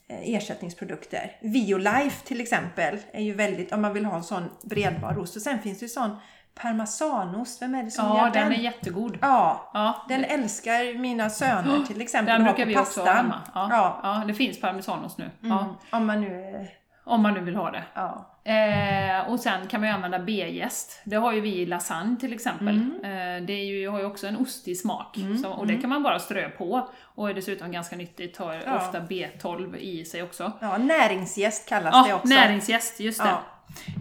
ersättningsprodukter. 0.08 1.36
Violife 1.40 2.26
till 2.26 2.40
exempel 2.40 2.98
är 3.12 3.22
ju 3.22 3.34
väldigt, 3.34 3.72
om 3.72 3.82
man 3.82 3.92
vill 3.94 4.04
ha 4.04 4.16
en 4.16 4.22
sån 4.24 4.50
bredbar 4.62 5.18
ost. 5.18 5.36
Och 5.36 5.42
sen 5.42 5.58
finns 5.58 5.78
det 5.78 5.84
ju 5.84 5.88
sån 5.88 6.16
parmesanost, 6.54 7.62
vem 7.62 7.74
är 7.74 7.82
det 7.82 7.90
som 7.90 8.06
Ja, 8.06 8.16
gör 8.16 8.30
den 8.30 8.42
den? 8.50 8.52
är 8.52 8.62
jättegod. 8.62 9.18
Ja, 9.22 9.70
Ja, 9.74 10.04
den 10.08 10.24
älskar 10.24 10.98
mina 10.98 11.30
söner 11.30 11.86
till 11.86 12.00
exempel 12.00 12.34
den 12.34 12.44
brukar 12.44 12.66
vi 12.66 12.76
också 12.78 13.00
ha 13.00 13.06
pastan. 13.06 13.16
hemma. 13.24 13.40
Ja, 13.54 13.68
Ja. 13.70 14.00
ja. 14.02 14.24
det 14.26 14.34
finns 14.34 14.60
parmesanost 14.60 15.18
nu. 15.18 15.30
Ja, 15.40 15.58
Mm, 15.60 15.74
om 15.90 16.06
man 16.06 16.20
nu... 16.20 16.44
är- 16.44 16.68
om 17.06 17.22
man 17.22 17.34
nu 17.34 17.40
vill 17.40 17.56
ha 17.56 17.70
det. 17.70 17.84
Ja. 17.94 18.30
Eh, 18.46 19.28
och 19.32 19.40
sen 19.40 19.66
kan 19.66 19.80
man 19.80 19.88
ju 19.88 19.94
använda 19.94 20.18
B-jäst. 20.18 21.00
Det 21.04 21.16
har 21.16 21.32
ju 21.32 21.40
vi 21.40 21.56
i 21.60 21.66
lasagne 21.66 22.16
till 22.20 22.32
exempel. 22.32 22.68
Mm. 22.68 22.94
Eh, 23.04 23.46
det 23.46 23.52
är 23.52 23.64
ju, 23.64 23.88
har 23.88 23.98
ju 23.98 24.04
också 24.04 24.26
en 24.26 24.36
ostig 24.36 24.78
smak. 24.78 25.16
Så, 25.42 25.50
och 25.50 25.66
det 25.66 25.76
kan 25.76 25.90
man 25.90 26.02
bara 26.02 26.18
strö 26.18 26.48
på. 26.48 26.88
Och 27.02 27.30
är 27.30 27.34
dessutom 27.34 27.72
ganska 27.72 27.96
nyttigt, 27.96 28.36
har 28.36 28.62
Ja. 28.66 28.76
ofta 28.76 29.00
B12 29.00 29.76
i 29.76 30.04
sig 30.04 30.22
också. 30.22 30.52
ja, 30.60 30.76
näringsgäst 30.78 31.68
kallas 31.68 32.04
det 32.04 32.10
Ja, 32.10 32.16
också. 32.16 32.28
näringsgäst, 32.28 33.00
just 33.00 33.22
det. 33.22 33.30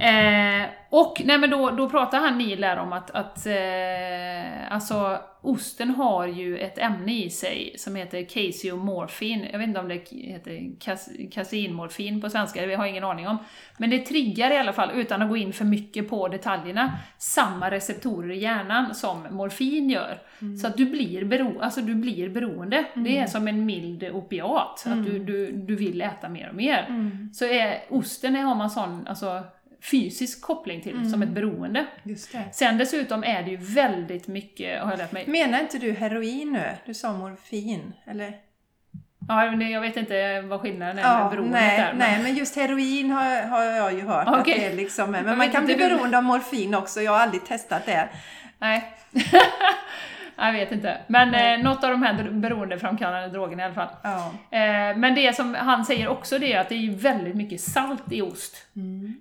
Eh, 0.04 0.70
och 0.96 1.22
nej, 1.26 1.38
men 1.38 1.50
då, 1.50 1.70
då 1.70 1.90
pratar 1.90 2.20
han 2.20 2.38
Neil 2.38 2.62
där 2.62 2.78
om 2.78 2.94
att, 2.94 3.12
att 3.12 3.46
eh, 3.46 4.74
alltså, 4.74 5.20
osten 5.42 5.90
har 5.90 6.28
ju 6.28 6.58
ett 6.58 6.78
ämne 6.78 7.14
i 7.14 7.30
sig 7.30 7.76
som 7.78 7.96
heter 7.96 8.24
caseomorphin. 8.24 9.48
Jag 9.52 9.60
vet 9.60 9.68
inte 9.68 9.80
om 9.80 9.88
det 9.88 10.10
heter 10.12 10.80
kas, 10.80 11.10
kasinmorfin 11.32 12.22
på 12.22 12.30
svenska, 12.30 12.66
det 12.66 12.76
har 12.76 12.84
jag 12.84 12.90
ingen 12.90 13.04
aning 13.04 13.28
om. 13.28 13.38
Men 13.78 13.90
det 13.90 14.00
triggar 14.00 14.52
i 14.52 14.58
alla 14.58 14.74
fall, 14.74 14.92
utan 14.96 15.22
att 15.22 15.30
gå 15.30 15.38
in 15.38 15.54
för 15.54 15.66
mycket 15.66 16.10
på 16.10 16.28
detaljerna, 16.28 16.92
samma 17.18 17.72
receptorer 17.72 18.32
i 18.32 18.40
hjärnan 18.40 18.96
som 18.96 19.28
morfin 19.32 19.90
gör. 19.90 20.22
Så 20.62 20.68
att 20.68 20.78
du 20.78 20.86
blir, 20.86 21.26
bero, 21.26 21.60
alltså, 21.60 21.82
du 21.82 21.96
blir 21.96 22.30
beroende. 22.30 22.86
Det 22.96 23.18
är 23.18 23.28
som 23.28 23.48
en 23.48 23.66
mild 23.66 24.04
opiat, 24.04 24.84
att 24.86 25.06
du, 25.06 25.20
du, 25.20 25.52
du 25.52 25.76
vill 25.76 26.02
äta 26.02 26.30
mer 26.30 26.50
och 26.50 26.56
mer. 26.56 26.86
Så 27.34 27.46
är 27.46 27.80
osten 27.90 28.36
har 28.36 28.56
man 28.56 28.70
sån 28.70 29.08
alltså, 29.08 29.44
fysisk 29.92 30.42
koppling 30.42 30.82
till, 30.82 31.12
som 31.12 31.22
ett 31.22 31.30
beroende. 31.30 31.86
Just 32.04 32.32
det. 32.32 32.44
Sen 32.52 32.78
dessutom 32.78 33.24
är 33.24 33.44
det 33.44 33.50
ju 33.52 33.58
väldigt 33.58 34.28
mycket, 34.28 34.82
har 34.82 34.90
jag 34.92 34.98
lärt 34.98 35.12
mig, 35.12 35.28
Menar 35.28 35.60
inte 35.60 35.78
du 35.78 35.92
heroin 35.94 36.52
nu? 36.52 36.70
Du 36.86 36.94
sa 36.94 37.14
morfin, 37.14 37.94
eller? 38.06 38.34
ja, 39.28 39.46
jag 39.56 39.82
vet 39.82 39.98
inte 39.98 40.42
vad 40.42 40.62
skillnaden 40.62 40.98
är 40.98 41.04
med 41.04 41.22
Ja, 41.26 41.30
beroendet 41.32 41.62
nej, 41.62 41.78
där. 41.78 41.88
men- 41.94 41.98
nej, 41.98 42.24
men 42.24 42.36
just 42.36 42.56
heroin 42.56 43.12
har, 43.12 43.42
har 43.44 43.64
jag 43.64 43.94
ju 43.94 44.02
hört 44.02 44.28
att 44.28 44.40
Okej. 44.42 44.60
det 44.60 44.66
är 44.66 44.76
liksom, 44.76 45.12
men 45.12 45.38
man 45.38 45.52
kan 45.52 45.66
bli 45.66 45.76
beroende 45.76 46.18
av 46.18 46.24
morfin 46.24 46.76
också, 46.76 47.02
jag 47.02 47.12
har 47.12 47.20
aldrig 47.20 47.46
testat 47.46 47.86
det. 47.86 48.10
Nej. 48.60 48.94
jag 50.46 50.54
vet 50.54 50.72
inte. 50.72 50.98
Men 51.08 51.34
eh, 51.34 51.64
något 51.64 51.84
av 51.84 51.90
de 51.90 52.04
här 52.04 52.30
beroendeframkallande 52.32 53.30
drogerna 53.30 53.64
i 53.64 53.66
alla 53.66 53.76
fall. 53.76 53.90
Ja. 54.04 54.32
Eh, 54.58 54.98
men 54.98 55.16
det 55.16 55.36
som 55.36 55.56
han 55.56 55.86
säger 55.86 56.08
också 56.08 56.40
det 56.40 56.54
är 56.54 56.60
att 56.60 56.70
det 56.70 56.76
är 56.76 56.92
väldigt 56.92 57.36
mycket 57.36 57.62
salt 57.62 58.12
i 58.12 58.22
ost. 58.22 58.68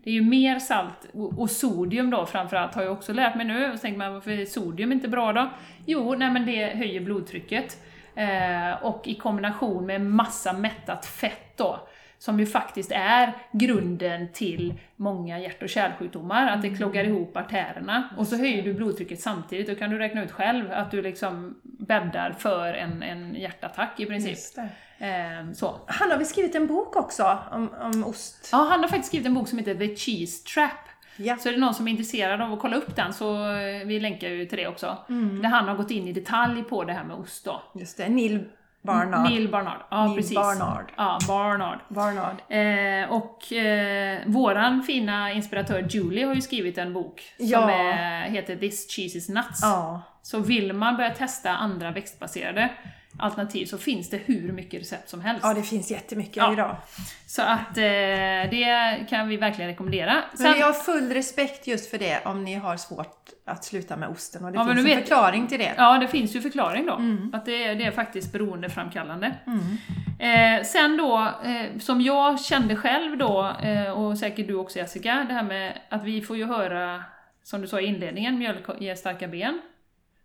Det 0.05 0.11
är 0.11 0.15
ju 0.15 0.23
mer 0.23 0.59
salt, 0.59 1.09
och, 1.15 1.39
och 1.39 1.51
sodium 1.51 2.11
då 2.11 2.27
framförallt 2.27 2.75
har 2.75 2.83
jag 2.83 2.93
också 2.93 3.13
lärt 3.13 3.35
mig 3.35 3.47
nu. 3.47 3.71
Och 3.71 3.79
så 3.79 3.83
tänker 3.83 3.99
man 3.99 4.13
varför 4.13 4.31
är 4.31 4.47
sodium 4.47 4.93
inte 4.93 5.09
bra 5.09 5.33
då? 5.33 5.51
Jo, 5.87 6.15
nej 6.15 6.31
men 6.31 6.47
det 6.47 6.67
höjer 6.67 7.01
blodtrycket. 7.01 7.77
Eh, 8.15 8.83
och 8.83 9.03
i 9.07 9.15
kombination 9.15 9.87
med 9.87 10.01
massa 10.01 10.53
mättat 10.53 11.07
fett 11.07 11.57
då, 11.57 11.89
som 12.23 12.41
ju 12.41 12.47
faktiskt 12.47 12.93
är 12.93 13.33
grunden 13.53 14.29
till 14.33 14.75
många 14.97 15.41
hjärt 15.41 15.63
och 15.63 15.69
kärlsjukdomar, 15.69 16.51
att 16.51 16.63
det 16.63 16.71
kloggar 16.71 17.05
ihop 17.05 17.37
artärerna. 17.37 18.09
Och 18.17 18.27
så 18.27 18.37
höjer 18.37 18.63
du 18.63 18.75
blodtrycket 18.75 19.21
samtidigt, 19.21 19.67
då 19.67 19.75
kan 19.75 19.91
du 19.91 19.99
räkna 19.99 20.25
ut 20.25 20.31
själv 20.31 20.73
att 20.73 20.91
du 20.91 21.03
liksom 21.03 21.61
bäddar 21.63 22.35
för 22.39 22.75
en, 22.75 23.03
en 23.03 23.35
hjärtattack 23.35 24.01
i 24.01 24.07
princip. 24.07 24.31
Just 24.31 24.59
det. 24.99 25.07
Eh, 25.07 25.53
så. 25.53 25.81
Han 25.87 26.11
har 26.11 26.19
väl 26.19 26.27
skrivit 26.27 26.55
en 26.55 26.67
bok 26.67 26.97
också 26.97 27.39
om, 27.51 27.71
om 27.81 28.05
ost? 28.05 28.49
Ja, 28.53 28.59
han 28.59 28.81
har 28.81 28.89
faktiskt 28.89 29.09
skrivit 29.09 29.27
en 29.27 29.35
bok 29.35 29.49
som 29.49 29.59
heter 29.59 29.75
The 29.75 29.97
Cheese 29.97 30.45
Trap. 30.55 30.71
Ja. 31.17 31.37
Så 31.37 31.49
är 31.49 31.53
det 31.53 31.59
någon 31.59 31.75
som 31.75 31.89
är 31.89 31.91
intresserad 31.91 32.41
av 32.41 32.53
att 32.53 32.61
kolla 32.61 32.77
upp 32.77 32.97
den 32.97 33.13
så 33.13 33.55
eh, 33.57 33.87
vi 33.87 34.01
länkar 34.01 34.29
ju 34.29 34.47
till 34.47 34.59
det 34.59 34.69
också. 34.69 34.99
Där 35.43 35.49
han 35.49 35.69
har 35.69 35.77
gått 35.77 35.91
in 35.91 36.09
i 36.09 36.13
detalj 36.13 36.63
på 36.63 36.85
det 36.85 36.93
här 36.93 37.05
med 37.05 37.17
ost 37.17 37.45
då. 37.45 37.63
Just 37.75 37.97
det, 37.97 38.09
Neil 38.09 38.45
Barnard. 38.83 39.31
Neil 39.31 39.49
Barnard. 39.49 39.81
Ja, 39.90 40.05
Neil 40.07 40.16
precis. 40.16 40.35
Barnard. 40.35 40.92
Ja, 40.97 41.18
Barnard. 41.29 41.79
Barnard. 41.88 42.37
Eh, 42.49 43.12
och 43.12 43.53
eh, 43.53 44.18
våran 44.27 44.83
fina 44.83 45.33
inspiratör 45.33 45.87
Julie 45.90 46.27
har 46.27 46.35
ju 46.35 46.40
skrivit 46.40 46.79
en 46.79 46.92
bok 46.92 47.21
som 47.37 47.47
Ja. 47.49 47.71
är, 47.71 48.23
heter 48.31 48.57
This 48.57 48.90
Cheese 48.90 49.18
is 49.18 49.29
Nuts. 49.29 49.59
Ja. 49.62 50.03
Så 50.23 50.38
vill 50.38 50.73
man 50.73 50.97
börja 50.97 51.11
testa 51.14 51.51
andra 51.51 51.90
växtbaserade 51.90 52.68
alternativ 53.18 53.66
så 53.66 53.79
finns 53.79 54.11
det 54.11 54.16
hur 54.16 54.53
mycket 54.53 54.81
recept 54.81 55.09
som 55.09 55.21
helst. 55.21 55.40
ja, 55.45 55.55
det 55.55 55.62
finns 55.62 55.90
jättemycket 55.90 56.37
Ja. 56.37 56.53
idag. 56.53 56.77
Så 57.27 57.42
att 57.42 57.77
eh, 57.79 57.83
det 58.51 59.07
kan 59.11 59.29
vi 59.29 59.37
verkligen 59.37 59.71
rekommendera. 59.71 60.14
Men 60.31 60.38
Sen, 60.38 60.59
jag 60.61 60.66
har 60.66 60.73
full 60.73 61.12
respekt 61.12 61.66
just 61.66 61.90
för 61.90 61.99
det 61.99 62.21
om 62.25 62.45
ni 62.45 62.55
har 62.55 62.77
svårt 62.77 63.16
att 63.45 63.65
sluta 63.65 63.97
med 63.97 64.09
osten 64.09 64.45
och 64.45 64.53
det 64.53 64.59
Ja, 64.59 64.65
men 64.65 64.75
finns 64.77 64.87
du 64.87 64.93
en 64.93 64.99
vet- 64.99 65.09
förklaring 65.09 65.47
till 65.47 65.59
det. 65.59 65.75
Ja, 65.77 65.99
det 65.99 66.09
finns 66.09 66.37
ju 66.37 66.41
förklaring 66.41 66.87
då. 66.87 66.93
Mm. 66.95 67.31
Att 67.35 67.45
det 67.47 67.65
är, 67.65 67.75
det 67.75 67.85
är 67.85 67.91
faktiskt 67.91 68.33
beroendeframkallande. 68.33 69.35
Eh, 70.19 70.65
sen 70.65 70.97
då, 70.97 71.29
eh, 71.45 71.79
som 71.79 72.01
jag 72.01 72.41
kände 72.41 72.77
själv 72.77 73.19
då, 73.19 73.53
eh, 73.63 73.91
och 73.93 74.19
säkert 74.19 74.47
du 74.47 74.55
också 74.55 74.79
Jessica, 74.79 75.25
det 75.29 75.35
här 75.35 75.43
med 75.43 75.79
att 75.89 76.05
vi 76.05 76.23
får 76.23 76.37
ju 76.37 76.45
höra, 76.47 77.03
som 77.43 77.61
du 77.63 77.69
sa 77.69 77.81
i 77.81 77.85
inledningen, 77.87 78.39
mjölk 78.39 78.65
ger 78.81 78.95
starka 78.95 79.29
ben. 79.29 79.61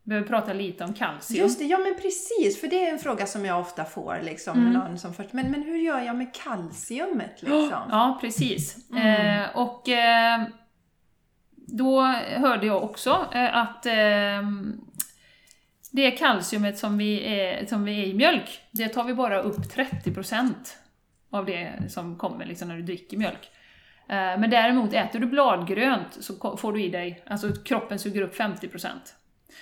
Vi 0.04 0.10
behöver 0.10 0.28
prata 0.28 0.54
lite 0.54 0.84
om 0.84 0.94
kalcium. 0.94 1.44
Just 1.44 1.60
det, 1.60 1.66
ja 1.66 1.78
men 1.78 1.96
precis, 2.02 2.62
för 2.62 2.68
det 2.68 2.86
är 2.88 2.92
en 2.94 3.00
fråga 3.00 3.26
som 3.26 3.46
jag 3.46 3.60
ofta 3.60 3.86
får 3.86 4.20
liksom, 4.24 4.58
Mm. 4.60 4.74
någon 4.74 4.98
som 4.98 5.14
först, 5.14 5.34
men, 5.34 5.52
men 5.52 5.64
hur 5.64 5.78
gör 5.78 6.00
jag 6.00 6.16
med 6.16 6.34
kalciumet 6.34 7.42
liksom? 7.42 7.82
Ja, 7.92 8.18
precis. 8.22 8.92
Mm. 8.92 9.42
Eh, 9.42 9.46
och 9.58 9.90
eh, 9.90 10.42
då 11.68 12.02
hörde 12.38 12.68
jag 12.68 12.84
också 12.84 13.28
eh, 13.34 13.58
att 13.58 13.86
eh, 13.86 14.42
det 15.92 16.12
kalciumet 16.12 16.78
som 16.78 16.98
vi, 16.98 17.40
är, 17.40 17.66
som 17.66 17.84
vi 17.84 18.02
är 18.02 18.06
i 18.06 18.14
mjölk, 18.14 18.62
det 18.72 18.88
tar 18.88 19.04
vi 19.04 19.14
bara 19.14 19.42
upp 19.42 19.58
30% 19.58 20.54
av 21.30 21.46
det 21.46 21.74
som 21.90 22.16
kommer 22.16 22.46
liksom 22.46 22.68
när 22.68 22.76
du 22.76 22.82
dricker 22.82 23.18
mjölk. 23.18 23.50
Eh, 24.10 24.16
men 24.16 24.50
däremot 24.50 24.94
äter 24.94 25.20
du 25.20 25.26
bladgrönt 25.26 26.18
så 26.20 26.58
får 26.58 26.74
du 26.74 26.84
i 26.84 26.90
dig, 26.90 27.24
alltså 27.28 27.52
kroppen 27.52 28.00
suger 28.00 28.22
upp 28.22 28.36
50%. 28.36 28.88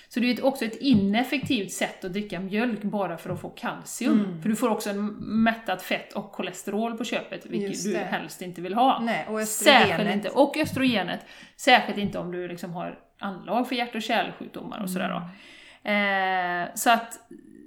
Så 0.08 0.20
det 0.20 0.30
är 0.30 0.44
också 0.44 0.64
ett 0.64 0.76
ineffektivt 0.80 1.72
sätt 1.72 2.04
att 2.04 2.12
dricka 2.12 2.40
mjölk 2.40 2.82
bara 2.82 3.18
för 3.18 3.30
att 3.30 3.40
få 3.40 3.48
kalcium. 3.48 4.20
Mm. 4.24 4.42
För 4.42 4.48
du 4.48 4.56
får 4.56 4.68
också 4.68 4.90
en 4.90 5.06
mättat 5.42 5.82
fett 5.82 6.12
och 6.12 6.32
kolesterol 6.32 6.96
på 6.98 7.04
köpet, 7.04 7.46
vilket 7.46 7.84
du 7.84 7.96
helst 7.96 8.42
inte 8.42 8.60
vill 8.60 8.74
ha. 8.74 9.00
Nej, 9.00 9.26
och 9.28 9.40
Särskilt 9.40 9.90
östrogenet. 9.90 10.14
inte, 10.14 10.28
och 10.28 10.56
östrogenet. 10.56 11.20
Särskilt 11.56 11.98
inte 11.98 12.18
om 12.18 12.32
du 12.32 12.48
liksom 12.48 12.72
har 12.72 12.98
anlag 13.18 13.68
för 13.68 13.74
hjärt 13.74 13.94
och 13.94 14.02
kärlsjukdomar 14.02 14.82
och 14.82 14.90
sådär 14.90 15.08
då. 15.08 15.22
Eh, 15.90 16.74
så 16.74 16.90
att, 16.90 17.18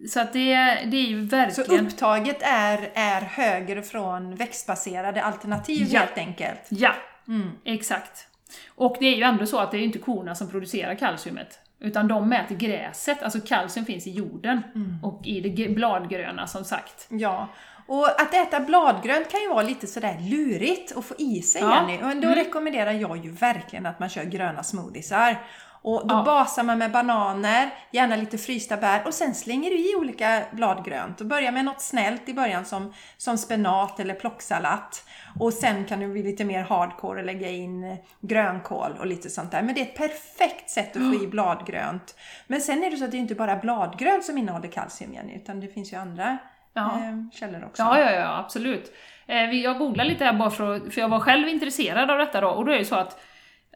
så 0.09 0.19
att 0.19 0.33
det, 0.33 0.55
det 0.85 0.97
är 0.97 1.07
ju 1.07 1.29
Så 1.29 1.35
verkligen... 1.35 1.85
upptaget 1.87 2.37
är, 2.41 2.89
är 2.95 3.21
högre 3.21 3.81
från 3.81 4.35
växtbaserade 4.35 5.23
alternativ 5.23 5.87
Ja. 5.89 5.99
helt 5.99 6.17
enkelt. 6.17 6.61
Ja, 6.69 6.93
Mm. 7.27 7.49
exakt. 7.65 8.27
Och 8.69 8.97
det 8.99 9.05
är 9.05 9.15
ju 9.17 9.23
ändå 9.23 9.45
så 9.45 9.59
att 9.59 9.71
det 9.71 9.77
är 9.77 9.81
inte 9.81 9.99
korna 9.99 10.35
som 10.35 10.49
producerar 10.49 10.95
kalciumet. 10.95 11.59
Utan 11.81 12.07
de 12.07 12.29
mäter 12.29 12.55
gräset, 12.55 13.23
alltså 13.23 13.39
kalcium 13.45 13.85
finns 13.85 14.07
i 14.07 14.11
jorden 14.11 14.61
Mm. 14.75 14.97
och 15.03 15.21
i 15.27 15.39
det 15.49 15.69
bladgröna 15.75 16.47
som 16.47 16.63
sagt. 16.65 17.07
Ja, 17.09 17.47
och 17.87 18.21
att 18.21 18.33
äta 18.33 18.59
bladgrönt 18.59 19.31
kan 19.31 19.41
ju 19.41 19.49
vara 19.49 19.61
lite 19.61 19.87
sådär 19.87 20.17
lurigt 20.29 20.97
att 20.97 21.05
få 21.05 21.13
i 21.17 21.41
sig 21.41 21.61
Ja. 21.61 21.75
Jenny. 21.75 21.97
Men 22.01 22.21
då 22.21 22.27
Mm. 22.27 22.39
rekommenderar 22.39 22.91
jag 22.91 23.25
ju 23.25 23.31
verkligen 23.31 23.85
att 23.85 23.99
man 23.99 24.09
kör 24.09 24.23
gröna 24.23 24.63
smoothiesar. 24.63 25.35
Och 25.81 26.07
då 26.07 26.15
Ja. 26.15 26.23
basar 26.23 26.63
man 26.63 26.77
med 26.77 26.91
bananer, 26.91 27.69
gärna 27.91 28.15
lite 28.15 28.37
frysta 28.37 28.77
bär 28.77 29.01
och 29.07 29.13
sen 29.13 29.35
slänger 29.35 29.69
du 29.69 29.75
i 29.91 29.95
olika 29.95 30.41
bladgrönt. 30.51 31.21
Och 31.21 31.27
börja 31.27 31.51
med 31.51 31.65
något 31.65 31.81
snällt 31.81 32.29
i 32.29 32.33
början 32.33 32.65
som, 32.65 32.93
som 33.17 33.37
spenat 33.37 33.99
eller 33.99 34.13
plocksalat. 34.13 35.05
Och 35.39 35.53
sen 35.53 35.85
kan 35.85 35.99
du 35.99 36.07
bli 36.07 36.23
lite 36.23 36.45
mer 36.45 36.63
hardcore 36.63 37.19
och 37.19 37.25
lägga 37.25 37.49
in 37.49 37.97
grönkål 38.21 38.91
och 38.99 39.05
lite 39.07 39.29
sånt 39.29 39.51
där. 39.51 39.61
Men 39.61 39.75
det 39.75 39.81
är 39.81 39.85
ett 39.85 39.97
perfekt 39.97 40.69
sätt 40.69 40.95
att 40.95 41.01
få 41.17 41.23
i 41.23 41.27
bladgrönt. 41.27 42.15
Men 42.47 42.61
sen 42.61 42.83
är 42.83 42.91
det 42.91 42.97
så 42.97 43.05
att 43.05 43.11
det 43.11 43.17
är 43.17 43.19
inte 43.19 43.35
bara 43.35 43.55
bladgrönt 43.55 44.23
som 44.25 44.37
innehåller 44.37 44.67
kalcium 44.67 45.13
Jenny, 45.13 45.35
utan 45.35 45.59
det 45.59 45.67
finns 45.67 45.93
ju 45.93 45.97
andra 45.97 46.37
Ja. 46.73 46.85
eh, 46.85 47.29
källor 47.39 47.63
också. 47.65 47.81
Ja, 47.83 47.99
ja, 47.99 48.11
ja, 48.11 48.37
absolut. 48.37 48.93
Eh, 49.27 49.51
jag 49.51 49.77
googlade 49.77 50.09
lite 50.09 50.25
här 50.25 50.33
bara 50.33 50.49
för 50.49 50.89
för 50.91 51.01
jag 51.01 51.09
var 51.09 51.19
själv 51.19 51.47
intresserad 51.47 52.11
av 52.11 52.17
detta 52.17 52.41
då, 52.41 52.47
och 52.49 52.65
då 52.65 52.71
är 52.71 52.77
det 52.79 52.85
så 52.85 52.95
att 52.95 53.19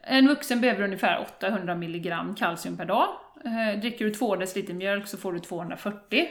en 0.06 0.28
vuxen 0.28 0.60
behöver 0.60 0.82
ungefär 0.82 1.20
800 1.20 1.72
mg 1.72 2.14
kalcium 2.38 2.76
per 2.76 2.84
dag. 2.84 3.08
Eh, 3.44 3.80
dricker 3.80 4.04
du 4.04 4.14
2 4.14 4.36
deciliter 4.36 4.74
mjölk 4.74 5.06
så 5.06 5.16
får 5.16 5.32
du 5.32 5.40
240. 5.40 6.26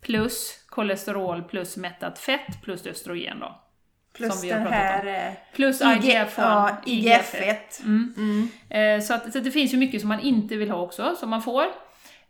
Plus 0.00 0.64
kolesterol 0.66 1.42
plus 1.42 1.76
mättat 1.76 2.18
fett 2.18 2.62
plus 2.62 2.86
östrogen 2.86 3.40
då. 3.40 3.60
Plus 4.12 4.32
som 4.32 4.42
vi 4.42 4.50
har 4.50 4.60
den 4.60 4.72
här 4.72 5.06
eh, 5.06 5.32
Plus 5.54 5.80
IG, 5.80 5.86
IGF-1. 5.86 6.28
ja, 6.36 6.76
IGF-1. 6.86 7.84
Mm. 7.84 8.14
Mm. 8.16 8.48
Eh, 8.70 9.04
så, 9.04 9.14
att, 9.14 9.32
så 9.32 9.38
att 9.38 9.44
det 9.44 9.50
finns 9.50 9.74
ju 9.74 9.76
mycket 9.76 10.00
som 10.00 10.08
man 10.08 10.20
inte 10.20 10.56
vill 10.56 10.70
ha 10.70 10.80
också, 10.80 11.16
som 11.16 11.30
man 11.30 11.42
får. 11.42 11.62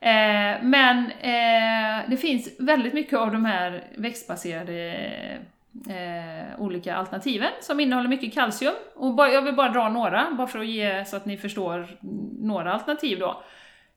Eh, 0.00 0.62
men 0.62 1.10
eh, 1.10 2.10
det 2.10 2.16
finns 2.16 2.48
väldigt 2.58 2.94
mycket 2.94 3.18
av 3.18 3.32
de 3.32 3.44
här 3.44 3.84
växtbaserade 3.96 4.98
eh, 5.88 6.60
olika 6.60 6.96
alternativen 6.96 7.50
som 7.60 7.80
innehåller 7.80 8.08
mycket 8.08 8.34
kalcium. 8.34 8.74
Och 8.94 9.14
bara, 9.14 9.30
jag 9.30 9.42
vill 9.42 9.54
bara 9.54 9.68
dra 9.68 9.88
några, 9.88 10.30
bara 10.30 10.46
för 10.46 10.58
att 10.58 10.66
ge 10.66 11.04
så 11.04 11.16
att 11.16 11.26
ni 11.26 11.36
förstår 11.36 11.86
några 12.40 12.72
alternativ 12.72 13.18
då. 13.18 13.42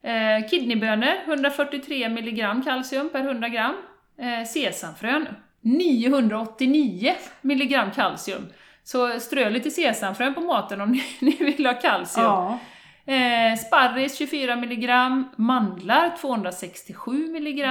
Eh, 0.03 0.49
kidneybönor, 0.49 1.13
143 1.25 2.05
mg 2.05 2.61
kalcium 2.65 3.09
per 3.09 3.19
100 3.19 3.49
gram. 3.49 3.75
Eh, 4.17 4.45
sesamfrön, 4.47 5.27
989 5.61 7.13
mg 7.41 7.91
kalcium. 7.95 8.47
Så 8.83 9.19
strö 9.19 9.49
lite 9.49 9.71
sesamfrön 9.71 10.33
på 10.33 10.41
maten 10.41 10.81
om 10.81 10.91
ni, 10.91 11.03
ni 11.19 11.35
vill 11.39 11.65
ha 11.65 11.73
kalcium. 11.73 12.25
Ja. 12.25 12.59
Eh, 13.05 13.57
sparris 13.57 14.17
24 14.17 14.53
mg, 14.53 14.89
mandlar 15.35 16.17
267 16.21 17.35
mg, 17.35 17.65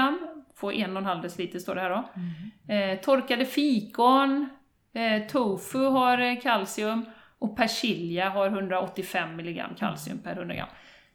får 0.60 0.72
1,5 0.72 1.22
deciliter 1.22 1.58
står 1.58 1.74
det 1.74 1.80
här 1.80 1.90
då. 1.90 2.08
Eh, 2.74 2.98
torkade 3.00 3.44
fikon, 3.44 4.48
eh, 4.94 5.26
tofu 5.26 5.78
har 5.78 6.18
eh, 6.18 6.40
kalcium 6.40 7.04
och 7.38 7.56
persilja 7.56 8.30
har 8.30 8.46
185 8.46 9.40
mg 9.40 9.64
kalcium 9.78 10.18
per 10.18 10.36
100 10.36 10.54
gram. 10.54 10.68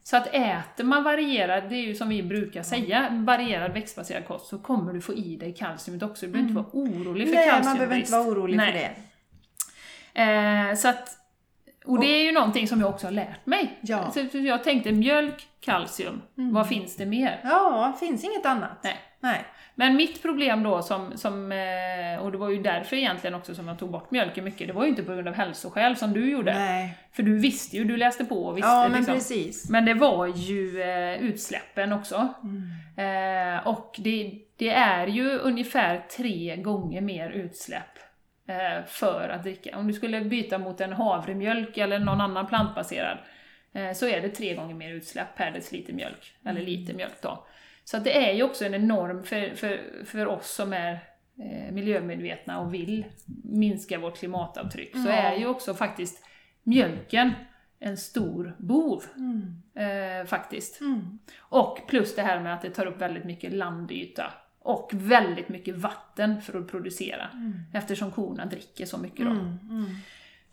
Så 0.03 0.17
att 0.17 0.27
äter 0.27 0.83
man 0.83 1.03
varierad, 1.03 1.69
det 1.69 1.75
är 1.75 1.81
ju 1.81 1.95
som 1.95 2.09
vi 2.09 2.23
brukar 2.23 2.63
säga, 2.63 3.07
varierad 3.11 3.73
växtbaserad 3.73 4.27
kost 4.27 4.47
så 4.47 4.57
kommer 4.59 4.93
du 4.93 5.01
få 5.01 5.13
i 5.13 5.35
dig 5.35 5.53
kalciumet 5.53 6.03
också. 6.03 6.25
Du 6.25 6.31
behöver 6.31 6.49
inte 6.49 6.61
vara 6.61 6.73
orolig 6.73 7.27
för 7.27 7.35
Nej, 7.35 7.49
kalciumbrist. 7.49 7.65
man 7.65 7.77
behöver 7.77 7.95
inte 7.95 8.11
vara 8.11 8.23
orolig 8.23 8.57
Nej. 8.57 8.71
för 8.71 8.79
det. 8.79 8.95
Eh, 10.69 10.75
så 10.75 10.87
att, 10.87 11.09
och 11.85 11.99
det 11.99 12.07
är 12.07 12.23
ju 12.23 12.31
någonting 12.31 12.67
som 12.67 12.79
jag 12.79 12.89
också 12.89 13.07
har 13.07 13.11
lärt 13.11 13.45
mig. 13.45 13.79
Ja. 13.81 14.11
Så, 14.11 14.37
jag 14.37 14.63
tänkte 14.63 14.91
mjölk, 14.91 15.47
kalcium, 15.59 16.21
vad 16.35 16.67
finns 16.67 16.95
det 16.95 17.05
mer? 17.05 17.39
Ja, 17.43 17.97
finns 17.99 18.23
inget 18.23 18.45
annat. 18.45 18.83
Nej. 18.83 18.97
Nej. 19.25 19.45
Men 19.75 19.95
mitt 19.95 20.21
problem 20.21 20.63
då, 20.63 20.81
som, 20.81 21.17
som, 21.17 21.51
eh, 21.51 22.23
och 22.23 22.31
det 22.31 22.37
var 22.37 22.49
ju 22.49 22.61
därför 22.61 22.95
egentligen 22.95 23.35
också 23.35 23.55
som 23.55 23.67
jag 23.67 23.79
tog 23.79 23.91
bort 23.91 24.11
mjölken 24.11 24.43
mycket, 24.43 24.67
det 24.67 24.73
var 24.73 24.83
ju 24.83 24.89
inte 24.89 25.03
på 25.03 25.13
grund 25.13 25.27
av 25.27 25.33
hälsoskäl 25.33 25.95
som 25.95 26.13
du 26.13 26.31
gjorde. 26.31 26.53
Nej. 26.53 26.97
För 27.11 27.23
du 27.23 27.37
visste 27.37 27.77
ju, 27.77 27.83
du 27.83 27.97
läste 27.97 28.25
på 28.25 28.45
och 28.45 28.57
visste 28.57 28.69
Ja, 28.69 28.87
men 28.87 28.97
liksom. 28.97 29.13
precis. 29.13 29.69
Men 29.69 29.85
det 29.85 29.93
var 29.93 30.27
ju 30.27 30.81
eh, 30.81 31.23
utsläppen 31.23 31.93
också. 31.93 32.33
Eh, 32.97 33.67
och 33.67 33.95
det, 33.97 34.41
det 34.57 34.69
är 34.69 35.07
ju 35.07 35.37
ungefär 35.37 36.05
tre 36.17 36.55
gånger 36.55 37.01
mer 37.01 37.29
utsläpp 37.29 37.99
eh, 38.47 38.85
för 38.87 39.29
att 39.29 39.43
dricka. 39.43 39.77
Om 39.77 39.87
du 39.87 39.93
skulle 39.93 40.21
byta 40.21 40.57
mot 40.57 40.81
en 40.81 40.93
havremjölk 40.93 41.77
eller 41.77 41.99
någon 41.99 42.21
annan 42.21 42.47
plantbaserad 42.47 43.17
eh, 43.73 43.91
så 43.91 44.07
är 44.07 44.21
det 44.21 44.29
tre 44.29 44.53
gånger 44.55 44.75
mer 44.75 44.93
utsläpp 44.93 45.35
per 45.37 45.51
deciliter 45.51 45.93
mjölk, 45.93 46.35
eller 46.45 46.61
liter 46.61 46.93
mjölk 46.93 47.21
då. 47.21 47.45
Så 47.85 47.97
att 47.97 48.03
det 48.03 48.29
är 48.29 48.33
ju 48.33 48.43
också 48.43 48.65
en 48.65 48.73
enorm, 48.73 49.23
för, 49.23 49.55
för, 49.55 50.05
för 50.05 50.25
oss 50.27 50.51
som 50.55 50.73
är 50.73 50.91
eh, 51.39 51.71
miljömedvetna 51.73 52.59
och 52.59 52.73
vill 52.73 53.05
minska 53.43 53.99
vårt 53.99 54.17
klimatavtryck, 54.17 54.91
så 54.91 55.07
Ja. 55.07 55.13
är 55.13 55.37
ju 55.37 55.47
också 55.47 55.73
faktiskt 55.73 56.25
mjölken 56.63 57.31
en 57.79 57.97
stor 57.97 58.55
bov. 58.57 59.03
Mm. 59.15 59.61
Eh, 59.75 60.25
faktiskt. 60.25 60.81
Mm. 60.81 61.19
Och 61.39 61.79
plus 61.87 62.15
det 62.15 62.21
här 62.21 62.39
med 62.39 62.53
att 62.53 62.61
det 62.61 62.69
tar 62.69 62.85
upp 62.85 63.01
väldigt 63.01 63.23
mycket 63.25 63.53
landyta 63.53 64.33
Och 64.59 64.89
väldigt 64.93 65.49
mycket 65.49 65.75
vatten 65.75 66.41
för 66.41 66.59
att 66.59 66.67
producera, 66.67 67.29
eftersom 67.73 68.11
korna 68.11 68.45
dricker 68.45 68.85
så 68.85 68.97
mycket 68.97 69.25
då. 69.25 69.31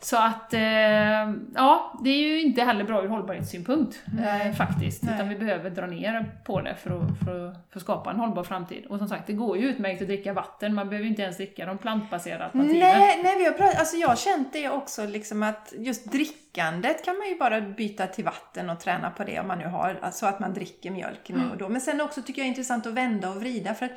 Mm, 0.02 0.10
mm. 0.10 0.10
Så 0.12 0.16
att, 0.16 0.54
eh, 0.54 1.42
ja, 1.54 2.00
det 2.04 2.10
är 2.10 2.18
ju 2.18 2.42
inte 2.42 2.62
heller 2.62 2.84
bra 2.84 3.04
ur 3.04 3.08
hållbarhetssynpunkt 3.08 4.02
Nej. 4.16 4.48
eh, 4.48 4.54
faktiskt. 4.54 5.02
Nej. 5.02 5.14
Utan 5.14 5.28
vi 5.28 5.36
behöver 5.36 5.70
dra 5.70 5.86
ner 5.86 6.30
på 6.44 6.60
det 6.60 6.74
för 6.74 6.90
att, 6.90 7.18
för, 7.24 7.48
att, 7.48 7.56
för 7.70 7.78
att 7.78 7.82
skapa 7.82 8.10
en 8.10 8.16
hållbar 8.16 8.44
framtid. 8.44 8.86
Och 8.86 8.98
som 8.98 9.08
sagt, 9.08 9.26
det 9.26 9.32
går 9.32 9.58
ju 9.58 9.68
utmärkt 9.68 10.02
att 10.02 10.08
dricka 10.08 10.32
vatten, 10.32 10.74
man 10.74 10.88
behöver 10.88 11.04
ju 11.04 11.10
inte 11.10 11.22
ens 11.22 11.36
dricka 11.36 11.66
de 11.66 11.78
plantbaserade 11.78 12.44
alternativen. 12.44 12.80
Nej, 12.80 13.20
nej, 13.22 13.38
vi 13.38 13.44
har 13.44 13.52
pratat, 13.52 13.78
alltså 13.78 13.96
jag 13.96 14.08
har 14.08 14.16
känt 14.16 14.52
det 14.52 14.68
också, 14.68 15.06
liksom 15.06 15.42
att 15.42 15.72
just 15.78 16.12
drickandet 16.12 17.04
kan 17.04 17.18
man 17.18 17.28
ju 17.28 17.38
bara 17.38 17.60
byta 17.60 18.06
till 18.06 18.24
vatten 18.24 18.70
och 18.70 18.80
träna 18.80 19.10
på 19.10 19.24
det 19.24 19.40
om 19.40 19.48
man 19.48 19.58
nu 19.58 19.66
har, 19.66 19.98
alltså 20.02 20.26
att 20.26 20.40
man 20.40 20.54
dricker 20.54 20.90
mjölk 20.90 21.28
nu 21.28 21.50
och 21.50 21.56
då. 21.56 21.68
Men 21.68 21.80
sen 21.80 22.00
också 22.00 22.22
tycker 22.22 22.42
jag 22.42 22.44
det 22.44 22.48
är 22.48 22.48
intressant 22.48 22.86
att 22.86 22.94
vända 22.94 23.30
och 23.30 23.36
vrida 23.36 23.74
för 23.74 23.86
att 23.86 23.92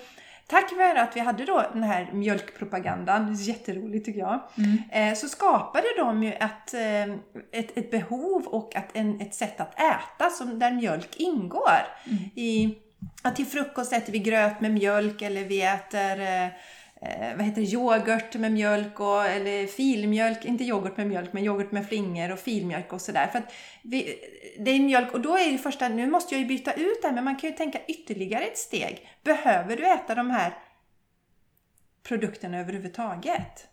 Tack 0.48 0.72
vare 0.78 1.02
att 1.02 1.16
vi 1.16 1.20
hade 1.20 1.46
då 1.46 1.66
den 1.74 1.84
här 1.84 2.10
mjölkpropagandan, 2.14 3.34
jätteroligt 3.34 4.06
tycker 4.06 4.20
jag, 4.20 4.42
eh, 4.92 5.14
så 5.14 5.28
skapade 5.28 5.88
de 5.98 6.24
ju 6.24 6.34
ett, 6.34 6.74
eh, 6.74 7.14
ett, 7.60 7.78
ett 7.78 7.92
behov 7.92 8.46
och 8.46 8.76
att 8.76 8.90
en, 8.94 9.22
ett 9.22 9.36
sätt 9.36 9.60
att 9.60 9.80
äta 9.80 10.30
som, 10.30 10.60
där 10.60 10.72
mjölk 10.72 11.16
ingår. 11.16 11.82
I, 12.36 12.78
att 13.22 13.36
till 13.36 13.46
frukost 13.46 13.94
äter 13.94 14.14
vi 14.14 14.20
gröt 14.20 14.62
med 14.62 14.72
mjölk 14.72 15.22
eller 15.22 15.44
vi 15.44 15.62
äter 15.62 16.52
eh, 17.06 17.36
vad 17.36 17.46
heter 17.46 17.62
det, 17.62 17.68
yoghurt 17.68 18.36
med 18.36 18.52
mjölk 18.52 19.00
och, 19.00 19.26
eller 19.26 19.68
filmjölk, 19.68 20.46
inte 20.46 20.64
yoghurt 20.64 20.98
med 20.98 21.08
mjölk 21.08 21.34
men 21.34 21.44
yoghurt 21.44 21.72
med 21.72 21.88
flingor 21.88 22.32
och 22.32 22.40
filmjölk 22.40 22.94
och 22.94 23.02
sådär. 23.02 23.28
För 23.28 23.40
att 23.40 23.54
vi, 23.82 24.20
det 24.60 24.72
är 24.72 24.80
mjölk 24.80 25.14
och 25.14 25.22
då 25.22 25.38
är 25.38 25.52
det 25.52 25.58
första, 25.58 25.90
nu 25.90 26.08
måste 26.08 26.36
jag 26.36 26.42
ju 26.42 26.48
byta 26.48 26.74
ut 26.74 27.02
det 27.02 27.08
här 27.08 27.16
men 27.16 27.24
man 27.24 27.36
kan 27.36 27.50
ju 27.50 27.56
tänka 27.56 27.80
ytterligare 27.88 28.44
ett 28.44 28.58
steg. 28.58 29.10
Behöver 29.24 29.78
du 29.78 29.88
äta 29.94 30.16
de 30.16 30.30
här 30.30 30.54
produkterna 32.04 32.60
överhuvudtaget? 32.60 33.68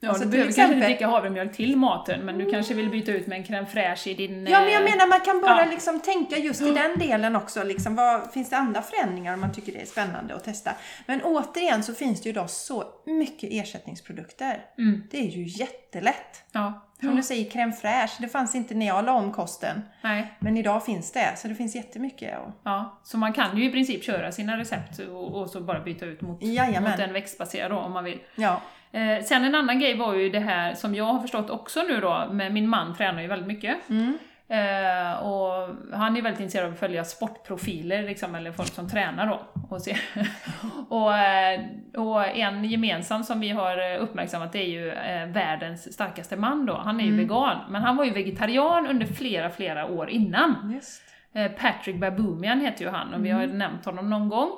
Ja, 0.00 0.08
Alltså, 0.08 0.24
du 0.24 0.30
behöver 0.30 0.48
exempel- 0.48 0.70
kanske 0.70 0.74
inte 0.74 0.86
dricka 0.86 1.06
havremjölk 1.06 1.56
till 1.56 1.76
maten, 1.76 2.20
men 2.20 2.38
du 2.38 2.50
kanske 2.50 2.74
vill 2.74 2.90
byta 2.90 3.12
ut 3.12 3.26
med 3.26 3.38
en 3.38 3.44
crème 3.44 3.66
fraîche 3.66 4.08
i 4.10 4.14
din... 4.14 4.46
Ja, 4.46 4.60
men 4.60 4.72
jag 4.72 4.82
eh, 4.82 4.90
menar 4.90 5.08
man 5.08 5.20
kan 5.20 5.40
bara 5.40 5.64
ja. 5.64 5.70
liksom 5.70 6.00
tänka 6.00 6.36
just 6.36 6.62
i 6.62 6.70
den 6.70 6.98
delen 6.98 7.36
också. 7.36 7.62
Liksom, 7.62 7.94
vad, 7.94 8.32
finns 8.32 8.50
det 8.50 8.56
andra 8.56 8.82
förändringar 8.82 9.34
om 9.34 9.40
man 9.40 9.52
tycker 9.52 9.72
det 9.72 9.80
är 9.80 9.86
spännande 9.86 10.34
att 10.34 10.44
testa? 10.44 10.70
Men 11.06 11.22
återigen 11.22 11.82
så 11.82 11.94
finns 11.94 12.22
det 12.22 12.28
ju 12.28 12.30
idag 12.30 12.50
så 12.50 12.84
mycket 13.06 13.50
ersättningsprodukter. 13.52 14.64
Mm. 14.78 15.02
Det 15.10 15.18
är 15.18 15.30
ju 15.30 15.44
jättelätt. 15.46 16.44
Ja. 16.52 16.84
Som 17.00 17.16
du 17.16 17.22
säger, 17.22 17.50
crème 17.50 17.72
fraîche, 17.72 18.16
det 18.20 18.28
fanns 18.28 18.54
inte 18.54 18.74
när 18.74 18.86
jag 18.86 19.04
la 19.04 19.12
om 19.12 19.32
kosten. 19.32 19.82
Nej. 20.02 20.34
Men 20.38 20.56
idag 20.56 20.84
finns 20.84 21.12
det, 21.12 21.32
så 21.36 21.48
det 21.48 21.54
finns 21.54 21.74
jättemycket. 21.74 22.38
Och... 22.38 22.52
Ja, 22.64 23.00
så 23.04 23.18
man 23.18 23.32
kan 23.32 23.58
ju 23.58 23.64
i 23.64 23.72
princip 23.72 24.04
köra 24.04 24.32
sina 24.32 24.58
recept 24.58 24.98
och, 24.98 25.40
och 25.40 25.50
så 25.50 25.60
bara 25.60 25.80
byta 25.80 26.06
ut 26.06 26.20
mot, 26.20 26.42
Jajamän. 26.42 26.90
mot 26.90 27.00
en 27.00 27.12
växtbaserad 27.12 27.70
då, 27.70 27.76
om 27.76 27.92
man 27.92 28.04
vill. 28.04 28.18
Ja. 28.34 28.60
Eh, 28.92 29.24
sen 29.24 29.44
en 29.44 29.54
annan 29.54 29.78
grej 29.78 29.96
var 29.96 30.14
ju 30.14 30.28
det 30.30 30.40
här 30.40 30.74
som 30.74 30.94
jag 30.94 31.04
har 31.04 31.20
förstått 31.20 31.50
också 31.50 31.82
nu 31.82 32.00
då, 32.00 32.28
med 32.32 32.52
min 32.52 32.68
man 32.68 32.94
tränar 32.94 33.22
ju 33.22 33.28
väldigt 33.28 33.48
mycket. 33.48 33.76
Mm. 33.90 34.18
Eh, 34.50 35.18
och 35.18 35.76
han 35.92 36.16
är 36.16 36.22
väldigt 36.22 36.40
intresserad 36.40 36.66
av 36.66 36.72
att 36.72 36.78
följa 36.78 37.04
sportprofiler, 37.04 38.02
liksom, 38.02 38.34
eller 38.34 38.52
folk 38.52 38.68
som 38.68 38.88
tränar 38.88 39.26
då. 39.26 39.40
Och, 39.70 39.82
se. 39.82 39.96
och, 40.88 41.16
eh, 41.16 41.60
och 41.96 42.26
en 42.26 42.64
gemensam 42.64 43.24
som 43.24 43.40
vi 43.40 43.48
har 43.48 43.96
uppmärksammat 43.96 44.52
det 44.52 44.58
är 44.58 44.68
ju 44.68 44.90
eh, 44.90 45.26
världens 45.26 45.92
starkaste 45.92 46.36
man 46.36 46.66
då. 46.66 46.76
Han 46.76 47.00
är 47.00 47.04
ju 47.04 47.16
vegan, 47.16 47.58
men 47.68 47.82
han 47.82 47.96
var 47.96 48.04
ju 48.04 48.10
vegetarian 48.10 48.86
under 48.86 49.06
flera, 49.06 49.50
flera 49.50 49.86
år 49.86 50.10
innan. 50.10 50.72
Just. 50.74 51.02
Eh, 51.34 51.52
Patrick 51.52 51.96
Baboumian 52.00 52.60
heter 52.60 52.84
ju 52.84 52.90
han 52.90 53.14
och 53.14 53.24
vi 53.24 53.30
har 53.30 53.40
ju 53.40 53.46
nämnt 53.46 53.84
honom 53.84 54.10
någon 54.10 54.28
gång. 54.28 54.50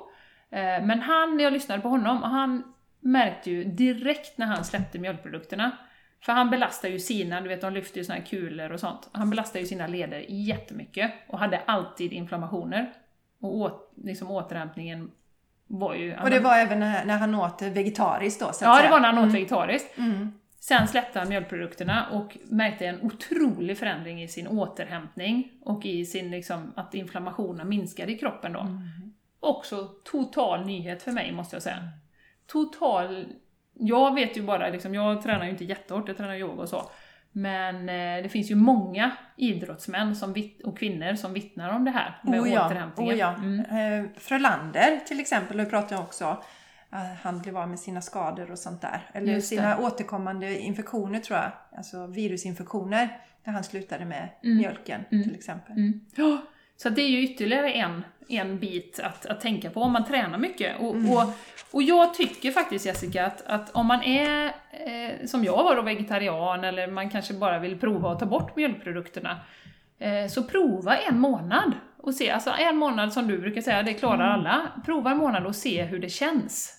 Eh, 0.50 0.84
Men 0.84 1.00
han, 1.00 1.36
när 1.36 1.44
jag 1.44 1.52
lyssnade 1.52 1.80
på 1.82 1.88
honom, 1.88 2.22
han 2.22 2.62
märkte 3.00 3.50
ju 3.50 3.64
direkt 3.64 4.38
när 4.38 4.46
han 4.46 4.64
släppte 4.64 4.98
mjölkprodukterna, 4.98 5.78
för 6.20 6.32
han 6.32 6.50
belastar 6.50 6.88
ju 6.88 6.98
sina, 6.98 7.40
du 7.40 7.48
vet 7.48 7.60
de 7.60 7.72
lyfter 7.72 7.98
ju 7.98 8.04
såna 8.04 8.18
här 8.18 8.26
kulor 8.26 8.72
och 8.72 8.80
sånt, 8.80 9.08
han 9.12 9.30
belastar 9.30 9.60
ju 9.60 9.66
sina 9.66 9.86
leder 9.86 10.24
jättemycket 10.28 11.12
och 11.28 11.38
hade 11.38 11.60
alltid 11.66 12.12
inflammationer. 12.12 12.92
Och 13.40 13.56
åt, 13.56 13.92
liksom 13.96 14.30
återhämtningen 14.30 15.10
var 15.66 15.94
ju... 15.94 16.16
Och 16.16 16.30
det 16.30 16.40
var 16.40 16.56
även 16.56 16.80
när, 16.80 17.04
när 17.04 17.18
han 17.18 17.34
åt 17.34 17.62
vegetariskt 17.62 18.40
då, 18.40 18.52
så 18.52 18.64
Ja, 18.64 18.82
det 18.82 18.90
var 18.90 19.00
när 19.00 19.12
han 19.12 19.28
åt 19.28 19.34
vegetariskt. 19.34 19.98
Mm. 19.98 20.32
Sen 20.60 20.88
släppte 20.88 21.18
han 21.18 21.28
mjölkprodukterna 21.28 22.06
och 22.10 22.38
märkte 22.44 22.86
en 22.86 23.02
otrolig 23.02 23.78
förändring 23.78 24.22
i 24.22 24.28
sin 24.28 24.46
återhämtning 24.46 25.52
och 25.64 25.86
i 25.86 26.04
sin, 26.06 26.30
liksom, 26.30 26.72
att 26.76 26.94
inflammationen 26.94 27.68
minskade 27.68 28.12
i 28.12 28.18
kroppen 28.18 28.52
då. 28.52 28.66
Också 29.40 29.88
total 30.04 30.66
nyhet 30.66 31.02
för 31.02 31.12
mig, 31.12 31.32
måste 31.32 31.56
jag 31.56 31.62
säga. 31.62 31.88
Total... 32.52 33.26
Jag 33.82 34.14
vet 34.14 34.36
ju 34.36 34.42
bara, 34.42 34.68
liksom, 34.68 34.94
jag 34.94 35.22
tränar 35.22 35.44
ju 35.44 35.50
inte 35.50 35.64
jättehårt, 35.64 36.08
jag 36.08 36.16
tränar 36.16 36.34
yoga 36.34 36.62
och 36.62 36.68
så. 36.68 36.90
Men 37.32 37.88
eh, 37.88 38.22
det 38.22 38.28
finns 38.28 38.50
ju 38.50 38.54
många 38.54 39.12
idrottsmän 39.36 40.16
som 40.16 40.34
och 40.64 40.78
kvinnor 40.78 41.14
som 41.14 41.32
vittnar 41.32 41.76
om 41.76 41.84
det 41.84 41.90
här 41.90 42.20
med 42.24 42.40
Oh 42.40 42.52
ja, 42.52 42.66
återhämtningen. 42.66 43.14
oh 43.14 43.18
ja. 43.18 43.34
Mm. 43.34 43.60
Eh, 43.60 44.10
Frölander 44.16 45.00
till 45.06 45.20
exempel, 45.20 45.60
och 45.60 45.70
pratade 45.70 45.96
om 45.96 46.02
också 46.02 46.24
eh, 46.92 47.12
han 47.22 47.42
blev 47.42 47.56
av 47.56 47.68
med 47.68 47.78
sina 47.78 48.00
skador 48.00 48.50
och 48.50 48.58
sånt 48.58 48.80
där. 48.80 49.10
Eller 49.12 49.40
sina 49.40 49.78
återkommande 49.78 50.58
infektioner 50.58 51.18
tror 51.18 51.38
jag. 51.38 51.52
Alltså 51.76 52.06
virusinfektioner. 52.06 53.20
När 53.44 53.52
han 53.52 53.64
slutade 53.64 54.04
med 54.04 54.28
mjölken 54.42 55.04
till 55.08 55.34
exempel. 55.34 55.72
Mm. 55.72 56.00
Så 56.82 56.88
det 56.88 57.02
är 57.02 57.08
ju 57.08 57.22
ytterligare 57.22 57.72
en, 57.72 58.04
en 58.28 58.58
bit 58.58 59.00
att, 59.04 59.26
att 59.26 59.40
tänka 59.40 59.70
på 59.70 59.82
om 59.82 59.92
man 59.92 60.04
tränar 60.04 60.38
mycket. 60.38 60.80
Och, 60.80 60.94
Mm. 60.94 61.10
och, 61.12 61.22
och 61.70 61.82
jag 61.82 62.14
tycker 62.14 62.50
faktiskt 62.50 62.86
Jessica 62.86 63.26
att, 63.26 63.42
att 63.46 63.70
om 63.70 63.86
man 63.86 64.02
är, 64.02 64.44
eh, 64.70 65.26
som 65.26 65.44
jag 65.44 65.64
var 65.64 65.76
då, 65.76 65.82
vegetarian 65.82 66.64
eller 66.64 66.86
man 66.86 67.10
kanske 67.10 67.34
bara 67.34 67.58
vill 67.58 67.78
prova 67.78 68.12
att 68.12 68.18
ta 68.18 68.26
bort 68.26 68.56
mjölkprodukterna, 68.56 69.40
eh, 69.98 70.26
så 70.28 70.44
prova 70.44 70.96
en 70.96 71.18
månad 71.18 71.72
och 71.98 72.14
se, 72.14 72.30
alltså 72.30 72.50
en 72.58 72.76
månad 72.76 73.12
som 73.12 73.28
du 73.28 73.38
brukar 73.38 73.60
säga, 73.60 73.82
det 73.82 73.94
klarar 73.94 74.14
Mm. 74.26 74.40
alla. 74.40 74.70
Prova 74.86 75.10
en 75.10 75.16
månad 75.16 75.46
och 75.46 75.56
se 75.56 75.82
hur 75.82 75.98
det 75.98 76.08
känns. 76.08 76.76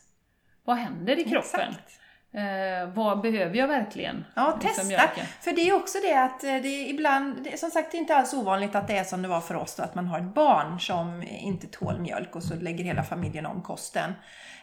Vad 0.65 0.77
händer 0.77 1.19
i 1.19 1.23
kroppen? 1.23 1.39
Exakt. 1.69 2.00
Eh, 2.33 2.89
vad 2.93 3.21
behöver 3.21 3.57
jag 3.57 3.67
verkligen? 3.67 4.25
Ja, 4.35 4.51
liksom, 4.53 4.69
testa. 4.69 4.87
mjölken? 4.87 5.25
För 5.41 5.51
det 5.51 5.69
är 5.69 5.73
också 5.75 5.97
det 6.03 6.13
att 6.13 6.43
eh, 6.43 6.49
det 6.49 6.67
är 6.67 6.89
ibland, 6.89 7.43
det 7.43 7.53
är 7.53 7.57
som 7.57 7.71
sagt 7.71 7.91
det 7.91 7.97
är 7.97 7.99
inte 7.99 8.15
alls 8.15 8.33
ovanligt 8.33 8.75
att 8.75 8.87
det 8.87 8.97
är 8.97 9.03
som 9.03 9.21
det 9.21 9.27
var 9.27 9.41
för 9.41 9.55
oss 9.55 9.75
då, 9.75 9.83
att 9.83 9.95
man 9.95 10.05
har 10.05 10.19
ett 10.19 10.33
barn 10.35 10.79
som 10.79 11.23
inte 11.23 11.67
tål 11.67 11.99
mjölk 11.99 12.35
och 12.35 12.43
så 12.43 12.55
lägger 12.55 12.83
hela 12.83 13.03
familjen 13.03 13.45
om 13.45 13.61
kosten. 13.61 14.13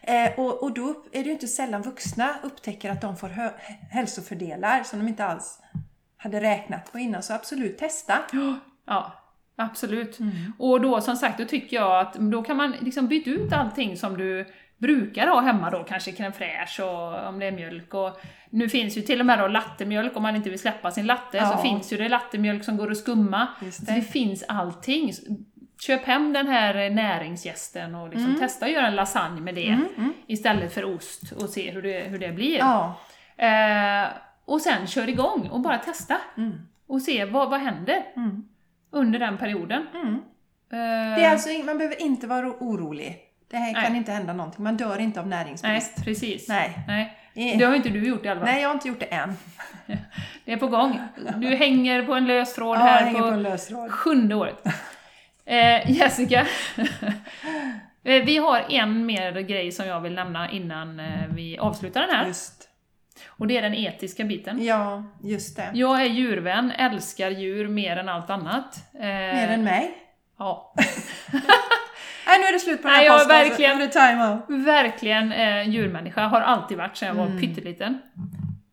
Eh, 0.03 0.31
och, 0.37 0.63
och 0.63 0.75
då 0.75 0.89
är 1.13 1.19
det 1.19 1.27
ju 1.27 1.33
inte 1.33 1.49
sällan 1.49 1.83
vuxna 1.83 2.35
upptäcker 2.43 2.91
att 2.91 3.01
de 3.01 3.17
får 3.17 3.29
hö- 3.29 3.59
hälsofördelar 3.91 4.83
som 4.83 4.99
de 4.99 5.09
inte 5.09 5.25
alls 5.25 5.61
hade 6.17 6.41
räknat 6.41 6.93
på 6.93 6.99
innan. 6.99 7.23
Så 7.23 7.33
absolut, 7.35 7.79
testa. 7.79 8.19
Ja, 8.87 9.13
absolut. 9.57 10.19
Mm. 10.19 10.53
Och 10.59 10.81
då 10.81 11.01
som 11.01 11.17
sagt, 11.17 11.39
då 11.39 11.45
tycker 11.45 11.77
jag 11.77 12.01
att 12.01 12.15
då 12.15 12.43
kan 12.43 12.57
man 12.57 12.75
liksom 12.81 13.09
byta 13.09 13.31
ut 13.31 13.53
allting 13.53 13.97
som 13.97 14.17
du 14.17 14.47
brukar 14.79 15.27
ha 15.27 15.41
hemma 15.41 15.71
då, 15.71 15.85
kanske 15.85 16.11
crème 16.11 16.33
fraîche 16.33 16.81
och 16.83 17.29
om 17.29 17.39
det 17.39 17.47
är 17.47 17.53
mjölk 17.53 17.95
och 17.95 18.21
nu 18.51 18.69
finns 18.69 18.97
ju 18.97 19.03
till 19.03 19.21
och 19.21 19.27
med 19.27 19.39
då 19.39 19.49
lattemjölk 19.49 20.17
om 20.17 20.23
man 20.23 20.37
inte 20.37 20.51
vill 20.51 20.59
släppa 20.59 20.91
sin 20.91 21.07
latte 21.07 21.37
Ja. 21.37 21.47
så 21.57 21.59
finns 21.59 21.93
ju 21.93 21.97
det 21.97 22.09
lattemjölk 22.09 22.65
som 22.65 22.77
går 22.77 22.91
att 22.91 22.97
skumma. 22.97 23.49
Så 23.73 23.85
det 23.85 24.03
finns 24.03 24.45
allting. 24.49 25.13
Köp 25.81 26.05
hem 26.05 26.33
den 26.33 26.47
här 26.47 26.91
näringsgästen 26.91 27.95
och 27.95 28.09
liksom 28.09 28.37
testa 28.39 28.67
att 28.67 28.73
göra 28.73 28.87
en 28.87 28.97
lasagne 28.97 29.41
med 29.41 29.55
det 29.55 29.79
istället 30.27 30.75
för 30.75 30.85
ost 30.85 31.33
och 31.33 31.49
se 31.49 31.71
hur 31.71 31.83
det, 31.83 32.01
hur 32.01 32.19
det 32.19 32.33
blir. 32.33 32.59
Ja, 32.59 32.95
Eh, 33.37 34.09
och 34.45 34.61
sen 34.61 34.87
kör 34.87 35.09
igång 35.09 35.49
och 35.49 35.61
bara 35.61 35.79
testa. 35.79 36.17
Och 36.87 37.03
se 37.03 37.25
vad, 37.25 37.51
vad 37.51 37.61
händer 37.61 38.03
under 38.91 39.19
den 39.19 39.39
perioden. 39.39 39.87
Mm. 39.95 40.15
Eh, 40.15 41.17
det 41.19 41.25
är 41.25 41.31
alltså, 41.31 41.49
man 41.65 41.79
behöver 41.79 42.03
inte 42.03 42.27
vara 42.27 42.47
orolig. 42.49 43.17
Det 43.51 43.57
här 43.57 43.73
kan 43.75 43.83
Nej. 43.93 43.97
inte 43.97 44.13
hända 44.13 44.33
någonting. 44.33 44.65
Man 44.65 44.77
dör 44.77 44.99
inte 44.99 45.21
av 45.21 45.27
nej, 45.27 45.39
näringsbrist. 45.39 46.05
precis. 46.05 46.49
Nej. 46.49 46.79
nej. 46.89 47.15
Det 47.59 47.65
har 47.65 47.75
inte 47.75 47.89
du 47.89 48.09
gjort 48.09 48.25
i 48.25 48.29
alla 48.29 48.41
fall. 48.41 48.49
Nej, 48.49 48.63
jag 48.63 48.69
har 48.69 48.75
inte 48.75 48.89
gjort 48.89 49.01
det 49.01 49.07
än. 49.07 49.37
Det 50.45 50.53
är 50.53 50.57
på 50.57 50.67
gång. 50.69 51.01
Du 51.37 51.47
hänger 51.57 52.03
på 52.03 52.15
en 52.15 52.27
lös 52.27 52.55
tråd 52.55 52.77
Ja, 52.77 52.81
här 52.81 53.13
på, 53.13 53.19
på 53.31 53.37
lös 53.37 53.67
tråd. 53.67 53.91
sjunde 53.93 54.35
året. 54.35 54.63
Eh, 55.51 55.91
Jessica, 55.91 56.41
eh, 58.05 58.25
vi 58.25 58.37
har 58.37 58.65
en 58.69 59.07
mer 59.07 59.33
grej 59.41 59.73
som 59.73 59.87
jag 59.87 60.01
vill 60.01 60.15
nämna 60.15 60.51
innan 60.51 61.01
eh, 61.01 61.07
vi 61.35 61.59
avslutar 61.59 62.01
den 62.01 62.11
här. 62.17 62.27
Just. 62.27 62.69
Och 63.27 63.47
det 63.47 63.57
är 63.59 63.63
den 63.63 63.75
etiska 63.75 64.25
biten. 64.25 64.65
Ja, 64.65 65.05
just 65.23 65.57
det. 65.57 65.71
Jag 65.75 66.01
är 66.03 66.07
djurvän, 66.07 66.71
älskar 66.71 67.31
djur 67.31 67.69
mer 67.69 67.97
än 67.97 68.09
allt 68.09 68.31
annat. 68.31 68.77
Eh, 68.95 69.01
Mer 69.07 69.49
än 69.49 69.65
mig. 69.65 69.91
Ja, 70.39 70.75
Nej, 72.29 72.39
nu 72.39 72.45
är 72.47 72.53
det 72.53 72.59
slut 72.59 72.83
på 72.83 72.89
den 72.89 72.95
här 72.97 73.01
Nej, 73.03 73.07
jag 73.07 73.15
är 73.15 73.19
podcasten. 73.25 73.49
verkligen- 73.49 73.79
det 73.79 73.89
time 73.89 74.63
verkligen 74.65 75.33
eh, 75.33 75.69
djurmänniska, 75.69 76.27
har 76.27 76.41
alltid 76.41 76.79
varit 76.79 76.97
sedan 76.97 77.09
jag 77.09 77.15
var 77.15 77.27
Mm. 77.27 77.41
pytteliten. 77.41 77.99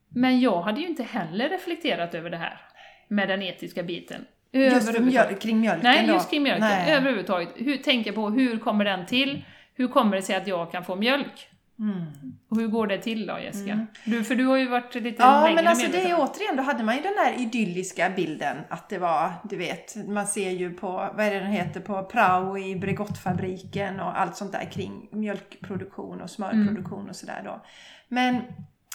Men 0.10 0.40
jag 0.40 0.62
hade 0.62 0.82
ju 0.82 0.88
inte 0.88 1.04
heller 1.04 1.50
reflekterat 1.50 2.16
över 2.16 2.30
det 2.30 2.38
här 2.38 2.62
med 3.08 3.30
den 3.30 3.42
etiska 3.42 3.84
biten. 3.84 4.26
Just 4.52 5.00
mjöl- 5.00 5.36
kring 5.40 5.60
mjölken 5.62 5.84
Nej, 5.84 6.08
då? 6.08 6.14
just 6.14 6.30
kring 6.30 6.44
mjölken. 6.44 6.68
Nej. 6.68 6.94
Överhuvudtaget. 6.94 7.50
Hur, 7.56 7.78
tänka 7.78 8.14
på 8.14 8.30
hur 8.30 8.58
kommer 8.58 8.86
den 8.86 9.06
till? 9.06 9.42
hur 9.78 9.88
kommer 9.88 10.16
det 10.16 10.22
sig 10.22 10.36
att 10.36 10.48
jag 10.48 10.72
kan 10.72 10.86
få 10.86 10.96
mjölk? 10.96 11.48
Mm. 11.80 12.06
Och 12.50 12.58
hur 12.58 12.68
går 12.68 12.88
det 12.88 12.98
till 12.98 13.28
då 13.28 13.40
Jessica? 13.40 13.88
Du, 14.06 14.24
för 14.24 14.36
du 14.36 14.46
har 14.46 14.58
ju 14.58 14.68
varit 14.68 14.96
lite 14.96 15.24
Ja, 15.24 15.42
längre 15.42 15.56
men 15.56 15.68
alltså 15.68 15.86
det 15.86 15.92
medveten. 15.92 16.18
är 16.20 16.24
återigen, 16.24 16.56
då 16.56 16.64
hade 16.64 16.84
man 16.84 16.96
ju 16.96 17.02
den 17.02 17.14
där 17.16 17.42
idylliska 17.42 18.10
bilden 18.10 18.58
att 18.70 18.90
det 18.90 18.98
var, 18.98 19.32
du 19.44 19.56
vet, 19.58 19.96
man 20.08 20.28
ser 20.28 20.52
ju 20.52 20.74
på, 20.74 20.88
vad 20.92 21.20
är 21.20 21.32
det 21.34 21.40
den 21.40 21.52
heter, 21.52 21.80
på 21.80 22.04
Prao 22.04 22.58
i 22.58 22.76
Bregottfabriken 22.76 24.00
och 24.00 24.20
allt 24.20 24.36
sånt 24.38 24.52
där 24.52 24.72
kring 24.72 25.10
mjölkproduktion 25.12 26.22
och 26.22 26.30
smörproduktion 26.30 27.10
och 27.10 27.16
sådär 27.16 27.42
då. 27.46 27.62
Men 28.08 28.42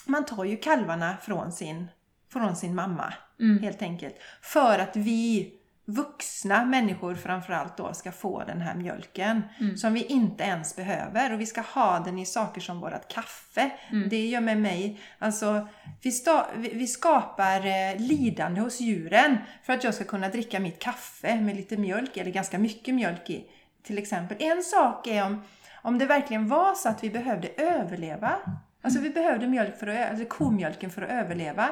man 0.05 0.25
tar 0.25 0.43
ju 0.45 0.57
kalvarna 0.57 1.17
från 1.21 1.51
sin, 1.51 1.87
från 2.33 2.55
sin 2.55 2.75
mamma, 2.75 3.13
helt 3.61 3.81
enkelt. 3.81 4.15
För 4.41 4.79
att 4.79 4.95
vi 4.95 5.53
vuxna 5.93 6.65
människor 6.65 7.15
framförallt 7.15 7.77
då 7.77 7.93
ska 7.93 8.11
få 8.11 8.43
den 8.43 8.61
här 8.61 8.75
mjölken 8.75 9.41
som 9.77 9.93
vi 9.93 10.03
inte 10.03 10.43
ens 10.43 10.75
behöver. 10.75 11.33
Och 11.33 11.39
vi 11.41 11.45
ska 11.45 11.61
ha 11.61 11.99
den 11.99 12.19
i 12.19 12.25
saker 12.25 12.61
som 12.61 12.79
vårat 12.79 13.07
kaffe. 13.07 13.69
Det 14.09 14.25
gör 14.27 14.41
med 14.41 14.57
mig, 14.57 14.99
alltså 15.19 15.67
vi, 16.01 16.09
sta- 16.09 16.45
vi 16.57 16.87
skapar 16.87 17.65
eh, 17.65 17.97
lidande 17.99 18.61
hos 18.61 18.79
djuren 18.81 19.37
för 19.63 19.73
att 19.73 19.83
jag 19.83 19.93
ska 19.93 20.03
kunna 20.03 20.29
dricka 20.29 20.59
mitt 20.59 20.79
kaffe 20.79 21.35
med 21.41 21.55
lite 21.55 21.77
mjölk 21.77 22.17
eller 22.17 22.31
ganska 22.31 22.59
mycket 22.59 22.95
mjölk 22.95 23.29
i 23.29 23.45
till 23.83 23.97
exempel. 23.97 24.37
En 24.39 24.63
sak 24.63 25.07
är 25.07 25.25
om, 25.25 25.43
om 25.81 25.97
det 25.97 26.05
verkligen 26.05 26.47
var 26.47 26.73
så 26.73 26.89
att 26.89 27.03
vi 27.03 27.09
behövde 27.09 27.47
överleva 27.57 28.35
Alltså 28.81 28.99
vi 28.99 29.09
behövde 29.09 29.47
mjölk 29.47 29.77
för 29.77 29.87
att, 29.87 30.09
alltså 30.09 30.25
komjölken 30.25 30.89
för 30.89 31.01
att 31.01 31.09
överleva. 31.09 31.69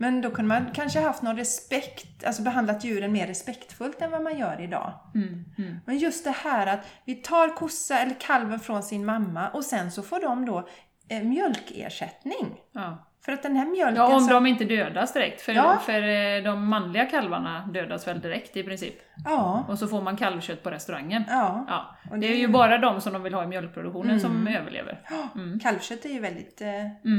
Men 0.00 0.20
då 0.20 0.30
kunde 0.30 0.48
man 0.48 0.70
kanske 0.74 1.00
haft 1.00 1.22
någon 1.22 1.36
respekt, 1.36 2.24
alltså 2.24 2.42
behandlat 2.42 2.84
djuren 2.84 3.12
mer 3.12 3.26
respektfullt 3.26 4.02
än 4.02 4.10
vad 4.10 4.22
man 4.22 4.38
gör 4.38 4.60
idag. 4.60 4.92
Mm, 5.14 5.44
mm. 5.58 5.80
Men 5.86 5.98
just 5.98 6.24
det 6.24 6.30
här 6.30 6.66
att 6.66 6.80
vi 7.04 7.14
tar 7.14 7.56
kossa 7.56 7.98
eller 7.98 8.14
kalven 8.20 8.60
från 8.60 8.82
sin 8.82 9.04
mamma 9.04 9.48
och 9.48 9.64
sen 9.64 9.92
så 9.92 10.02
får 10.02 10.20
de 10.20 10.46
då 10.46 10.68
eh, 11.08 11.22
mjölkersättning. 11.22 12.60
Ja. 12.72 13.07
För 13.24 13.32
att 13.32 13.42
den 13.42 13.56
här 13.56 13.66
mjölken 13.66 13.96
ja, 13.96 14.14
om 14.14 14.20
som... 14.20 14.28
de 14.34 14.46
inte 14.46 14.64
dödas 14.64 15.12
direkt. 15.12 15.40
För, 15.40 15.52
Ja. 15.52 15.78
för 15.86 16.02
eh, 16.02 16.42
de 16.44 16.68
manliga 16.68 17.04
kalvarna 17.06 17.66
dödas 17.72 18.08
väl 18.08 18.20
direkt 18.20 18.56
i 18.56 18.62
princip. 18.62 18.94
Ja, 19.24 19.64
Och 19.68 19.78
så 19.78 19.88
får 19.88 20.02
man 20.02 20.16
kalvkött 20.16 20.62
på 20.62 20.70
restaurangen. 20.70 21.24
ja. 21.28 21.64
Ja. 21.68 21.96
Och 22.10 22.18
Det 22.18 22.26
är 22.26 22.30
det- 22.30 22.36
ju 22.36 22.48
bara 22.48 22.78
de 22.78 23.00
som 23.00 23.12
de 23.12 23.22
vill 23.22 23.34
ha 23.34 23.44
i 23.44 23.46
mjölkproduktionen 23.46 24.20
som 24.20 24.46
överlever. 24.48 25.00
Mm. 25.34 25.60
Kalvkött 25.60 26.04
är 26.04 26.08
ju 26.08 26.20
väldigt 26.20 26.60
eh, 26.60 26.68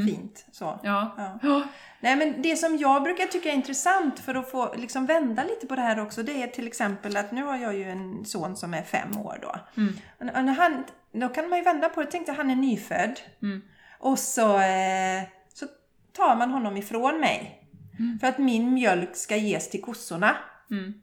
fint. 0.08 0.46
Så. 0.52 0.80
Ja. 0.84 1.16
Ja. 1.42 1.64
Nej, 2.00 2.16
men 2.16 2.42
det 2.42 2.56
som 2.56 2.78
jag 2.78 3.04
brukar 3.04 3.26
tycka 3.26 3.50
är 3.50 3.54
intressant 3.54 4.20
för 4.20 4.36
att 4.36 4.52
få 4.52 4.74
liksom 4.78 5.06
vända 5.06 5.44
lite 5.44 5.68
på 5.68 5.76
det 5.76 5.82
här 5.82 6.00
också, 6.00 6.24
det 6.24 6.44
är 6.44 6.48
till 6.48 6.68
exempel 6.68 7.18
att 7.18 7.32
nu 7.32 7.44
har 7.44 7.58
jag 7.58 7.76
ju 7.76 7.84
en 7.90 8.26
son 8.26 8.56
som 8.56 8.74
är 8.74 8.82
fem 8.82 9.18
år 9.18 9.38
då. 9.42 9.56
Mm. 9.78 9.94
Och 10.20 10.26
och 10.50 10.56
han, 10.56 10.84
då 11.12 11.30
kan 11.30 11.50
man 11.50 11.58
ju 11.60 11.64
vända 11.66 11.90
på 11.90 12.02
det. 12.02 12.08
Tänk 12.12 12.26
dig 12.26 12.36
han 12.36 12.50
är 12.50 12.56
nyfödd. 12.56 13.20
Mm. 13.42 13.62
Och 14.00 14.20
så, 14.20 14.58
eh, 14.60 15.24
tar 16.20 16.36
man 16.36 16.52
honom 16.52 16.78
ifrån 16.78 17.20
mig. 17.20 17.56
För 18.20 18.28
att 18.28 18.38
min 18.38 18.74
mjölk 18.74 19.16
ska 19.16 19.36
ges 19.36 19.70
till 19.70 19.82
kossorna. 19.82 20.36
Mm. 20.72 20.94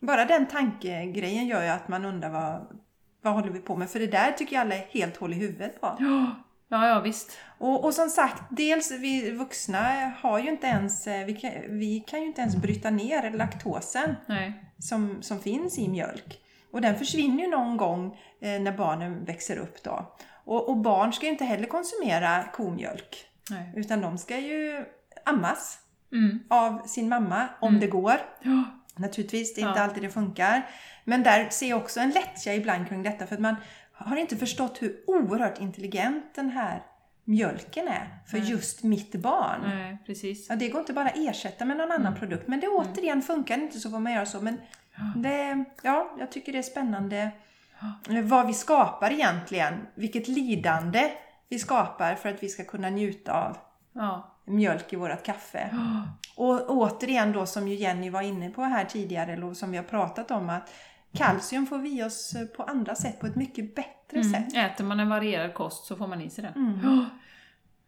Bara 0.00 0.24
den 0.24 0.46
tankegrejen 0.46 1.46
gör 1.46 1.62
ju 1.62 1.68
att 1.68 1.88
man 1.88 2.04
undrar 2.04 2.30
vad, 2.30 2.80
vad 3.22 3.32
håller 3.32 3.50
vi 3.50 3.60
på 3.60 3.76
med? 3.76 3.90
För 3.90 4.00
det 4.00 4.06
där 4.06 4.32
tycker 4.32 4.56
jag 4.56 4.60
alla 4.60 4.74
är 4.74 4.86
helt 4.90 5.16
hål 5.16 5.32
i 5.32 5.36
huvudet 5.36 5.80
på. 5.80 5.96
Ja, 6.00 6.34
ja, 6.68 6.88
ja 6.88 7.00
visst. 7.00 7.38
Och, 7.58 7.84
och 7.84 7.94
som 7.94 8.08
sagt, 8.08 8.42
dels 8.50 8.90
vi 8.90 9.30
vuxna 9.30 10.12
har 10.20 10.38
ju 10.38 10.50
inte 10.50 10.66
ens, 10.66 11.06
eh, 11.06 11.26
vi 11.26 11.34
kan, 11.34 11.50
vi 11.68 12.00
kan 12.00 12.20
ju 12.20 12.26
inte 12.26 12.40
ens 12.40 12.56
bryta 12.56 12.90
ner 12.90 13.30
laktosen 13.30 14.14
Nej. 14.26 14.52
som, 14.78 15.22
som 15.22 15.40
finns 15.40 15.78
i 15.78 15.88
mjölk. 15.88 16.40
Och 16.70 16.80
den 16.80 16.98
försvinner 16.98 17.44
ju 17.44 17.50
någon 17.50 17.76
gång 17.76 18.06
eh, 18.40 18.60
när 18.60 18.76
barnen 18.76 19.24
växer 19.24 19.56
upp 19.56 19.82
då. 19.82 20.16
Och, 20.44 20.68
och 20.68 20.76
barn 20.76 21.12
ska 21.12 21.26
ju 21.26 21.32
inte 21.32 21.44
heller 21.44 21.66
konsumera 21.66 22.44
komjölk. 22.52 23.33
Nej. 23.50 23.72
Utan 23.76 24.00
de 24.00 24.18
ska 24.18 24.38
ju 24.38 24.84
ammas 25.24 25.78
Mm. 26.12 26.38
av 26.50 26.86
sin 26.86 27.08
mamma 27.08 27.48
om 27.60 27.80
det 27.80 27.86
går. 27.86 28.14
Ja. 28.42 28.64
Naturligtvis, 28.96 29.54
det 29.54 29.60
är 29.60 29.68
inte 29.68 29.78
Ja. 29.80 29.84
alltid 29.84 30.02
det 30.02 30.10
funkar. 30.10 30.70
Men 31.04 31.22
där 31.22 31.48
ser 31.48 31.68
jag 31.70 31.78
också 31.82 32.00
en 32.00 32.10
lättja 32.10 32.54
ibland 32.54 32.88
kring 32.88 33.02
detta 33.02 33.26
för 33.26 33.34
att 33.34 33.40
man 33.40 33.56
har 33.92 34.16
inte 34.16 34.36
förstått 34.36 34.82
hur 34.82 34.96
oerhört 35.06 35.60
intelligent 35.60 36.34
den 36.34 36.50
här 36.50 36.82
mjölken 37.24 37.88
är 37.88 38.18
för 38.26 38.38
just 38.38 38.82
mitt 38.82 39.12
barn. 39.14 39.60
Nej, 39.64 39.98
precis. 40.06 40.46
Ja, 40.50 40.56
det 40.56 40.68
går 40.68 40.80
inte 40.80 40.92
bara 40.92 41.06
att 41.08 41.16
ersätta 41.16 41.64
med 41.64 41.76
någon 41.76 41.92
annan 41.92 42.06
Mm. 42.06 42.18
produkt. 42.18 42.48
Men 42.48 42.60
det 42.60 42.68
återigen 42.68 43.22
funkar 43.22 43.58
inte 43.58 43.78
så 43.80 43.90
får 43.90 43.98
man 43.98 44.12
göra 44.12 44.26
så. 44.26 44.40
Men 44.40 44.58
det, 45.16 45.64
ja, 45.82 46.16
jag 46.18 46.32
tycker 46.32 46.52
det 46.52 46.58
är 46.58 46.62
spännande 46.62 47.30
eh, 48.10 48.20
vad 48.22 48.46
vi 48.46 48.54
skapar 48.54 49.12
egentligen. 49.12 49.74
Vilket 49.94 50.28
lidande 50.28 51.10
vi 51.54 51.58
skapar 51.58 52.14
för 52.14 52.28
att 52.28 52.42
vi 52.42 52.48
ska 52.48 52.64
kunna 52.64 52.90
njuta 52.90 53.32
av 53.32 53.56
Ja. 53.92 54.34
mjölk 54.44 54.92
i 54.92 54.96
vårt 54.96 55.22
kaffe. 55.22 55.70
Och 56.36 56.70
återigen 56.70 57.32
då 57.32 57.46
som 57.46 57.68
ju 57.68 57.74
Jenny 57.74 58.10
var 58.10 58.22
inne 58.22 58.50
på 58.50 58.62
här 58.62 58.84
tidigare, 58.84 59.32
eller 59.32 59.54
som 59.54 59.70
vi 59.70 59.76
har 59.76 59.84
pratat 59.84 60.30
om, 60.30 60.50
att 60.50 60.72
kalcium 61.12 61.66
får 61.66 61.78
vi 61.78 61.98
i 61.98 62.02
oss 62.02 62.34
på 62.56 62.62
andra 62.62 62.94
sätt, 62.94 63.20
på 63.20 63.26
ett 63.26 63.36
mycket 63.36 63.74
bättre 63.74 64.24
sätt. 64.24 64.54
Mm. 64.54 64.66
Äter 64.66 64.84
man 64.84 65.00
en 65.00 65.08
varierad 65.08 65.54
kost 65.54 65.86
så 65.86 65.96
får 65.96 66.06
man 66.06 66.20
i 66.20 66.30
sig 66.30 66.44
det. 66.44 66.52
Mm. 66.56 66.80
Ja. 66.82 67.06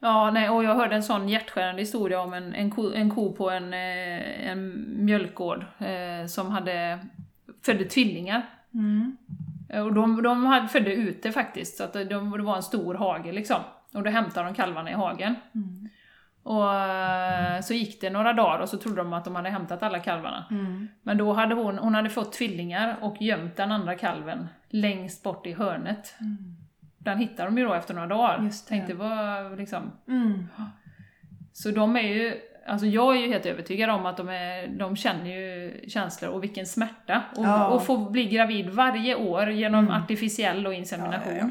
Ja, 0.00 0.30
nej, 0.30 0.50
och 0.50 0.64
jag 0.64 0.74
hörde 0.74 0.94
en 0.96 1.02
sån 1.02 1.28
hjärtskärande 1.28 1.82
historia 1.82 2.20
om 2.20 2.34
en, 2.34 2.54
en, 2.54 2.70
ko, 2.70 2.92
en 2.92 3.10
ko 3.10 3.32
på 3.32 3.50
en, 3.50 3.74
eh, 3.74 4.50
en 4.50 4.84
mjölkgård 5.04 5.64
eh, 5.78 6.26
som 6.26 6.50
hade 6.50 6.98
födde 7.62 7.84
tvillingar. 7.84 8.42
Mm. 8.74 9.16
Eh, 9.68 9.82
Och 9.86 9.94
de, 9.94 10.22
de 10.22 10.68
födde 10.68 10.94
ute 10.94 11.32
faktiskt, 11.32 11.76
så 11.76 11.84
att 11.84 11.92
de, 11.92 12.04
det 12.08 12.42
var 12.42 12.56
en 12.56 12.62
stor 12.62 12.94
hage 12.94 13.32
liksom. 13.32 13.60
Och 13.94 14.02
då 14.02 14.10
hämtade 14.10 14.46
de 14.46 14.54
kalvarna 14.54 14.90
i 14.90 14.94
hagen. 14.94 15.34
Mm. 15.54 15.88
Och 16.42 16.74
eh, 16.74 17.60
så 17.60 17.74
gick 17.74 18.00
det 18.00 18.10
några 18.10 18.32
dagar 18.32 18.58
och 18.58 18.68
så 18.68 18.78
trodde 18.78 18.96
de 18.96 19.12
att 19.12 19.24
de 19.24 19.36
hade 19.36 19.50
hämtat 19.50 19.82
alla 19.82 19.98
kalvarna. 19.98 20.44
Mm. 20.50 20.88
Men 21.02 21.18
då 21.18 21.32
hade 21.32 21.54
hon, 21.54 21.78
hon 21.78 21.94
hade 21.94 22.10
fått 22.10 22.32
tvillingar 22.32 22.96
och 23.00 23.22
gömt 23.22 23.56
den 23.56 23.72
andra 23.72 23.94
kalven 23.94 24.48
längst 24.68 25.22
bort 25.22 25.46
i 25.46 25.52
hörnet. 25.52 26.14
Den 26.98 27.18
hittade 27.18 27.48
de 27.48 27.58
ju 27.58 27.64
då 27.64 27.74
efter 27.74 27.94
några 27.94 28.08
dagar. 28.08 28.42
Just 28.42 28.68
det. 28.68 28.74
Tänkte 28.74 28.94
vad 28.94 29.58
liksom... 29.58 29.92
Mm. 30.08 30.46
Så 31.52 31.70
de 31.70 31.96
är 31.96 32.00
ju, 32.00 32.40
alltså 32.66 32.86
jag 32.86 33.16
är 33.16 33.20
ju 33.20 33.28
helt 33.28 33.46
övertygad 33.46 33.90
om 33.90 34.06
att 34.06 34.16
de, 34.16 34.28
är, 34.28 34.68
de 34.68 34.96
känner 34.96 35.30
ju 35.30 35.80
känslor 35.88 36.30
och 36.30 36.42
vilken 36.42 36.66
smärta. 36.66 37.22
Och, 37.36 37.44
Ja. 37.44 37.66
och 37.66 37.86
få 37.86 37.96
bli 37.96 38.24
gravid 38.24 38.70
varje 38.70 39.14
år 39.14 39.50
genom 39.50 39.90
artificiell 39.90 40.66
och 40.66 40.74
insemination. 40.74 41.36
Ja, 41.36 41.50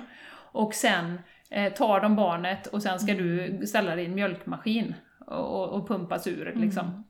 Och 0.51 0.73
sen 0.73 1.19
eh, 1.49 1.73
tar 1.73 1.99
de 2.01 2.15
barnet 2.15 2.67
och 2.67 2.81
sen 2.81 2.99
ska 2.99 3.13
du 3.13 3.61
ställa 3.67 3.95
din 3.95 4.15
mjölkmaskin 4.15 4.93
och, 5.27 5.69
och, 5.69 5.87
pumpas 5.87 6.27
ur 6.27 6.53
liksom. 6.55 7.03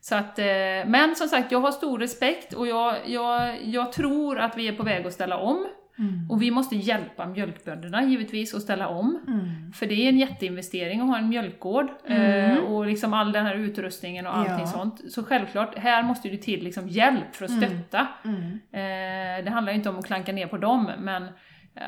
Så 0.00 0.14
att, 0.14 0.38
eh, 0.38 0.44
men 0.86 1.14
som 1.16 1.28
sagt, 1.28 1.52
jag 1.52 1.60
har 1.60 1.72
stor 1.72 1.98
respekt 1.98 2.52
och 2.52 2.66
jag, 2.66 2.96
jag, 3.06 3.56
jag 3.64 3.92
tror 3.92 4.38
att 4.38 4.58
vi 4.58 4.68
är 4.68 4.72
på 4.72 4.82
väg 4.82 5.06
att 5.06 5.12
ställa 5.12 5.38
om. 5.38 5.66
Mm. 5.98 6.30
Och 6.30 6.42
vi 6.42 6.50
måste 6.50 6.76
hjälpa 6.76 7.26
mjölkbönderna 7.26 8.04
givetvis 8.04 8.54
att 8.54 8.62
ställa 8.62 8.88
om. 8.88 9.20
Mm. 9.28 9.72
För 9.72 9.86
det 9.86 9.94
är 9.94 10.08
en 10.08 10.18
jätteinvestering 10.18 11.00
att 11.00 11.06
ha 11.08 11.18
en 11.18 11.28
mjölkgård 11.28 11.86
eh, 12.06 12.56
och 12.58 12.86
liksom 12.86 13.12
all 13.14 13.32
den 13.32 13.46
här 13.46 13.54
utrustningen 13.54 14.26
och 14.26 14.36
allting 14.36 14.58
Ja. 14.60 14.66
sånt. 14.66 15.12
Så 15.12 15.24
självklart, 15.24 15.78
här 15.78 16.02
måste 16.02 16.28
det 16.28 16.36
till 16.36 16.64
liksom 16.64 16.88
hjälp 16.88 17.34
för 17.36 17.44
att 17.44 17.50
stötta. 17.50 18.06
Mm. 18.24 18.40
Eh, 18.72 19.44
det 19.44 19.50
handlar 19.50 19.72
ju 19.72 19.78
inte 19.78 19.88
om 19.90 19.98
att 19.98 20.06
klanka 20.06 20.32
ner 20.32 20.46
på 20.46 20.56
dem, 20.58 20.90
men 20.98 21.28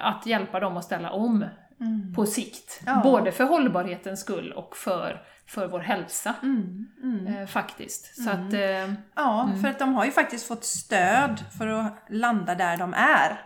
att 0.03 0.27
hjälpa 0.27 0.61
dem 0.61 0.77
att 0.77 0.85
ställa 0.85 1.11
om 1.11 1.45
Mm. 1.81 2.15
på 2.15 2.27
sikt. 2.27 2.81
Ja. 2.87 3.01
Både 3.05 3.33
för 3.33 3.45
hållbarhetens 3.45 4.21
skull 4.21 4.53
och 4.53 4.77
för, 4.77 5.23
för 5.47 5.67
vår 5.67 5.81
hälsa. 5.81 6.35
Mm. 6.43 6.87
Mm. 7.03 7.27
Eh, 7.27 7.47
faktiskt. 7.47 8.25
Så 8.25 8.31
att, 8.31 8.53
eh, 8.53 8.93
Ja, 9.17 9.51
för 9.63 9.69
att 9.69 9.79
de 9.79 9.95
har 9.95 10.05
ju 10.05 10.11
faktiskt 10.11 10.49
fått 10.49 10.65
stöd 10.65 11.41
för 11.59 11.67
att 11.67 12.05
landa 12.09 12.55
där 12.55 12.77
de 12.77 12.95
är. 12.95 13.39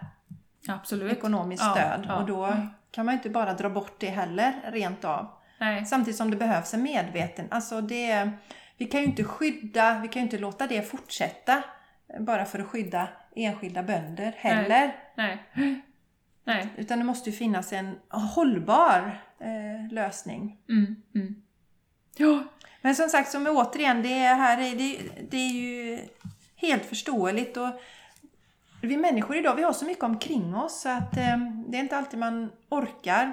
Absolut. 0.69 1.13
Ekonomiskt 1.13 1.63
Ja, 1.63 1.73
stöd. 1.73 2.05
ja. 2.09 2.17
Och 2.17 2.27
då 2.27 2.57
kan 2.91 3.07
man 3.07 3.15
ju 3.15 3.17
inte 3.19 3.31
bara 3.31 3.55
dra 3.55 3.71
bort 3.71 3.95
det 3.99 4.11
heller, 4.11 4.53
rent 4.65 5.05
av. 5.05 5.29
Nej. 5.59 5.87
Samtidigt 5.87 6.17
som 6.17 6.31
det 6.31 6.37
behövs 6.37 6.75
en 6.75 6.83
medveten. 6.83 7.47
Alltså 7.51 7.81
det, 7.81 8.31
vi 8.77 8.85
kan 8.85 9.01
ju 9.01 9.07
inte 9.07 9.25
skydda, 9.25 9.99
vi 9.99 10.09
kan 10.09 10.21
ju 10.23 10.25
inte 10.25 10.39
låta 10.39 10.67
det 10.67 10.83
fortsätta 10.83 11.63
bara 12.21 12.45
för 12.45 12.59
att 12.59 12.67
skydda 12.67 13.09
enskilda 13.37 13.83
bönder 13.83 14.33
heller. 14.37 14.97
Nej. 15.15 15.43
Nej. 16.45 16.69
Utan 16.77 16.99
det 16.99 17.05
måste 17.05 17.31
ju 17.31 17.37
finnas 17.37 17.73
en 17.73 17.99
hållbar 18.09 19.21
eh, 19.41 19.93
lösning. 19.93 20.59
Mm. 20.69 20.97
Mm. 21.15 21.43
Ja. 22.17 22.45
Men 22.81 22.95
som 22.95 23.09
sagt, 23.09 23.31
som 23.31 23.47
återigen, 23.47 24.03
det 24.03 24.19
är, 24.19 24.35
här 24.35 24.59
är, 24.61 24.77
det, 24.77 24.99
det 25.31 25.37
är 25.37 25.53
ju 25.53 25.99
helt 26.57 26.85
förståeligt. 26.85 27.57
Och 27.57 27.69
vi 28.89 28.97
människor 28.97 29.37
idag, 29.37 29.55
vi 29.55 29.63
har 29.63 29.73
så 29.73 29.85
mycket 29.85 30.05
omkring 30.05 30.55
oss 30.57 30.81
så 30.81 30.89
att 30.89 31.17
eh, 31.17 31.37
det 31.69 31.77
är 31.77 31.81
inte 31.81 31.97
alltid 31.97 32.19
man 32.19 32.51
orkar. 32.69 33.33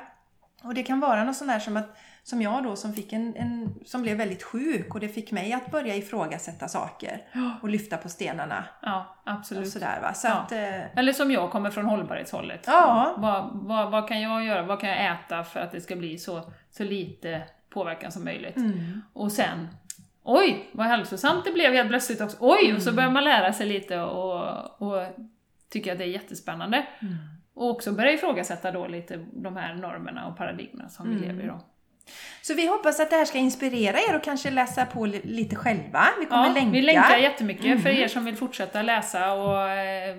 Och 0.63 0.73
det 0.73 0.83
kan 0.83 0.99
vara 0.99 1.23
något 1.23 1.35
sånt 1.35 1.51
där 1.51 1.59
som 1.59 1.77
att 1.77 1.97
som 2.23 2.41
jag 2.41 2.63
då 2.63 2.75
som, 2.75 2.93
fick 2.93 3.13
en, 3.13 3.35
en, 3.35 3.75
som 3.85 4.01
blev 4.01 4.17
väldigt 4.17 4.43
sjuk 4.43 4.93
och 4.95 4.99
det 4.99 5.07
fick 5.09 5.31
mig 5.31 5.53
att 5.53 5.71
börja 5.71 5.95
ifrågasätta 5.95 6.67
saker 6.67 7.21
och 7.61 7.69
lyfta 7.69 7.97
på 7.97 8.09
stenarna 8.09 8.63
Ja, 8.81 9.15
och 9.25 9.31
absolut. 9.31 9.69
sådär 9.69 9.99
va. 10.01 10.13
Så 10.13 10.27
Ja. 10.27 10.33
att, 10.33 10.51
eh, 10.51 10.97
Eller 10.99 11.13
som 11.13 11.31
jag 11.31 11.51
kommer 11.51 11.69
från 11.71 11.85
hållbarhetshållet. 11.85 12.63
Ja. 12.67 13.15
Vad, 13.17 13.49
vad, 13.53 13.91
vad 13.91 14.07
kan 14.07 14.21
jag 14.21 14.43
göra? 14.45 14.61
Vad 14.61 14.79
kan 14.79 14.89
jag 14.89 15.05
äta 15.11 15.43
för 15.43 15.59
att 15.59 15.71
det 15.71 15.81
ska 15.81 15.95
bli 15.95 16.17
så, 16.17 16.51
så 16.71 16.83
lite 16.83 17.41
påverkan 17.69 18.11
som 18.11 18.23
möjligt? 18.23 18.57
mm, 18.57 19.01
Och 19.13 19.31
sen, 19.31 19.67
oj 20.23 20.69
vad 20.71 20.87
hälsosamt 20.87 21.45
det 21.45 21.51
blev 21.51 21.73
helt 21.73 21.89
plötsligt 21.89 22.21
också. 22.21 22.37
Oj! 22.39 22.57
Och 22.63 22.69
Mm. 22.69 22.81
så 22.81 22.91
börjar 22.93 23.11
man 23.11 23.23
lära 23.23 23.53
sig 23.53 23.65
lite 23.67 23.99
och, 23.99 24.81
och 24.81 25.03
tycker 25.69 25.91
att 25.91 25.97
det 25.97 26.03
är 26.03 26.07
jättespännande. 26.07 26.77
mm. 27.01 27.15
Och 27.53 27.69
också 27.69 27.91
börja 27.91 28.11
ifrågasätta 28.13 28.71
då 28.71 28.87
lite 28.87 29.25
de 29.33 29.55
här 29.55 29.73
normerna 29.75 30.27
och 30.27 30.37
paradigmerna 30.37 30.89
som 30.89 31.05
Mm. 31.07 31.21
vi 31.21 31.27
lever 31.27 31.43
i 31.43 31.47
då. 31.47 31.61
Så 32.41 32.53
vi 32.53 32.67
hoppas 32.67 32.99
att 32.99 33.09
det 33.09 33.15
här 33.15 33.25
ska 33.25 33.37
inspirera 33.37 33.97
er 34.09 34.15
och 34.15 34.23
kanske 34.23 34.49
läsa 34.51 34.85
på 34.85 35.05
li- 35.05 35.21
lite 35.23 35.55
själva. 35.55 36.03
Vi 36.19 36.25
kommer 36.25 36.47
Ja, 36.47 36.53
länka. 36.53 36.71
vi 36.71 36.81
länkar 36.81 37.17
jättemycket 37.17 37.65
Mm. 37.65 37.79
för 37.81 37.89
er 37.89 38.07
som 38.07 38.25
vill 38.25 38.35
fortsätta 38.35 38.81
läsa 38.81 39.33
och 39.33 39.69
eh, 39.69 40.17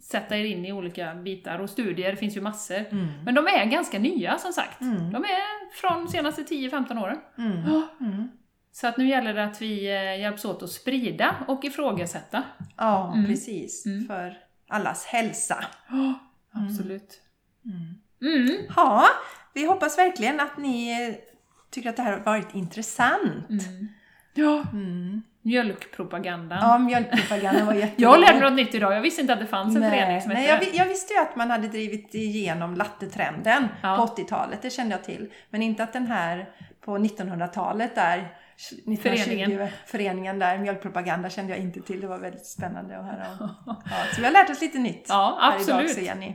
sätta 0.00 0.36
er 0.38 0.44
in 0.44 0.64
i 0.66 0.72
olika 0.72 1.14
bitar 1.14 1.58
och 1.58 1.70
studier, 1.70 2.10
det 2.10 2.16
finns 2.16 2.36
ju 2.36 2.40
massor. 2.40 2.76
Mm. 2.90 3.08
Men 3.24 3.34
de 3.34 3.46
är 3.46 3.64
ganska 3.64 3.98
nya 3.98 4.38
som 4.38 4.52
sagt. 4.52 4.80
Mm. 4.80 5.12
De 5.12 5.24
är 5.24 5.72
från 5.74 6.04
de 6.04 6.08
senaste 6.10 6.42
10-15 6.42 6.98
åren. 7.02 7.18
Mm. 7.38 8.28
Så 8.72 8.86
att 8.86 8.96
nu 8.96 9.08
gäller 9.08 9.34
det 9.34 9.44
att 9.44 9.62
vi 9.62 9.86
eh, 9.86 10.20
hjälps 10.20 10.44
åt 10.44 10.62
att 10.62 10.70
sprida 10.70 11.36
och 11.48 11.64
ifrågasätta. 11.64 12.42
Ja, 12.76 13.12
Mm. 13.12 13.26
precis. 13.26 13.84
För 14.08 14.36
allas 14.70 15.04
hälsa. 15.06 15.64
Absolut. 16.52 17.20
Mm. 17.64 17.94
Mm. 18.36 18.58
Ja, 18.76 19.06
vi 19.54 19.66
hoppas 19.66 19.98
verkligen 19.98 20.40
att 20.40 20.56
ni 20.58 20.96
tycker 21.70 21.90
att 21.90 21.96
det 21.96 22.02
här 22.02 22.12
har 22.12 22.20
varit 22.20 22.54
intressant. 22.54 23.48
Mm. 23.50 23.88
Ja, 24.34 24.64
mjölkpropagandan. 25.42 26.58
Ja, 26.62 26.78
mjölkpropagandan 26.78 27.66
var 27.66 27.74
jätterolig. 27.74 27.94
Jag 28.06 28.20
lärde 28.20 28.32
mig 28.40 28.50
något 28.50 28.52
nytt 28.56 28.74
idag, 28.74 28.92
jag 28.94 29.00
visste 29.00 29.20
inte 29.20 29.32
att 29.32 29.40
det 29.40 29.46
fanns 29.46 29.74
en 29.76 29.80
Nej, 29.82 29.90
förening 29.90 30.20
som 30.20 30.32
nej, 30.32 30.46
hette 30.46 30.64
jag, 30.64 30.72
vi- 30.72 30.78
jag 30.78 30.86
visste 30.86 31.12
ju 31.14 31.20
att 31.20 31.36
man 31.36 31.50
hade 31.50 31.68
drivit 31.68 32.14
igenom 32.14 32.74
lattetrenden 32.74 33.68
Ja. 33.82 33.96
på 34.16 34.22
80-talet, 34.22 34.62
det 34.62 34.70
kände 34.70 34.94
jag 34.94 35.04
till. 35.04 35.32
Men 35.50 35.62
inte 35.62 35.82
att 35.82 35.92
den 35.92 36.06
här 36.06 36.48
på 36.84 36.98
1900-talet 36.98 37.94
där, 37.94 38.18
1920, 38.18 38.49
Föreningen. 39.02 39.68
föreningen 39.86 40.38
där, 40.38 40.58
mjölkpropaganda 40.58 41.30
kände 41.30 41.52
jag 41.52 41.60
inte 41.60 41.80
till. 41.80 42.00
Det 42.00 42.06
var 42.06 42.18
väldigt 42.18 42.46
spännande 42.46 42.98
att 42.98 43.04
höra 43.04 43.26
om. 43.40 43.54
Ja, 43.66 43.96
så 44.14 44.20
vi 44.20 44.26
har 44.26 44.32
lärt 44.32 44.50
oss 44.50 44.60
lite 44.60 44.78
nytt 44.78 45.06
Ja, 45.08 45.38
här 45.40 45.48
idag 45.48 45.60
absolut. 45.60 45.90
också, 45.90 46.00
Jenny. 46.00 46.34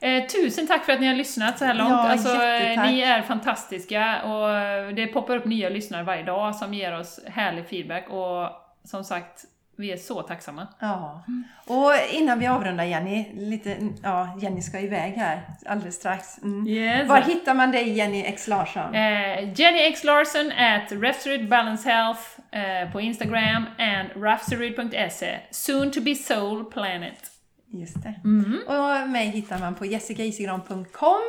Eh, 0.00 0.26
tusen 0.26 0.66
tack 0.66 0.84
för 0.84 0.92
att 0.92 1.00
ni 1.00 1.06
har 1.06 1.14
lyssnat 1.14 1.58
så 1.58 1.64
här 1.64 1.74
långt. 1.74 1.90
Ja, 1.90 2.08
alltså, 2.10 2.34
eh, 2.42 2.82
ni 2.82 3.00
är 3.00 3.22
fantastiska 3.22 4.22
och 4.22 4.50
eh, 4.50 4.88
det 4.88 5.06
poppar 5.06 5.36
upp 5.36 5.44
nya 5.44 5.68
lyssnare 5.68 6.02
varje 6.02 6.22
dag 6.22 6.56
som 6.56 6.74
ger 6.74 6.98
oss 6.98 7.20
härlig 7.26 7.68
feedback 7.68 8.08
och 8.10 8.50
som 8.84 9.04
sagt, 9.04 9.44
vi 9.76 9.92
är 9.92 9.96
så 9.96 10.22
tacksamma. 10.22 10.66
Ja. 10.80 11.24
Och 11.66 11.92
innan 12.12 12.38
vi 12.38 12.46
avrundar 12.46 12.84
Jenny, 12.84 13.26
lite, 13.34 13.76
ja, 14.02 14.38
Jenny 14.40 14.60
ska 14.62 14.80
iväg 14.80 15.12
här 15.12 15.42
alldeles 15.66 15.94
strax. 15.94 16.38
Mm. 16.42 16.68
Yes. 16.68 17.08
Var 17.08 17.20
hittar 17.20 17.54
man 17.54 17.70
dig 17.70 17.92
Jenny 17.92 18.22
X 18.22 18.48
Larsson? 18.48 18.94
Eh, 18.94 19.52
Jenny 19.60 19.78
X 19.78 20.04
Larson 20.04 20.52
at 20.52 20.92
Rafsaryd 20.92 21.48
Balance 21.48 21.90
Health 21.90 22.20
eh, 22.50 22.92
på 22.92 23.00
Instagram 23.00 23.64
and 23.78 24.22
rafsaryd.se. 24.24 25.38
Soon 25.50 25.90
to 25.90 26.00
be 26.00 26.14
Soul 26.14 26.64
Planet. 26.64 27.30
Just 27.68 28.02
det. 28.02 28.14
Mm. 28.24 28.60
Och 28.66 29.08
mig 29.08 29.26
hittar 29.26 29.58
man 29.58 29.74
på 29.74 29.86
jessicaisigran.com 29.86 31.22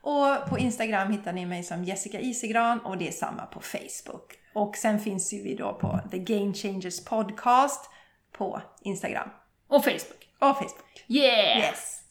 och 0.00 0.48
på 0.48 0.58
Instagram 0.58 1.12
hittar 1.12 1.32
ni 1.32 1.46
mig 1.46 1.62
som 1.62 1.84
Jessica 1.84 2.20
Isigran 2.20 2.80
och 2.80 2.98
det 2.98 3.08
är 3.08 3.12
samma 3.12 3.46
på 3.46 3.60
Facebook. 3.60 4.32
Och 4.56 4.76
sen 4.76 5.00
finns 5.00 5.32
ju 5.32 5.42
vi 5.42 5.54
då 5.54 5.72
på 5.72 6.00
The 6.10 6.18
Game 6.18 6.54
Changers 6.54 7.04
Podcast 7.04 7.90
på 8.32 8.60
Instagram 8.82 9.28
Och 9.68 9.84
Facebook. 9.84 10.28
och 10.38 10.56
Facebook. 10.56 11.04
Yeah! 11.08 11.58
Yes! 11.58 12.02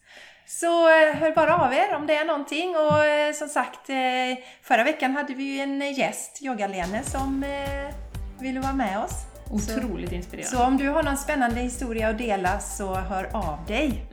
Så 0.48 0.90
eh, 0.90 1.16
hör 1.16 1.36
bara 1.36 1.56
av 1.56 1.74
er 1.74 1.96
om 1.96 2.08
det 2.08 2.16
är 2.16 2.26
någonting 2.26 2.76
och 2.76 3.06
eh, 3.06 3.34
som 3.34 3.48
sagt 3.48 3.90
eh, 3.90 3.96
förra 4.62 4.84
veckan 4.84 5.16
hade 5.16 5.34
vi 5.34 5.44
ju 5.44 5.60
en 5.60 5.94
gäst, 5.94 6.42
Yoga-Lene, 6.42 7.04
som 7.04 7.46
ville 8.40 8.60
vara 8.60 8.74
med 8.74 9.00
oss. 9.00 9.12
Otroligt 9.52 10.12
inspirerande. 10.12 10.58
Så 10.58 10.64
om 10.64 10.78
du 10.78 10.90
har 10.90 11.04
någon 11.04 11.18
spännande 11.18 11.60
historia 11.60 12.10
att 12.10 12.18
dela 12.18 12.60
så 12.60 12.96
hör 12.96 13.36
av 13.36 13.66
dig. 13.68 14.06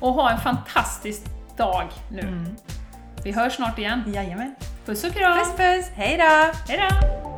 Och 0.00 0.12
ha 0.12 0.30
en 0.30 0.40
fantastisk 0.40 1.22
dag 1.56 1.88
nu. 2.10 2.20
Mm. 2.20 2.56
Vi 3.24 3.32
hörs 3.32 3.56
snart 3.56 3.78
igen. 3.78 4.02
Jajamän. 4.14 4.54
Puss 4.86 5.04
och 5.04 5.12
kram! 5.12 5.38
Puss 5.38 5.56
puss, 5.56 5.90
hej 5.94 6.18
då! 6.18 6.72
Hejdå! 6.72 7.31